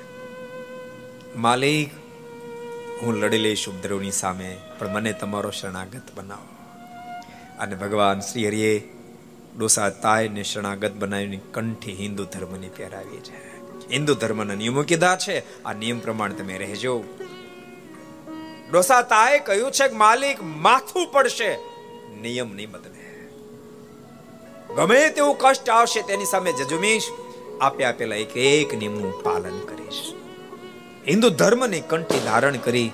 માલિક, 1.37 1.91
હું 3.03 3.17
લડી 3.17 3.39
લઈશ 3.39 3.69
ઉપદ્રવની 3.69 4.11
સામે, 4.11 4.57
પણ 4.79 4.89
મને 4.89 5.13
તમારો 5.13 5.51
શરણાગત 5.51 6.03
બનાવો. 6.15 6.55
અને 7.59 7.75
ભગવાન 7.75 8.21
શ્રી 8.21 8.47
હરિએ 8.47 8.89
ડોસા 9.59 9.91
તાયને 9.91 10.43
શરણાગત 10.43 10.93
બનાવીને 10.93 11.41
કંઠી 11.53 11.93
હિન્દુ 11.93 12.25
ધર્મની 12.25 12.69
પહેરાવી 12.69 13.17
છે. 13.17 13.54
હિન્દુ 13.93 14.15
ધર્મના 14.15 14.55
નિયમો 14.55 14.83
કીધા 14.83 15.17
છે. 15.17 15.63
આ 15.63 15.73
નિયમ 15.73 16.01
પ્રમાણે 16.01 16.35
તમે 16.35 16.59
રહેજો. 16.59 17.05
ડોસા 18.71 19.03
તાએ 19.03 19.39
કહ્યું 19.39 19.73
છે 19.73 19.89
કે 19.89 19.95
માલિક 19.95 20.43
માથું 20.43 21.13
પડશે. 21.13 21.59
નિયમ 22.21 22.55
નહીં 22.55 22.71
બદલે. 22.71 23.29
ગમે 24.77 25.09
તેવું 25.09 25.39
કષ્ટ 25.39 25.71
આવશે 25.71 26.03
તેની 26.03 26.25
સામે 26.25 26.53
જજુમીશ. 26.53 27.09
આપે 27.61 27.85
આપેલા 27.85 28.17
એક 28.17 28.37
એક 28.37 28.75
નિયમનું 28.75 29.23
પાલન 29.23 29.59
કરીશ. 29.59 30.15
હિન્દુ 31.09 31.31
ધર્મની 31.31 31.81
કંઠી 31.81 32.21
ધારણ 32.25 32.57
કરી 32.57 32.93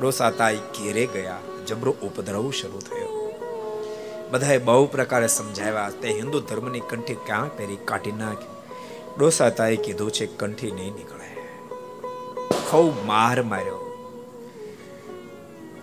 ડોસાતાઈ 0.00 0.56
ઘેરે 0.56 1.06
ગયા. 1.06 1.38
જબરો 1.66 1.92
ઉપદ્રવ 2.02 2.50
શરૂ 2.50 2.78
થયો. 2.78 3.32
બધાએ 4.30 4.58
બહુ 4.58 4.86
પ્રકારે 4.86 5.26
સમજાવ્યા. 5.26 5.90
તે 6.02 6.08
હિન્દુ 6.08 6.40
ધર્મની 6.40 6.80
કંઠી 6.80 7.14
ક્યાં 7.14 7.56
પહેરી 7.56 7.76
કાઢી 7.76 8.12
નાખ? 8.12 8.59
ડોસાતાએ 9.20 9.76
કીધું 9.76 10.10
છે, 10.10 10.26
કંઠી 10.26 10.70
નહીં 10.70 10.94
નીકળે. 10.94 11.36
ખૂબ 12.70 13.06
માર 13.06 13.42
માર્યો. 13.42 13.86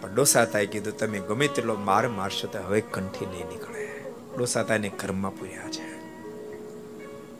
પણ 0.02 0.16
ડોસાતાએ 0.16 0.66
કીધું, 0.66 0.98
તમે 0.98 1.20
ગમે 1.20 1.48
તેટલો 1.48 1.76
માર 1.76 2.08
મારશો 2.08 2.48
તો 2.48 2.60
હવે 2.60 2.82
કંઠી 2.82 3.26
નહીં 3.26 3.48
નીકળે. 3.48 4.04
ડોસાતાને 4.38 4.90
ઘરમાં 4.90 5.36
પૂર્યા 5.36 5.70
છે. 5.72 6.02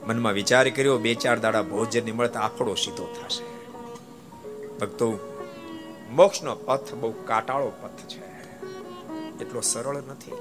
મનમાં 0.06 0.32
વિચાર 0.32 0.70
કર્યો, 0.70 0.98
બે 0.98 1.14
ચાર 1.14 1.38
દાડા 1.38 1.62
ભોજનની 1.62 2.12
મળતા 2.12 2.40
આફડો 2.40 2.74
સીધો 2.74 3.04
થશે. 3.04 3.44
ભક્તો, 4.78 5.18
મોક્ષનો 6.10 6.54
પથ 6.54 6.94
બહુ 6.94 7.14
કાટાળો 7.24 7.68
પથ 7.68 8.08
છે. 8.08 8.24
એટલો 9.44 9.60
સરળ 9.60 9.96
નથી. 9.96 10.32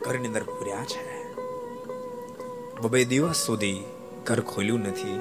ઘરની 0.00 0.26
અંદર 0.26 0.42
પૂર્યા 0.42 0.84
છે. 0.84 1.15
બબે 2.80 3.04
દિવસ 3.04 3.36
સુધી 3.36 3.84
ઘર 4.24 4.40
ખોલ્યું 4.40 4.80
નથી. 4.80 5.20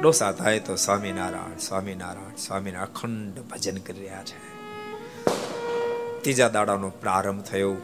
ડોસા 0.00 0.32
થાય 0.32 0.60
તો 0.60 0.76
સ્વામિનારાયણ 0.76 1.58
સ્વામિનારાયણ 1.58 2.36
સ્વામિનારાયણ 2.36 2.88
અખંડ 2.88 3.38
ભજન 3.38 3.76
કરી 3.76 3.98
રહ્યા 3.98 4.24
છે. 4.24 4.38
ત્રીજા 6.22 6.48
દાડાનો 6.48 6.88
પ્રારંભ 6.88 7.42
થયો. 7.42 7.76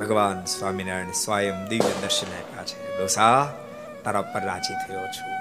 ભગવાન 0.00 0.44
સ્વામિનારાયણ 0.44 1.10
સ્વયં 1.10 1.68
દિવ્ય 1.68 1.90
દર્શન 2.02 2.26
આપ્યા 2.26 2.64
છે. 2.64 2.98
ડોસા, 2.98 3.52
તારા 4.04 4.22
પર 4.22 4.40
રાજી 4.40 4.74
થયો 4.88 5.06
છું. 5.06 5.36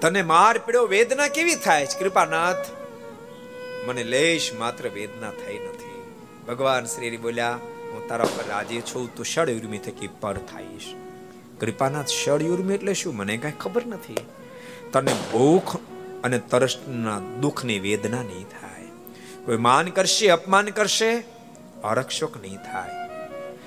તને 0.00 0.22
માર 0.22 0.58
પીડ્યો 0.58 0.86
વેદના 0.86 1.28
કેવી 1.28 1.54
થાય 1.54 1.86
છે? 1.86 1.98
કૃપાનાથ, 1.98 2.56
મને 3.86 4.04
લેશ 4.04 4.50
માત્ર 4.58 4.88
વેદના 4.88 5.30
થઈ 5.30 5.58
નથી. 5.58 6.02
ભગવાન 6.48 6.84
શ્રી 6.84 7.16
બોલ્યા 7.16 7.58
હું 7.92 8.08
તારા 8.08 8.24
પર 8.24 8.48
રાજી 8.48 8.80
છું, 8.80 9.14
તું 9.14 9.24
ષડ 9.24 9.50
ઉર્મી 9.50 9.78
થકી 9.78 10.08
પર 10.20 10.36
થાઈશ. 10.36 10.94
કૃપાનાથ 11.60 12.06
ષડ 12.06 12.42
ઉર્મી 12.42 12.74
એટલે 12.74 12.94
શું? 12.94 13.16
મને 13.16 13.36
કઈ 13.36 13.50
ખબર 13.50 13.86
નથી. 13.86 14.16
તને 14.92 15.12
ભૂખ 15.32 15.76
અને 16.24 16.38
તરસના 16.38 17.18
દુઃખની 17.18 17.78
વેદના 17.78 18.22
નહીં 18.22 18.44
થાય. 18.44 18.86
કોઈ 19.44 19.56
માન 19.56 19.86
કરશે, 19.86 20.28
અપમાન 20.28 20.66
કરશે 20.66 21.24
અરક્ષોક 21.84 22.36
નહીં 22.42 22.56
થાય. 22.56 22.90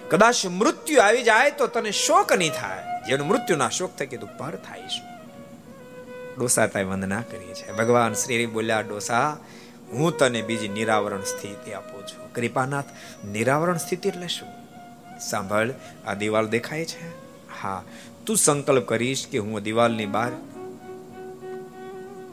કદાચ 0.09 0.45
મૃત્યુ 0.45 1.01
આવી 1.01 1.23
જાય 1.23 1.51
તો 1.51 1.67
તને 1.67 1.91
શોક 1.91 2.33
નહીં 2.33 2.51
થાય. 2.51 2.83
જેનું 3.07 3.27
મૃત્યુના 3.27 3.69
શોક 3.69 3.95
થકી 3.95 4.17
તું 4.17 4.29
પર 4.37 4.55
થાઈશ. 4.55 5.01
ડોસા 6.37 6.67
તાય 6.67 6.83
વંદના 6.83 7.21
કરીએ 7.21 7.53
છે. 7.53 7.71
ભગવાન 7.71 8.13
શ્રી 8.13 8.45
બોલ્યા, 8.45 8.81
ડોસા, 8.81 9.37
હું 9.93 10.17
તને 10.17 10.41
બીજી 10.41 10.67
નિરાવરણ 10.67 11.21
સ્થિતિ 11.21 11.73
આપું 11.73 12.07
છું. 12.07 12.24
કૃપાનાથ 12.35 12.85
નિરાવરણ 13.25 13.77
સ્થિતિ 13.77 14.09
એટલે 14.09 14.27
શું? 14.27 14.49
સાંભળ, 15.19 15.73
આ 16.07 16.13
દિવાલ 16.13 16.47
દેખાય 16.47 16.85
છે? 16.85 17.09
હા, 17.61 17.83
તું 18.25 18.37
સંકલ્પ 18.37 18.85
કરીશ 18.85 19.27
કે 19.31 19.37
હું 19.37 19.63
દિવાલની 19.63 20.05
બહાર 20.05 20.31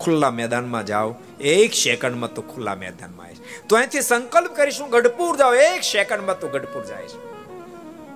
ખુલ્લા 0.00 0.30
મેદાનમાં 0.30 0.86
જાઉં. 0.86 1.14
એક 1.40 1.74
સેકન્ડમાં 1.74 2.34
તું 2.34 2.54
ખુલ્લા 2.54 2.74
મેદાનમાં 2.74 3.26
આવીશ. 3.26 3.38
તો 3.68 3.76
અહીંથી 3.76 4.00
સંકલ્પ 4.00 4.56
કરીશ, 4.56 4.80
હું 4.80 4.90
ગઢપુર 4.90 5.36
જાઉં. 5.36 5.56
એક 5.56 5.82
સેકન્ડમાં 5.82 6.40
તું 6.40 6.50
ગઢપુર 6.50 6.84
જાય 6.84 7.06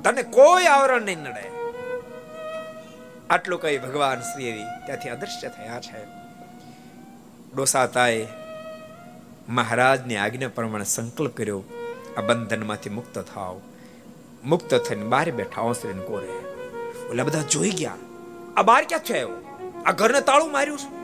તને 0.05 0.23
કોઈ 0.23 0.65
આવરણ 0.65 1.03
નહીં 1.03 1.19
નડે. 1.19 1.45
આટલું 3.31 3.61
કહી 3.61 3.79
ભગવાન 3.79 4.21
શ્રી 4.21 4.53
ત્યાંથી 4.87 5.09
અદૃશ્ય 5.09 5.49
થયા 5.49 5.81
છે. 5.81 6.05
ડોસાતાએ 7.55 8.27
મહારાજની 9.49 10.17
આજ્ઞા 10.17 10.49
પ્રમાણે 10.49 10.85
સંકલ્પ 10.85 11.37
કર્યો. 11.37 11.63
આ 12.17 12.21
બંધનમાંથી 12.21 12.91
મુક્ત 12.91 13.19
થાવ 13.19 13.61
મુક્ત 14.45 14.75
થઈને 14.75 15.03
બહાર 15.03 15.31
બેઠા 15.31 15.61
ઓસરીને 15.61 16.03
કોરે. 16.03 16.57
ઓલા 17.11 17.25
બધા 17.25 17.43
જોઈ 17.43 17.71
ગયા. 17.71 17.97
આ 18.57 18.63
બહાર 18.63 18.85
ક્યાં 18.85 19.01
છે 19.01 19.23
આ 19.85 19.93
ઘરને 19.93 20.21
તાળું 20.21 20.53
માર્યું 20.53 20.79
છે. 20.79 20.97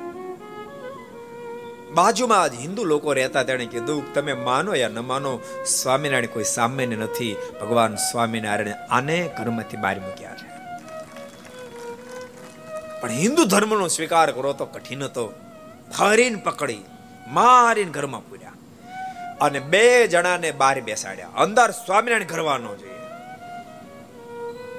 બાજુમાં 1.93 2.49
જ 2.49 2.55
હિન્દુ 2.61 2.85
લોકો 2.85 3.13
રહેતા 3.13 3.43
તેણે 3.43 3.67
કીધું 3.67 4.15
તમે 4.15 4.33
માનો 4.33 4.75
યા 4.75 4.89
ન 4.89 4.99
માનો, 4.99 5.41
સ્વામિનારાયણ 5.67 6.27
કોઈ 6.27 6.45
સામાન્ય 6.45 6.97
નથી. 6.97 7.37
ભગવાન 7.61 7.95
સ્વામિનારાયણ 7.95 8.69
આને 8.69 9.31
ઘરમાંથી 9.39 9.77
બહાર 9.77 10.01
મૂક્યા 10.01 10.37
છે. 10.37 10.53
પણ 13.01 13.09
હિન્દુ 13.09 13.45
ધર્મનો 13.45 13.89
સ્વીકાર 13.89 14.33
કરો 14.33 14.53
તો 14.53 14.67
કઠિન 14.67 15.03
હતો. 15.03 15.33
ફરીને 15.99 16.37
પકડી. 16.37 16.79
મારીને 17.29 17.91
ઘરમાં 17.91 18.29
પૂર્યા. 18.29 18.53
અને 19.41 19.61
બે 19.61 20.07
જણાને 20.07 20.51
બહાર 20.51 20.81
બેસાડ્યા. 20.81 21.29
અંદર 21.29 21.71
સ્વામિનારાયણ 21.71 22.25
ઘરવા 22.25 22.59
જોઈએ. 22.59 22.93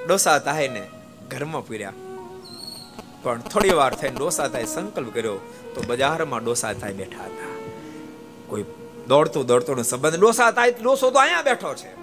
ડોસા 0.06 0.38
તાહેને 0.38 0.82
ઘરમાં 1.28 1.66
પૂર્યા. 1.66 1.92
પણ 3.22 3.40
થોડી 3.40 3.70
વાર 3.70 3.94
થઈને 3.94 4.16
ડોસા 4.16 4.48
તાએ 4.48 4.64
સંકલ્પ 4.64 5.14
કર્યો 5.14 5.36
તો 5.74 5.82
બજારમાં 5.86 6.44
ડોસા 6.44 6.72
થાય 6.72 6.92
બેઠા 6.92 7.24
હતા. 7.24 7.70
કોઈ 8.46 8.64
દોડતો 9.08 9.42
દોડતો 9.42 9.74
નો 9.74 9.82
સંબંધ. 9.82 10.20
ડોસા 10.20 10.50
તાય 10.50 10.74
ડોસો 10.82 11.10
તો 11.10 11.18
અહીંયા 11.18 11.42
બેઠો 11.42 11.74
છે. 11.74 11.94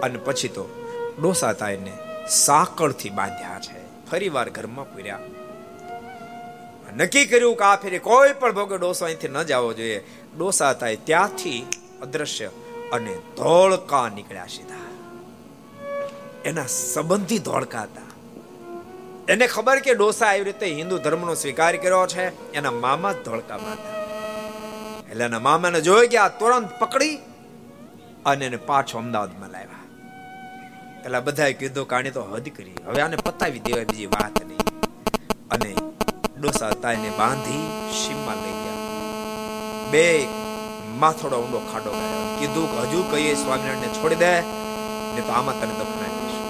અને 0.00 0.18
પછી 0.18 0.48
તો 0.48 0.86
ડોસા 1.22 1.52
તાયને 1.52 1.92
સાંકળથી 2.28 3.10
બાંધ્યા 3.10 3.60
છે. 3.60 4.06
ફરી 4.10 4.28
વાર 4.28 4.50
ઘરમાં 4.50 4.94
પૂર્યા. 4.94 5.18
નક્કી 6.96 7.24
કર્યું 7.24 7.56
કે 7.56 7.64
આ 7.64 7.76
ફેરી 7.76 7.98
કોઈ 7.98 8.32
પણ 8.32 8.52
ભોગે 8.52 8.78
ડોસો 8.78 9.04
અહીંથી 9.04 9.28
ન 9.28 9.42
જવો 9.42 9.72
જોઈએ. 9.72 10.04
ડોસા 10.38 10.72
થાય 10.72 10.96
ત્યાંથી 10.96 11.66
અદ્રશ્ય 12.02 12.50
અને 12.92 13.14
ધોળકા 13.14 14.08
નીકળ્યા 14.08 14.46
સીધા. 14.46 14.74
એના 16.44 16.66
સંબંધી 16.66 17.38
ધોળકા 17.38 17.82
હતા. 17.82 18.02
એને 19.28 19.46
ખબર 19.46 19.78
કે 19.78 19.94
ડોસા 19.94 20.32
એવી 20.32 20.44
રીતે 20.44 20.66
હિન્દુ 20.66 20.98
ધર્મનો 20.98 21.34
સ્વીકાર 21.34 21.76
કર્યો 21.76 22.06
છે. 22.06 22.52
એના 22.52 22.70
મામા 22.70 23.12
ધોળકામાં 23.12 23.72
હતા. 23.72 23.98
એટલે 25.10 25.24
એના 25.24 25.38
મામાને 25.38 25.80
જોઈ 25.80 26.08
ગયા 26.08 26.28
તુરંત 26.28 26.70
પકડી 26.78 27.18
અને 28.26 28.46
એને 28.46 28.56
પાછો 28.56 28.98
અમદાવાદમાં 28.98 29.50
લાવ્યા. 29.50 29.78
પેલા 31.02 31.20
બધાએ 31.20 31.52
કીધું 31.52 31.88
કાણી 31.88 32.10
તો 32.10 32.22
હદ 32.22 32.48
કરી. 32.56 32.74
હવે 32.86 33.02
આને 33.02 33.16
પતાવી 33.16 33.58
દેવાય 33.58 33.84
બીજી 33.84 34.06
વાત 34.06 34.44
નહીં. 34.44 34.58
અને 35.50 35.74
ડોસા 36.40 36.70
તાઈને 36.82 37.10
બાંધી 37.10 37.62
શિમમાં 38.00 38.36
લઈ 38.42 38.56
ગયા. 38.62 38.76
બે 39.90 40.04
માથોડો 41.00 41.36
ઊંડો 41.42 41.60
ખાડો 41.72 41.90
ગયો. 41.90 42.20
કીધું 42.38 42.66
કે 42.72 42.78
હજુ 42.82 43.00
કહીએ 43.10 43.34
સ્વામિનારાયણને 43.34 43.88
છોડી 43.88 44.14
દે 44.14 44.30
ને 45.14 45.20
તો 45.20 45.32
આમાં 45.32 45.60
તને 45.60 45.74
દફનાવી 45.74 46.16
દઈશું 46.18 46.46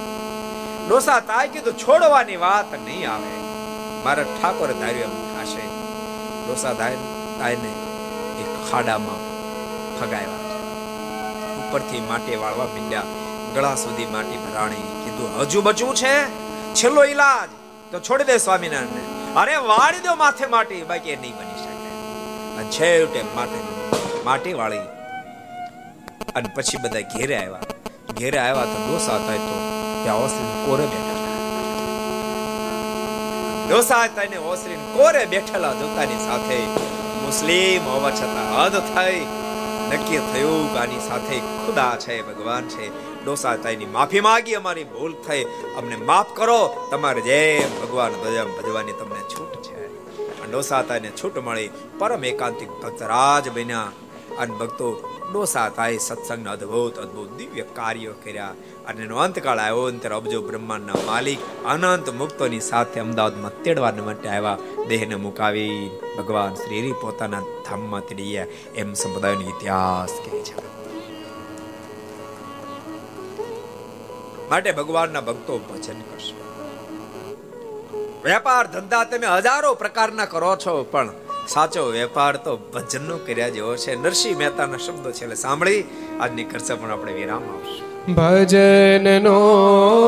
ડોસા 0.88 1.20
તાય 1.20 1.48
કીધું, 1.48 1.78
છોડવાની 1.78 2.36
વાત 2.36 2.74
નહીં 2.84 3.10
આવે. 3.12 3.34
મારા 4.04 4.22
ઠાકોર 4.22 4.70
ધાર્યું 4.72 5.02
એમ 5.02 5.16
થશે 5.34 5.66
ડોસા 6.46 6.72
તાયને 6.72 7.72
એક 8.42 8.70
ખાડામાં 8.70 9.20
ફગાવ્યા 10.00 10.46
છે. 10.48 10.56
ઉપરથી 11.60 12.00
માટી 12.00 12.36
વાળવા 12.36 12.64
મીંડ્યા. 12.64 13.02
ગળા 13.54 13.74
સુધી 13.74 14.06
માટી 14.06 14.36
ભરાણી 14.36 14.88
કીધું, 15.04 15.30
હજુ 15.40 15.62
બચવું 15.62 15.94
છે? 15.94 16.16
છેલ્લો 16.74 17.04
ઈલાજ. 17.04 17.48
તો 17.92 18.00
છોડી 18.00 18.24
દે 18.24 18.38
સ્વામિનારાયણને. 18.38 19.17
અરે 19.36 19.56
વાળી 19.56 19.98
દો 19.98 20.14
માથે 20.14 20.46
માટી. 20.46 20.82
બાકી 20.82 21.16
નહીં 21.16 21.36
બની 21.36 21.64
શકે. 21.64 22.70
છેવટે 22.70 23.22
માથે 23.22 23.60
માટી 24.24 24.52
વાળી. 24.52 24.78
અને 26.36 26.48
પછી 26.54 26.78
બધા 26.82 27.00
ઘેરે 27.00 27.36
આવ્યા. 27.36 27.60
ઘેરે 28.18 28.38
આવ્યા 28.38 28.64
તો 28.64 28.88
ડોસા 28.88 29.18
થાય 29.18 29.38
તો 29.38 29.82
ત્યાં 30.02 30.16
ઓસરીને 30.16 30.66
કોરે 30.66 30.86
બેઠા 30.86 31.18
ડોસા 33.68 34.04
હતા 34.04 34.22
ને 34.22 34.36
ઓસરીને 34.36 34.82
કોરે 34.96 35.24
બેઠેલા 35.24 35.72
જોતાની 35.72 36.16
સાથે 36.16 36.66
મુસ્લિમ 37.26 37.88
હોવા 37.88 38.10
છતાં 38.10 38.64
હદ 38.64 38.78
થઈ. 38.78 39.26
નક્કી 39.92 40.18
થયું 40.18 40.72
કે 40.72 40.78
આની 40.78 41.08
સાથે 41.08 41.38
ખુદા 41.38 41.96
છે, 41.98 42.22
ભગવાન 42.22 42.68
છે. 42.68 43.07
ડોસા 43.24 43.56
તાઈની 43.56 43.84
માફી 43.84 44.20
માંગી, 44.20 44.54
અમારી 44.54 44.84
ભૂલ 44.84 45.14
થઈ. 45.14 45.44
અમને 45.76 45.96
માફ 45.96 46.36
કરો, 46.36 46.88
તમારે 46.90 47.20
જેમ 47.20 47.86
ભગવાન 47.86 48.12
ભજમ 48.12 48.62
ભજવાની 48.62 48.92
તમને 48.92 49.20
છૂટ 49.20 49.62
છે. 49.62 49.88
ડોસા 50.50 50.82
તાઈને 50.82 51.10
છૂટ 51.10 51.38
મળી, 51.38 51.70
પરમ 51.98 52.24
એકાંતિક 52.24 52.68
ભક્તરાજ 52.68 53.48
બન્યા. 53.48 53.92
અને 54.38 54.54
ભક્તો 54.54 55.08
ડોસા 55.32 55.68
તાઈ 55.68 55.98
સત્સંગના 55.98 56.52
અદ્ભુત 56.52 56.98
અદ્ભુત 56.98 57.30
દિવ્ય 57.30 57.62
કાર્યો 57.62 58.12
કર્યા. 58.24 58.54
અને 58.88 59.04
એનો 59.04 59.16
અંતકાળ 59.16 59.58
આવ્યો. 59.58 59.90
ત્યારે 59.90 60.16
અબજો 60.16 60.42
બ્રહ્માંડના 60.42 60.92
માલિક, 61.06 61.38
અનંત 61.64 62.10
મુક્તોની 62.10 62.60
સાથે 62.60 63.00
અમદાવાદમાં 63.00 63.62
તેડવા 63.62 63.92
માટે 64.04 64.28
આવ્યા. 64.28 64.58
દેહને 64.88 65.14
મુકાવી 65.14 65.90
ભગવાન 66.18 66.54
શ્રી 66.54 66.92
પોતાના 66.92 67.40
ધામમાં 67.40 68.00
તેડી 68.00 68.34
એમ 68.74 68.92
સંપ્રદાયનો 68.92 69.40
ઇતિહાસ 69.40 70.10
કહે 70.10 70.40
છે. 70.40 70.67
માટે 74.50 74.72
ભગવાનના 74.72 75.20
ભક્તો 75.20 75.58
ભજન 75.58 76.00
કરશે. 76.00 76.34
વેપાર 78.24 78.66
ધંધા 78.66 79.04
તમે 79.04 79.26
હજારો 79.26 79.74
પ્રકારના 79.74 80.24
કરો 80.24 80.56
છો, 80.56 80.82
પણ 80.90 81.10
સાચો 81.48 81.82
વેપાર 81.84 82.36
તો 82.36 82.56
ભજનનો 82.56 83.16
કર્યા 83.16 83.48
જેવો 83.48 83.76
છે. 83.76 83.96
નરસિંહ 83.96 84.38
મહેતાના 84.38 84.76
શબ્દો 84.76 85.10
છે, 85.10 85.22
એટલે 85.24 85.34
સાંભળી, 85.34 85.84
આજની 86.20 86.44
ખર્ચા 86.44 86.76
પણ 86.76 86.90
આપણે 86.90 87.12
વિરામ 87.12 87.42
આવશે 87.42 87.88
ભજનનો 88.12 89.38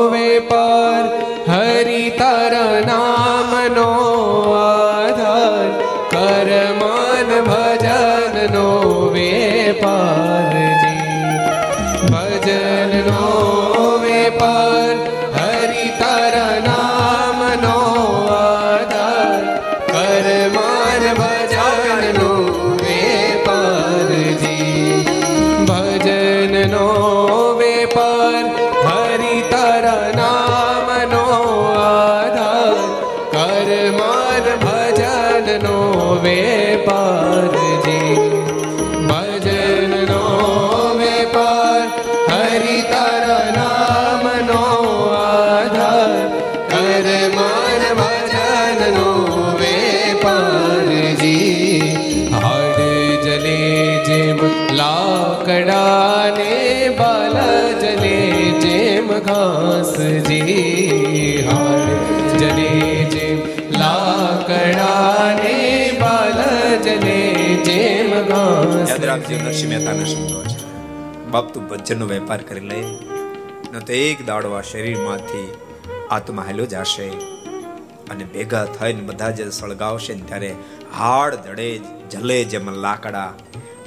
વેપાર 0.09 1.03
હરિ 1.51 2.09
તારા 2.09 2.79
નામનો 2.79 3.89
આધાર. 4.53 5.69
કરમાન 6.11 7.29
ભજનનો 7.41 8.67
રાખજો 69.11 69.37
નરસિંહ 69.37 69.69
મહેતાના 69.69 70.03
શબ્દો 70.03 70.43
છે. 70.43 70.59
બાપ 71.29 71.53
તું 71.53 71.67
ભજનનો 71.67 72.05
વેપાર 72.05 72.41
કરી 72.41 72.59
લે, 72.59 72.81
ન 73.73 73.79
તો 73.79 73.93
એક 73.93 74.25
દાડો 74.25 74.51
આ 74.51 74.61
શરીરમાંથી 74.61 75.53
આત્મા 76.11 76.45
હેલો 76.47 76.65
જશે 76.65 77.07
અને 78.11 78.23
ભેગા 78.23 78.65
થઈને 78.65 79.01
બધા 79.01 79.31
જે 79.31 79.49
સળગાવશે 79.49 80.13
ને 80.13 80.21
ત્યારે 80.21 80.55
હાડ 80.97 81.35
ધડે 81.35 81.77
જલે 82.11 82.43
જેમ 82.43 82.69
લાકડા 82.69 83.33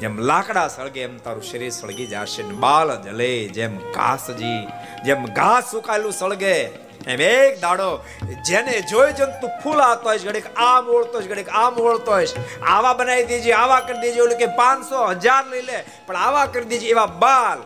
જેમ 0.01 0.19
લાકડા 0.19 0.69
સળગે 0.69 1.01
એમ 1.01 1.17
તારું 1.17 1.43
શરીર 1.43 1.71
સળગી 1.71 2.07
જશે 2.07 2.43
ને 2.43 2.55
બાલ 2.55 2.95
જલે 3.03 3.49
જેમ 3.49 3.79
ઘાસજી, 3.79 4.61
જેમ 5.05 5.27
ઘાસ 5.27 5.71
સુકાયેલું 5.71 6.13
સળગે 6.13 6.84
એમ 7.07 7.21
એક 7.21 7.61
દાડો, 7.61 8.05
જેને 8.47 8.81
જોઈ 8.81 9.13
જન 9.13 9.25
તું 9.25 9.51
ફૂલાતો 9.63 10.09
હોય 10.09 10.19
ઘડીક 10.19 10.45
આમ 10.57 10.89
ઓળતો 10.89 11.19
હોય 11.19 11.27
ઘડીક 11.27 11.49
આમ 11.49 11.75
ઓળતો 11.75 12.13
હોય 12.13 12.27
આવા 12.67 12.93
બનાવી 12.93 13.25
દેજે, 13.25 13.53
આવા 13.53 13.81
કરી 13.81 14.01
દેજે, 14.01 14.21
ઓલું 14.21 14.39
કે 14.39 14.47
પાંચસો 14.47 15.07
હજાર 15.07 15.47
લઈ 15.47 15.63
લે, 15.63 15.85
પણ 16.07 16.17
આવા 16.17 16.47
કરી 16.47 16.65
દેજે 16.65 16.89
એવા 16.89 17.07
બાલ. 17.07 17.63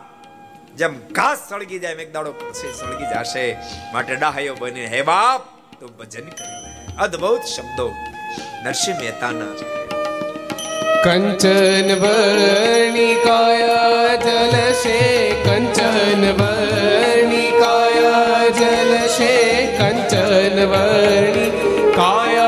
જેમ 0.77 0.99
ઘાસ 1.13 1.39
સળગી 1.49 1.79
જાય 1.79 1.93
એક 1.93 2.13
દાડો 2.13 2.33
પછી 2.33 2.73
સળગી 2.73 3.05
જશે. 3.05 3.57
માટે 3.93 4.15
ડાહ્યો 4.15 4.55
બની. 4.55 4.87
હે 4.87 5.03
બાપ, 5.03 5.41
તું 5.81 5.97
ભજન 5.97 6.25
કરી 6.25 6.63
લે. 6.63 7.03
અદ્ભુત 7.03 7.41
શબ્દો. 7.43 7.93
નરસિંહ 8.65 8.97
મહેતાના 8.97 9.57
છે. 9.57 9.89
કંચન 11.03 12.01
વર્ણિ 12.01 13.15
કાયા 13.15 14.15
જલશે, 14.15 15.31
કંચન 15.31 16.33
વર્ણિ 16.33 16.58
जलवर्णि 20.59 21.45
काया 21.97 22.48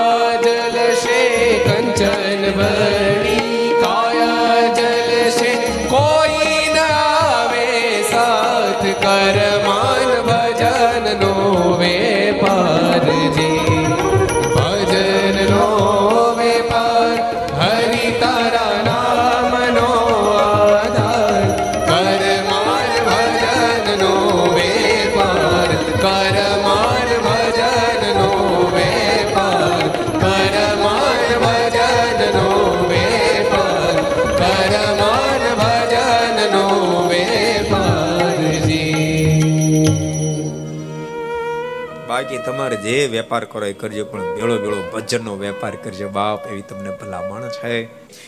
તમારે 42.47 42.77
જે 42.77 42.95
વેપાર 43.07 43.45
કરો 43.45 43.67
એ 43.67 43.73
કરજો, 43.73 44.05
પણ 44.05 44.35
ભેળો 44.37 44.57
ભેળો 44.59 44.79
ભજનનો 44.95 45.33
વેપાર 45.37 45.75
કરજો 45.77 46.09
બાપ, 46.09 46.47
એવી 46.47 46.65
તમને 46.69 46.91
ભલામણ 46.91 47.49
છે 47.49 47.73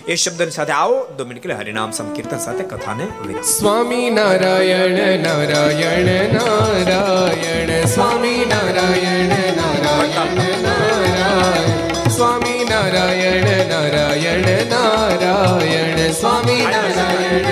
એ 0.06 0.14
શબ્દની 0.14 0.51
સાથે 0.51 0.72
આવો 0.72 0.97
દો 1.16 1.24
મિનિટ 1.24 1.47
કે 1.47 1.52
હરિનામ 1.52 1.90
સંકીર્તન 1.90 2.39
સાથે 2.39 2.64
કથાને. 2.64 3.06
સ્વામી 3.43 4.10
નારાયણ 4.10 5.20
નારાયણ 5.20 6.34
નારાયણ, 6.34 7.84
સ્વામી 7.84 8.40
નારાયણ 8.51 9.32
નારાયણ 9.56 10.62
નારાયણ, 10.62 12.09
સ્વામી 12.09 12.60
નારાયણ 12.70 13.48
નારાયણ 13.68 14.48
નારાયણ, 14.68 16.12
સ્વામી 16.12 16.62
નારાયણ 16.72 17.48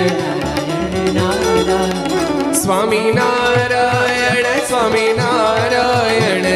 નારાયણ, 1.13 2.51
સ્વામી 2.53 3.13
નારાયણ, 3.13 4.45
સ્વામી 4.67 5.09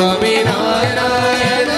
Swami 0.00 0.32
Narayan, 0.44 1.68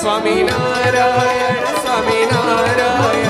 Swami 0.00 0.42
Narayan, 0.42 1.60
Swami 1.82 2.18
Narayan. 2.30 3.29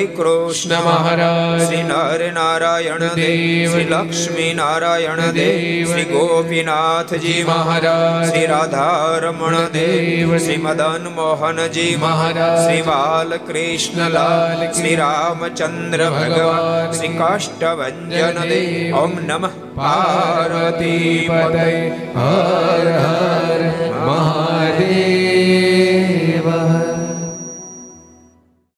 Hari 0.00 0.06
Krishna 0.06 0.84
મહારાજ. 0.84 1.66
શ્રી 1.66 1.82
નર 1.82 2.32
નારાયણ 2.32 2.98
દેવ. 2.98 3.70
શ્રી 3.70 3.84
લક્ષ્મી 3.84 4.54
નારાયણ 4.54 5.20
દેવ. 5.20 5.92
શ્રી 5.92 6.04
ગોપીનાથજી 6.04 7.44
મહારાજ. 7.48 8.28
શ્રી 8.28 8.46
રાધારમણ 8.46 9.54
દેવ. 9.54 10.38
શ્રી 10.38 10.56
મદન 10.56 11.08
મોહનજી 11.14 11.98
મહારાજ. 12.00 12.68
શ્રી 12.68 12.82
બાલકૃષ્ણલાલ 12.82 14.72
શ્રી 14.72 14.96
રામચંદ્ર 14.96 16.10
ભગવાન 16.10 16.92
શ્રી 16.92 17.08
કાષ્ટભન 17.08 18.08
દેવ. 18.42 18.96
ઓમ 18.96 19.12
નમઃ. 19.26 19.48
પાર્વતી 19.76 21.28
પદય 21.28 21.88
હર 21.90 22.98
હર 22.98 23.92
મહાદેવ. 24.06 25.09